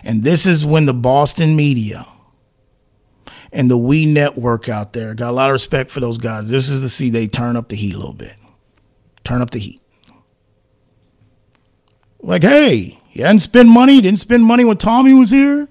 And 0.03 0.23
this 0.23 0.45
is 0.45 0.63
when 0.63 0.85
the 0.85 0.93
Boston 0.93 1.55
media 1.55 2.05
and 3.51 3.71
the 3.71 3.77
We 3.77 4.05
Network 4.05 4.69
out 4.69 4.93
there 4.93 5.15
got 5.15 5.29
a 5.29 5.31
lot 5.31 5.49
of 5.49 5.53
respect 5.53 5.89
for 5.89 5.99
those 5.99 6.19
guys. 6.19 6.49
This 6.49 6.69
is 6.69 6.81
to 6.81 6.89
see 6.89 7.09
they 7.09 7.27
turn 7.27 7.55
up 7.55 7.69
the 7.69 7.75
heat 7.75 7.95
a 7.95 7.97
little 7.97 8.13
bit. 8.13 8.35
Turn 9.23 9.41
up 9.41 9.49
the 9.49 9.59
heat. 9.59 9.81
Like, 12.19 12.43
hey, 12.43 12.97
you 13.11 13.23
hadn't 13.23 13.39
spent 13.39 13.69
money, 13.69 14.01
didn't 14.01 14.19
spend 14.19 14.43
money 14.43 14.65
when 14.65 14.77
Tommy 14.77 15.13
was 15.13 15.31
here. 15.31 15.67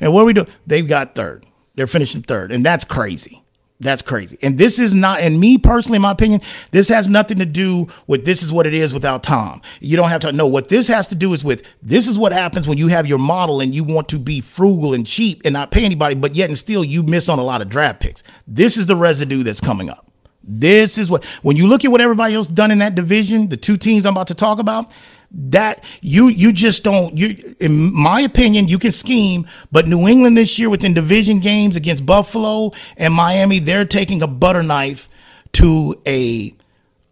And 0.00 0.12
what 0.12 0.22
are 0.22 0.26
we 0.26 0.32
doing? 0.32 0.48
They've 0.66 0.86
got 0.86 1.14
third. 1.14 1.44
They're 1.74 1.86
finishing 1.86 2.22
third. 2.22 2.50
And 2.50 2.64
that's 2.64 2.84
crazy. 2.84 3.42
That's 3.80 4.02
crazy. 4.02 4.36
And 4.42 4.58
this 4.58 4.80
is 4.80 4.92
not, 4.92 5.20
and 5.20 5.38
me 5.38 5.56
personally, 5.56 5.96
in 5.96 6.02
my 6.02 6.10
opinion, 6.10 6.40
this 6.72 6.88
has 6.88 7.08
nothing 7.08 7.38
to 7.38 7.46
do 7.46 7.86
with 8.08 8.24
this 8.24 8.42
is 8.42 8.52
what 8.52 8.66
it 8.66 8.74
is 8.74 8.92
without 8.92 9.22
Tom. 9.22 9.62
You 9.80 9.96
don't 9.96 10.08
have 10.08 10.20
to 10.22 10.32
know 10.32 10.48
what 10.48 10.68
this 10.68 10.88
has 10.88 11.06
to 11.08 11.14
do 11.14 11.32
is 11.32 11.44
with 11.44 11.62
this 11.80 12.08
is 12.08 12.18
what 12.18 12.32
happens 12.32 12.66
when 12.66 12.76
you 12.76 12.88
have 12.88 13.06
your 13.06 13.18
model 13.18 13.60
and 13.60 13.72
you 13.72 13.84
want 13.84 14.08
to 14.08 14.18
be 14.18 14.40
frugal 14.40 14.94
and 14.94 15.06
cheap 15.06 15.42
and 15.44 15.52
not 15.52 15.70
pay 15.70 15.84
anybody, 15.84 16.16
but 16.16 16.34
yet 16.34 16.48
and 16.48 16.58
still 16.58 16.84
you 16.84 17.04
miss 17.04 17.28
on 17.28 17.38
a 17.38 17.44
lot 17.44 17.62
of 17.62 17.68
draft 17.68 18.00
picks. 18.00 18.24
This 18.48 18.76
is 18.76 18.86
the 18.86 18.96
residue 18.96 19.44
that's 19.44 19.60
coming 19.60 19.88
up. 19.88 20.10
This 20.42 20.98
is 20.98 21.10
what, 21.10 21.24
when 21.42 21.56
you 21.56 21.68
look 21.68 21.84
at 21.84 21.92
what 21.92 22.00
everybody 22.00 22.34
else 22.34 22.48
done 22.48 22.70
in 22.70 22.78
that 22.78 22.94
division, 22.94 23.48
the 23.48 23.56
two 23.56 23.76
teams 23.76 24.06
I'm 24.06 24.14
about 24.14 24.28
to 24.28 24.34
talk 24.34 24.58
about, 24.58 24.92
that 25.30 25.84
you 26.00 26.28
you 26.28 26.52
just 26.52 26.84
don't 26.84 27.16
you 27.18 27.36
in 27.60 27.94
my 27.94 28.22
opinion 28.22 28.66
you 28.66 28.78
can 28.78 28.90
scheme 28.90 29.46
but 29.70 29.86
new 29.86 30.08
england 30.08 30.36
this 30.38 30.58
year 30.58 30.70
within 30.70 30.94
division 30.94 31.38
games 31.38 31.76
against 31.76 32.06
buffalo 32.06 32.70
and 32.96 33.12
miami 33.12 33.58
they're 33.58 33.84
taking 33.84 34.22
a 34.22 34.26
butter 34.26 34.62
knife 34.62 35.06
to 35.52 35.94
a 36.06 36.52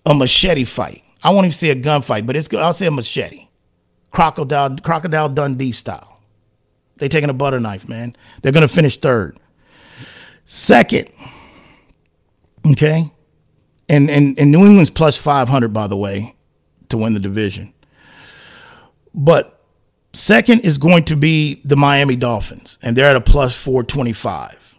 a 0.07 0.14
machete 0.14 0.64
fight. 0.64 1.02
I 1.23 1.31
won't 1.31 1.46
even 1.46 1.52
say 1.52 1.71
a 1.71 1.77
gunfight 1.77 2.27
but 2.27 2.37
it's 2.37 2.52
i'll 2.54 2.73
say 2.73 2.87
a 2.87 2.90
machete. 2.90 3.48
Crocodile 4.10 4.77
crocodile 4.79 5.29
dundee 5.29 5.73
style. 5.73 6.23
They 6.96 7.08
taking 7.08 7.29
a 7.29 7.35
butter 7.35 7.60
knife 7.60 7.88
man. 7.88 8.14
They're 8.40 8.52
gonna 8.52 8.69
finish 8.69 8.96
third. 8.96 9.38
Second 10.44 11.10
okay? 12.73 13.10
And, 13.88 14.10
and, 14.10 14.38
and 14.38 14.50
New 14.50 14.64
England's 14.64 14.90
plus 14.90 15.17
500, 15.17 15.73
by 15.73 15.87
the 15.87 15.96
way, 15.96 16.35
to 16.88 16.96
win 16.96 17.14
the 17.14 17.21
division. 17.21 17.73
But 19.17 19.58
second 20.12 20.60
is 20.60 20.79
going 20.79 21.04
to 21.06 21.17
be 21.17 21.60
the 21.64 21.77
Miami 21.77 22.14
Dolphins, 22.17 22.79
and 22.83 22.94
they're 22.94 23.10
at 23.10 23.17
a 23.17 23.21
plus 23.21 23.56
425. 23.56 24.79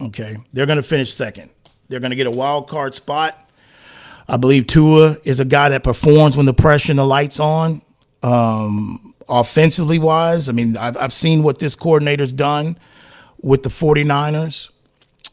Okay. 0.00 0.36
They're 0.52 0.66
going 0.66 0.78
to 0.78 0.82
finish 0.82 1.12
second. 1.12 1.50
They're 1.88 2.00
going 2.00 2.10
to 2.10 2.16
get 2.16 2.26
a 2.26 2.30
wild 2.30 2.68
card 2.68 2.94
spot. 2.94 3.38
I 4.26 4.38
believe 4.38 4.66
Tua 4.66 5.18
is 5.24 5.38
a 5.38 5.44
guy 5.44 5.68
that 5.68 5.84
performs 5.84 6.36
when 6.36 6.46
the 6.46 6.54
pressure 6.54 6.92
and 6.92 6.98
the 6.98 7.04
lights 7.04 7.38
on. 7.38 7.82
Um, 8.22 9.14
offensively 9.28 9.98
wise, 9.98 10.48
I 10.48 10.52
mean, 10.52 10.78
I've, 10.78 10.96
I've 10.96 11.12
seen 11.12 11.42
what 11.42 11.58
this 11.58 11.74
coordinator's 11.74 12.32
done 12.32 12.78
with 13.42 13.62
the 13.62 13.68
49ers, 13.68 14.70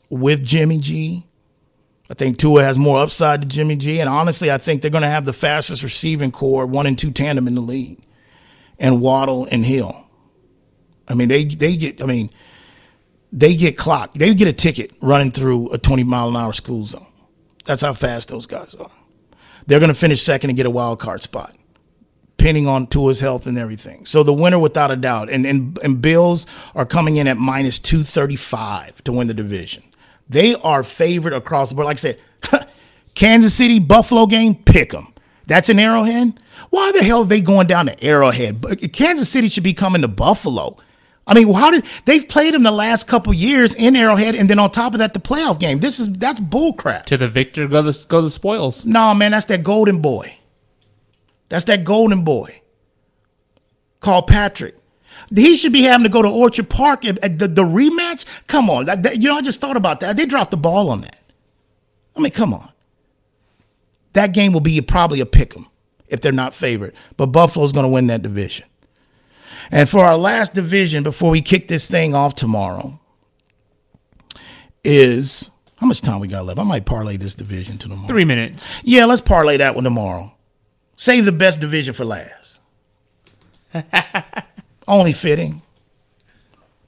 with 0.09 0.43
Jimmy 0.43 0.80
G. 0.80 1.26
I 2.12 2.14
think 2.14 2.38
Tua 2.38 2.62
has 2.62 2.78
more 2.78 2.99
upside 2.99 3.41
to 3.41 3.47
Jimmy 3.47 3.78
G. 3.78 4.01
And 4.01 4.09
honestly, 4.09 4.51
I 4.51 4.57
think 4.57 4.82
they're 4.82 4.91
going 4.91 5.03
to 5.03 5.07
have 5.07 5.24
the 5.24 5.32
fastest 5.32 5.82
receiving 5.82 6.30
core, 6.30 6.66
one 6.66 6.86
and 6.86 6.99
two 6.99 7.09
tandem 7.09 7.47
in 7.47 7.55
the 7.55 7.62
league, 7.62 8.03
and 8.78 8.99
Waddle 8.99 9.47
and 9.49 9.66
Hill. 9.66 9.95
I 11.07 11.14
mean, 11.14 11.30
they 11.30 11.45
they 11.45 11.78
get. 11.78 12.01
I 12.01 12.05
mean, 12.05 12.30
they 13.32 13.55
get 13.55 13.78
clocked. 13.78 14.20
They 14.20 14.34
get 14.34 14.49
a 14.49 14.53
ticket 14.53 14.91
running 15.01 15.32
through 15.32 15.72
a 15.72 15.78
20 15.78 16.03
mile 16.03 16.28
an 16.28 16.36
hour 16.36 16.51
school 16.51 16.84
zone. 16.84 17.05
That's 17.64 17.82
how 17.82 17.93
fast 17.93 18.28
those 18.28 18.45
guys 18.45 18.76
are. 18.76 18.91
They're 19.68 19.80
going 19.80 19.93
to 19.93 19.97
finish 19.97 20.22
second 20.22 20.49
and 20.49 20.57
get 20.57 20.66
a 20.66 20.70
wild 20.70 20.99
card 20.99 21.24
spot, 21.24 21.55
depending 22.36 22.68
on 22.68 22.88
Tua's 22.88 23.22
health 23.22 23.47
and 23.47 23.57
everything. 23.57 24.05
So 24.05 24.24
the 24.24 24.34
winner, 24.34 24.59
without 24.59 24.91
a 24.91 24.97
doubt, 24.97 25.30
and 25.30 25.45
and, 25.45 25.80
and 25.82 26.01
Bills 26.01 26.45
are 26.76 26.86
coming 26.86 27.16
in 27.16 27.28
at 27.28 27.38
minus 27.38 27.80
235 27.80 29.01
to 29.05 29.14
win 29.14 29.28
the 29.28 29.34
division. 29.34 29.84
They 30.32 30.56
are 30.56 30.82
favored 30.82 31.34
across 31.34 31.70
the 31.70 31.76
board. 31.76 31.88
Like 31.88 31.98
I 31.98 32.00
said, 32.00 32.22
Kansas 33.16 33.54
City 33.54 33.80
Buffalo 33.80 34.26
game, 34.26 34.56
pick 34.56 34.92
them. 34.92 35.14
That's 35.46 35.68
an 35.68 35.78
Arrowhead. 35.78 36.40
Why 36.70 36.94
the 36.94 37.04
hell 37.04 37.24
are 37.24 37.26
they 37.26 37.42
going 37.42 37.68
down 37.68 37.88
to 37.88 38.02
Arrowhead? 38.02 38.94
Kansas 38.94 39.28
City 39.28 39.50
should 39.50 39.66
be 39.66 39.74
coming 39.74 40.04
to 40.04 40.08
Buffalo. 40.08 40.78
I 41.28 41.34
mean, 41.34 41.54
how 41.54 41.70
did 41.72 41.84
they've 42.06 42.28
played 42.28 42.54
them 42.54 42.64
the 42.64 42.72
last 42.72 43.10
couple 43.10 43.34
years 43.34 43.76
in 43.76 43.94
Arrowhead, 43.98 44.36
and 44.36 44.50
then 44.50 44.58
on 44.58 44.72
top 44.72 44.94
of 44.94 45.00
that, 45.00 45.14
the 45.14 45.20
playoff 45.20 45.60
game. 45.60 45.80
This 45.80 46.00
is 46.00 46.12
that's 46.14 46.40
bullcrap. 46.40 47.04
To 47.04 47.18
the 47.18 47.28
victor 47.28 47.68
go 47.68 47.82
the 47.82 48.06
go 48.08 48.22
the 48.22 48.32
spoils. 48.32 48.86
No, 48.86 49.14
man, 49.14 49.32
that's 49.32 49.46
that 49.48 49.64
golden 49.64 50.02
boy. 50.02 50.38
That's 51.50 51.66
that 51.66 51.84
golden 51.84 52.24
boy 52.24 52.62
called 54.00 54.28
Patrick. 54.28 54.78
He 55.34 55.57
should 55.57 55.74
be 55.74 55.84
having 55.84 56.03
to 56.03 56.09
go 56.09 56.22
to 56.22 56.30
Orchard 56.30 56.69
Park 56.69 57.05
at, 57.05 57.22
the, 57.22 57.47
the, 57.47 57.63
rematch. 57.63 58.26
Come 58.47 58.69
on, 58.69 58.86
that, 58.86 59.03
that, 59.03 59.22
you 59.22 59.28
know, 59.28 59.36
I 59.36 59.41
just 59.41 59.61
thought 59.61 59.78
about 59.78 59.99
that. 60.01 60.17
They 60.17 60.26
dropped 60.26 60.51
the 60.51 60.57
ball 60.57 60.89
on 60.89 61.01
that. 61.01 61.22
I 62.15 62.19
mean, 62.19 62.32
come 62.32 62.53
on. 62.53 62.72
That 64.13 64.34
game 64.34 64.53
will 64.53 64.61
be 64.61 64.82
probably 64.82 65.22
a 65.22 65.26
pick 65.26 65.55
'em 65.55 65.67
if 66.07 66.19
they're 66.22 66.32
not 66.32 66.53
favored, 66.53 66.93
but 67.15 67.28
Buffalo's 67.28 67.72
going 67.72 67.86
to 67.86 67.91
win 67.91 68.07
that 68.07 68.22
division. 68.22 68.65
And 69.72 69.89
for 69.89 69.99
our 69.99 70.17
last 70.17 70.53
division 70.53 71.03
before 71.03 71.32
we 71.32 71.41
kick 71.41 71.67
this 71.67 71.88
thing 71.88 72.13
off 72.13 72.36
tomorrow 72.36 72.99
is 74.84 75.49
how 75.78 75.88
much 75.88 76.01
time 76.01 76.19
we 76.19 76.28
got 76.28 76.45
left? 76.45 76.59
I 76.59 76.63
might 76.63 76.86
parlay 76.86 77.17
this 77.17 77.36
division 77.36 77.78
to 77.80 77.88
tomorrow. 77.88 78.07
Three 78.07 78.26
minutes. 78.26 78.76
Yeah, 78.84 79.05
let's 79.05 79.22
parlay 79.22 79.57
that 79.57 79.76
one 79.76 79.84
tomorrow. 79.84 80.36
Save 80.95 81.26
the 81.26 81.32
best 81.32 81.59
division 81.59 81.93
for 81.93 82.05
last. 82.05 82.59
Only 84.88 85.14
fitting. 85.14 85.62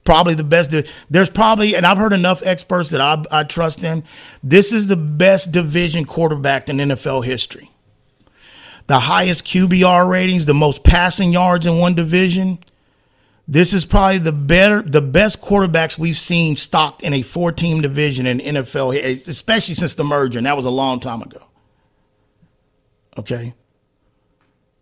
Probably 0.04 0.34
the 0.34 0.44
best. 0.44 0.70
There's 1.08 1.30
probably, 1.30 1.74
and 1.74 1.86
I've 1.86 1.96
heard 1.96 2.12
enough 2.12 2.42
experts 2.44 2.90
that 2.90 3.00
I, 3.00 3.24
I 3.30 3.44
trust 3.44 3.82
in. 3.82 4.04
This 4.42 4.72
is 4.72 4.86
the 4.86 4.96
best 4.96 5.50
division 5.50 6.04
quarterback 6.04 6.68
in 6.68 6.76
NFL 6.76 7.24
history. 7.24 7.70
The 8.86 8.98
highest 8.98 9.46
QBR 9.46 10.06
ratings, 10.06 10.44
the 10.44 10.52
most 10.52 10.84
passing 10.84 11.32
yards 11.32 11.64
in 11.64 11.78
one 11.78 11.94
division. 11.94 12.58
This 13.48 13.72
is 13.72 13.86
probably 13.86 14.18
the 14.18 14.32
better, 14.32 14.82
the 14.82 15.00
best 15.00 15.40
quarterbacks 15.40 15.98
we've 15.98 16.16
seen 16.16 16.56
stocked 16.56 17.02
in 17.02 17.14
a 17.14 17.22
four-team 17.22 17.80
division 17.80 18.26
in 18.26 18.38
NFL, 18.38 18.94
especially 19.26 19.74
since 19.74 19.94
the 19.94 20.04
merger, 20.04 20.38
and 20.38 20.46
that 20.46 20.56
was 20.56 20.66
a 20.66 20.70
long 20.70 21.00
time 21.00 21.22
ago. 21.22 21.40
Okay 23.18 23.54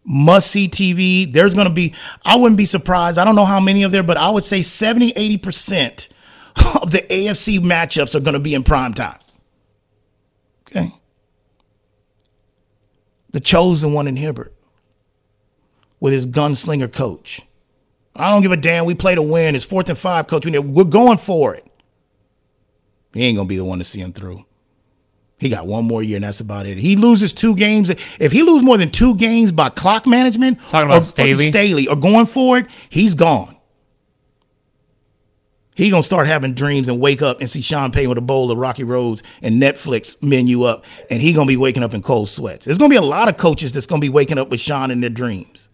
must 0.05 0.51
see 0.51 0.69
TV. 0.69 1.31
There's 1.33 1.55
going 1.55 1.69
to 1.69 1.75
be, 1.75 1.95
I 2.25 2.37
wouldn't 2.37 2.59
be 2.59 2.65
surprised. 2.65 3.19
I 3.19 3.25
don't 3.25 3.37
know 3.37 3.45
how 3.45 3.61
many 3.61 3.83
of 3.83 3.93
there, 3.93 4.03
but 4.03 4.17
I 4.17 4.31
would 4.31 4.45
say 4.45 4.63
70, 4.63 5.13
80% 5.13 6.09
of 6.83 6.91
the 6.91 6.99
AFC 6.99 7.61
matchups 7.61 8.15
are 8.15 8.21
going 8.21 8.35
to 8.35 8.41
be 8.41 8.55
in 8.55 8.63
prime 8.63 8.95
time. 8.95 9.19
Okay. 10.69 10.91
The 13.31 13.41
chosen 13.41 13.93
one 13.93 14.09
in 14.09 14.17
Herbert 14.17 14.53
with 16.01 16.13
his 16.13 16.27
gunslinger 16.27 16.93
coach. 16.93 17.43
I 18.15 18.31
don't 18.31 18.43
give 18.43 18.53
a 18.53 18.57
damn. 18.57 18.85
We 18.85 18.95
play 18.95 19.15
to 19.15 19.23
win. 19.23 19.55
It's 19.55 19.65
fourth 19.65 19.89
and 19.89 19.97
five, 19.97 20.27
coach. 20.27 20.45
We're 20.45 20.85
going 20.85 21.19
for 21.19 21.55
it. 21.55 21.67
He 23.15 23.25
ain't 23.25 23.37
going 23.37 23.49
to 23.49 23.53
be 23.53 23.57
the 23.57 23.65
one 23.65 23.79
to 23.79 23.85
see 23.85 24.01
him 24.01 24.13
through. 24.13 24.45
He 25.43 25.49
got 25.49 25.67
one 25.67 25.85
more 25.87 26.05
year, 26.05 26.19
and 26.19 26.25
that's 26.25 26.39
about 26.39 26.67
it. 26.67 26.79
He 26.79 26.95
loses 26.95 27.33
two 27.33 27.57
games. 27.57 27.91
If 27.91 28.31
he 28.31 28.43
loses 28.45 28.63
more 28.63 28.79
than 28.79 28.91
two 28.91 29.17
games 29.17 29.51
by 29.51 29.71
clock 29.71 30.07
management, 30.07 30.61
talking 30.71 30.87
about 30.87 31.01
or, 31.01 31.05
Staley, 31.05 31.33
or 31.33 31.37
Staley, 31.37 31.89
or 31.89 31.97
going 31.97 32.27
forward, 32.27 32.69
he's 32.89 33.17
gone. 33.17 33.57
He 35.75 35.91
gonna 35.91 36.05
start 36.05 36.29
having 36.29 36.55
dreams 36.55 36.89
and 36.89 37.01
wake 37.01 37.23
up 37.23 37.41
and 37.41 37.51
see 37.51 37.61
Sean 37.61 37.91
Payton 37.91 38.11
with 38.11 38.19
a 38.19 38.23
bowl 38.23 38.53
of 38.53 38.59
Rocky 38.59 38.85
Roads 38.85 39.25
and 39.43 39.61
Netflix 39.61 40.15
menu 40.23 40.63
up, 40.63 40.85
and 41.11 41.21
he 41.21 41.33
gonna 41.33 41.49
be 41.49 41.57
waking 41.57 41.83
up 41.83 41.93
in 41.93 42.03
cold 42.03 42.29
sweats. 42.29 42.67
There's 42.67 42.79
gonna 42.79 42.91
be 42.91 42.95
a 42.95 43.03
lot 43.03 43.29
of 43.29 43.37
coaches 43.37 43.73
that's 43.73 43.87
gonna 43.87 44.01
be 44.01 44.11
waking 44.11 44.39
up 44.39 44.49
with 44.49 44.61
Sean 44.61 44.93
in 44.93 45.01
their 45.01 45.11
dreams. 45.11 45.69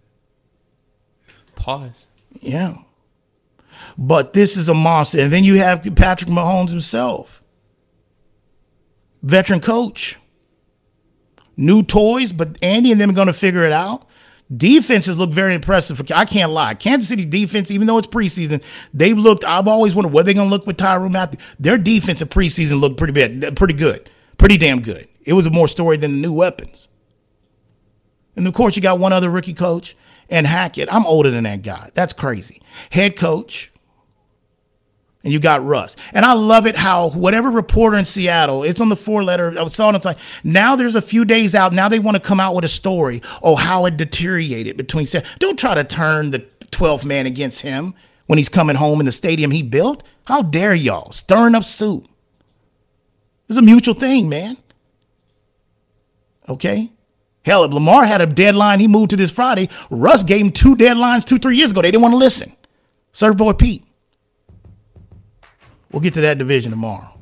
Pause. 1.57 2.07
Yeah, 2.41 2.75
but 3.99 4.33
this 4.33 4.57
is 4.57 4.71
a 4.71 4.75
monster, 4.75 5.21
and 5.21 5.31
then 5.31 5.45
you 5.45 5.57
have 5.57 5.83
Patrick 5.95 6.31
Mahomes 6.31 6.71
himself 6.71 7.38
veteran 9.23 9.61
coach. 9.61 10.19
New 11.57 11.83
toys, 11.83 12.33
but 12.33 12.57
Andy 12.63 12.93
and 12.93 13.01
them 13.01 13.11
are 13.11 13.15
going 13.15 13.27
to 13.27 13.33
figure 13.33 13.65
it 13.65 13.73
out. 13.73 14.05
Defenses 14.55 15.19
look 15.19 15.31
very 15.31 15.55
impressive. 15.55 16.01
I 16.13 16.25
can't 16.25 16.53
lie. 16.53 16.75
Kansas 16.75 17.09
City 17.09 17.25
defense, 17.25 17.71
even 17.71 17.87
though 17.87 17.99
it's 17.99 18.07
preseason, 18.07 18.63
they've 18.95 19.19
looked. 19.19 19.45
I've 19.45 19.69
always 19.69 19.95
wondered 19.95 20.13
what 20.13 20.25
they're 20.25 20.35
going 20.35 20.49
to 20.49 20.51
look 20.51 20.67
with 20.67 20.79
Tyrann 20.79 21.13
Mathieu. 21.13 21.39
Their 21.59 21.77
defensive 21.77 22.31
preseason 22.31 22.81
looked 22.81 22.97
pretty 22.97 23.13
bad, 23.13 23.57
pretty 23.57 23.75
good, 23.75 24.09
pretty 24.39 24.57
damn 24.57 24.81
good. 24.81 25.07
It 25.27 25.35
was 25.35 25.47
a 25.47 25.51
more 25.51 25.69
story 25.69 25.99
than 25.99 26.13
the 26.13 26.23
new 26.23 26.33
weapons. 26.33 26.89
And 28.37 28.47
of 28.47 28.55
course, 28.55 28.77
you 28.77 28.81
got 28.81 28.99
one 28.99 29.13
other 29.13 29.29
rookie 29.29 29.53
coach 29.53 29.97
and 30.31 30.47
Hackett. 30.47 30.89
I'm 30.93 31.05
older 31.05 31.31
than 31.31 31.45
that 31.45 31.63
guy. 31.63 31.91
That's 31.95 32.15
crazy. 32.15 32.63
Head 32.91 33.17
coach 33.17 33.71
and 35.29 35.33
you 35.35 35.39
got 35.39 35.63
Russ. 35.63 35.95
And 36.15 36.25
I 36.25 36.33
love 36.33 36.67
it 36.67 36.75
how 36.75 37.11
whatever 37.11 37.51
reporter 37.51 37.99
in 37.99 38.07
Seattle, 38.07 38.63
it's 38.63 38.81
on 38.81 38.89
the 38.89 38.97
four 38.97 39.23
letter. 39.23 39.55
I 39.59 39.63
was 39.63 39.75
saw 39.75 39.91
it. 39.91 39.95
It's 39.95 40.07
like 40.07 40.17
now 40.43 40.75
there's 40.75 40.95
a 40.95 41.03
few 41.03 41.27
days 41.27 41.55
out. 41.55 41.75
Now 41.75 41.91
they 41.91 41.99
want 41.99 42.17
to 42.17 42.23
come 42.23 42.41
out 42.41 42.55
with 42.55 42.65
a 42.65 42.69
story. 42.69 43.21
Oh, 43.43 43.55
how 43.55 43.85
it 43.85 43.99
deteriorated 43.99 44.79
between. 44.79 45.07
Don't 45.39 45.59
try 45.59 45.75
to 45.75 45.85
turn 45.85 46.31
the 46.31 46.39
12th 46.71 47.05
man 47.05 47.27
against 47.27 47.61
him 47.61 47.93
when 48.25 48.39
he's 48.39 48.49
coming 48.49 48.75
home 48.75 49.01
in 49.01 49.05
the 49.05 49.13
stadium 49.13 49.51
he 49.51 49.63
built. 49.63 50.03
How 50.25 50.41
dare 50.41 50.75
y'all 50.75 51.13
stirring 51.13 51.55
up 51.55 51.65
soup? 51.65 52.09
It's 53.51 53.59
a 53.59 53.63
mutual 53.63 53.93
thing, 53.93 54.31
man. 54.31 54.57
Okay. 56.49 56.91
Hell, 57.45 57.65
if 57.65 57.73
Lamar 57.75 58.07
had 58.07 58.23
a 58.23 58.27
deadline, 58.27 58.81
he 58.81 58.89
moved 58.89 59.11
to 59.11 59.17
this 59.17 59.31
Friday. 59.31 59.69
Russ 59.91 60.25
gave 60.25 60.41
him 60.41 60.53
two 60.53 60.75
deadlines 60.75 61.27
two, 61.27 61.39
three 61.39 61.59
years 61.59 61.73
ago. 61.73 61.83
They 61.83 61.91
didn't 61.91 62.03
want 62.03 62.13
to 62.13 62.19
listen. 62.19 62.51
Surfboard 63.13 63.59
Pete. 63.59 63.83
We'll 65.91 66.01
get 66.01 66.15
to 66.15 66.21
that 66.23 66.39
division 66.39 66.71
tomorrow. 66.71 67.21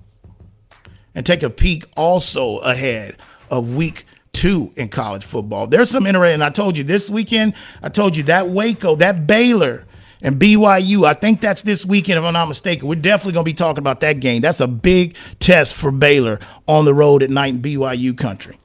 And 1.14 1.24
take 1.24 1.42
a 1.42 1.50
peek 1.50 1.84
also 1.96 2.58
ahead 2.58 3.16
of 3.50 3.74
week 3.74 4.04
two 4.32 4.70
in 4.76 4.88
college 4.88 5.24
football. 5.24 5.66
There's 5.66 5.90
some 5.90 6.06
interesting. 6.06 6.42
I 6.42 6.50
told 6.50 6.76
you 6.76 6.84
this 6.84 7.08
weekend, 7.08 7.54
I 7.82 7.88
told 7.88 8.16
you 8.16 8.24
that 8.24 8.48
Waco, 8.48 8.96
that 8.96 9.26
Baylor, 9.26 9.86
and 10.22 10.40
BYU. 10.40 11.04
I 11.04 11.14
think 11.14 11.40
that's 11.40 11.62
this 11.62 11.84
weekend, 11.84 12.18
if 12.18 12.24
I'm 12.24 12.32
not 12.32 12.48
mistaken. 12.48 12.88
We're 12.88 12.96
definitely 12.96 13.32
going 13.34 13.44
to 13.44 13.50
be 13.50 13.54
talking 13.54 13.78
about 13.78 14.00
that 14.00 14.20
game. 14.20 14.40
That's 14.40 14.60
a 14.60 14.68
big 14.68 15.16
test 15.38 15.74
for 15.74 15.90
Baylor 15.90 16.40
on 16.66 16.84
the 16.84 16.94
road 16.94 17.22
at 17.22 17.30
night 17.30 17.54
in 17.54 17.62
BYU 17.62 18.16
country. 18.16 18.58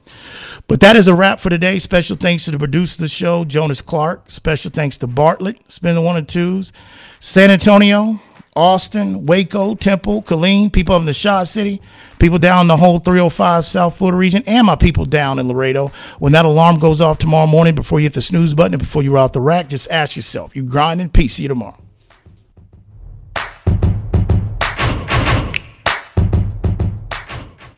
But 0.68 0.80
that 0.80 0.96
is 0.96 1.08
a 1.08 1.14
wrap 1.14 1.40
for 1.40 1.50
today. 1.50 1.78
Special 1.78 2.16
thanks 2.16 2.44
to 2.46 2.50
the 2.50 2.58
producer 2.58 2.96
of 2.96 3.00
the 3.00 3.08
show, 3.08 3.44
Jonas 3.44 3.82
Clark. 3.82 4.30
Special 4.30 4.70
thanks 4.70 4.96
to 4.98 5.06
Bartlett, 5.06 5.58
spin 5.70 5.94
the 5.94 6.00
one 6.00 6.16
and 6.16 6.28
twos. 6.28 6.72
San 7.20 7.50
Antonio, 7.50 8.20
Austin, 8.54 9.24
Waco, 9.24 9.74
Temple, 9.74 10.22
Killeen, 10.22 10.70
people 10.70 10.96
in 10.96 11.06
the 11.06 11.14
Shaw 11.14 11.42
City, 11.44 11.80
people 12.18 12.38
down 12.38 12.68
the 12.68 12.76
whole 12.76 12.98
305 12.98 13.64
South 13.64 13.96
Florida 13.96 14.18
region, 14.18 14.42
and 14.46 14.66
my 14.66 14.76
people 14.76 15.06
down 15.06 15.38
in 15.38 15.48
Laredo. 15.48 15.88
When 16.18 16.32
that 16.32 16.44
alarm 16.44 16.78
goes 16.78 17.00
off 17.00 17.18
tomorrow 17.18 17.46
morning 17.46 17.74
before 17.74 18.00
you 18.00 18.04
hit 18.04 18.14
the 18.14 18.22
snooze 18.22 18.52
button 18.52 18.74
and 18.74 18.82
before 18.82 19.02
you're 19.02 19.18
out 19.18 19.32
the 19.32 19.40
rack, 19.40 19.68
just 19.68 19.90
ask 19.90 20.16
yourself, 20.16 20.54
you 20.54 20.64
grinding? 20.64 21.08
Peace. 21.08 21.34
See 21.34 21.44
you 21.44 21.48
tomorrow. 21.48 21.76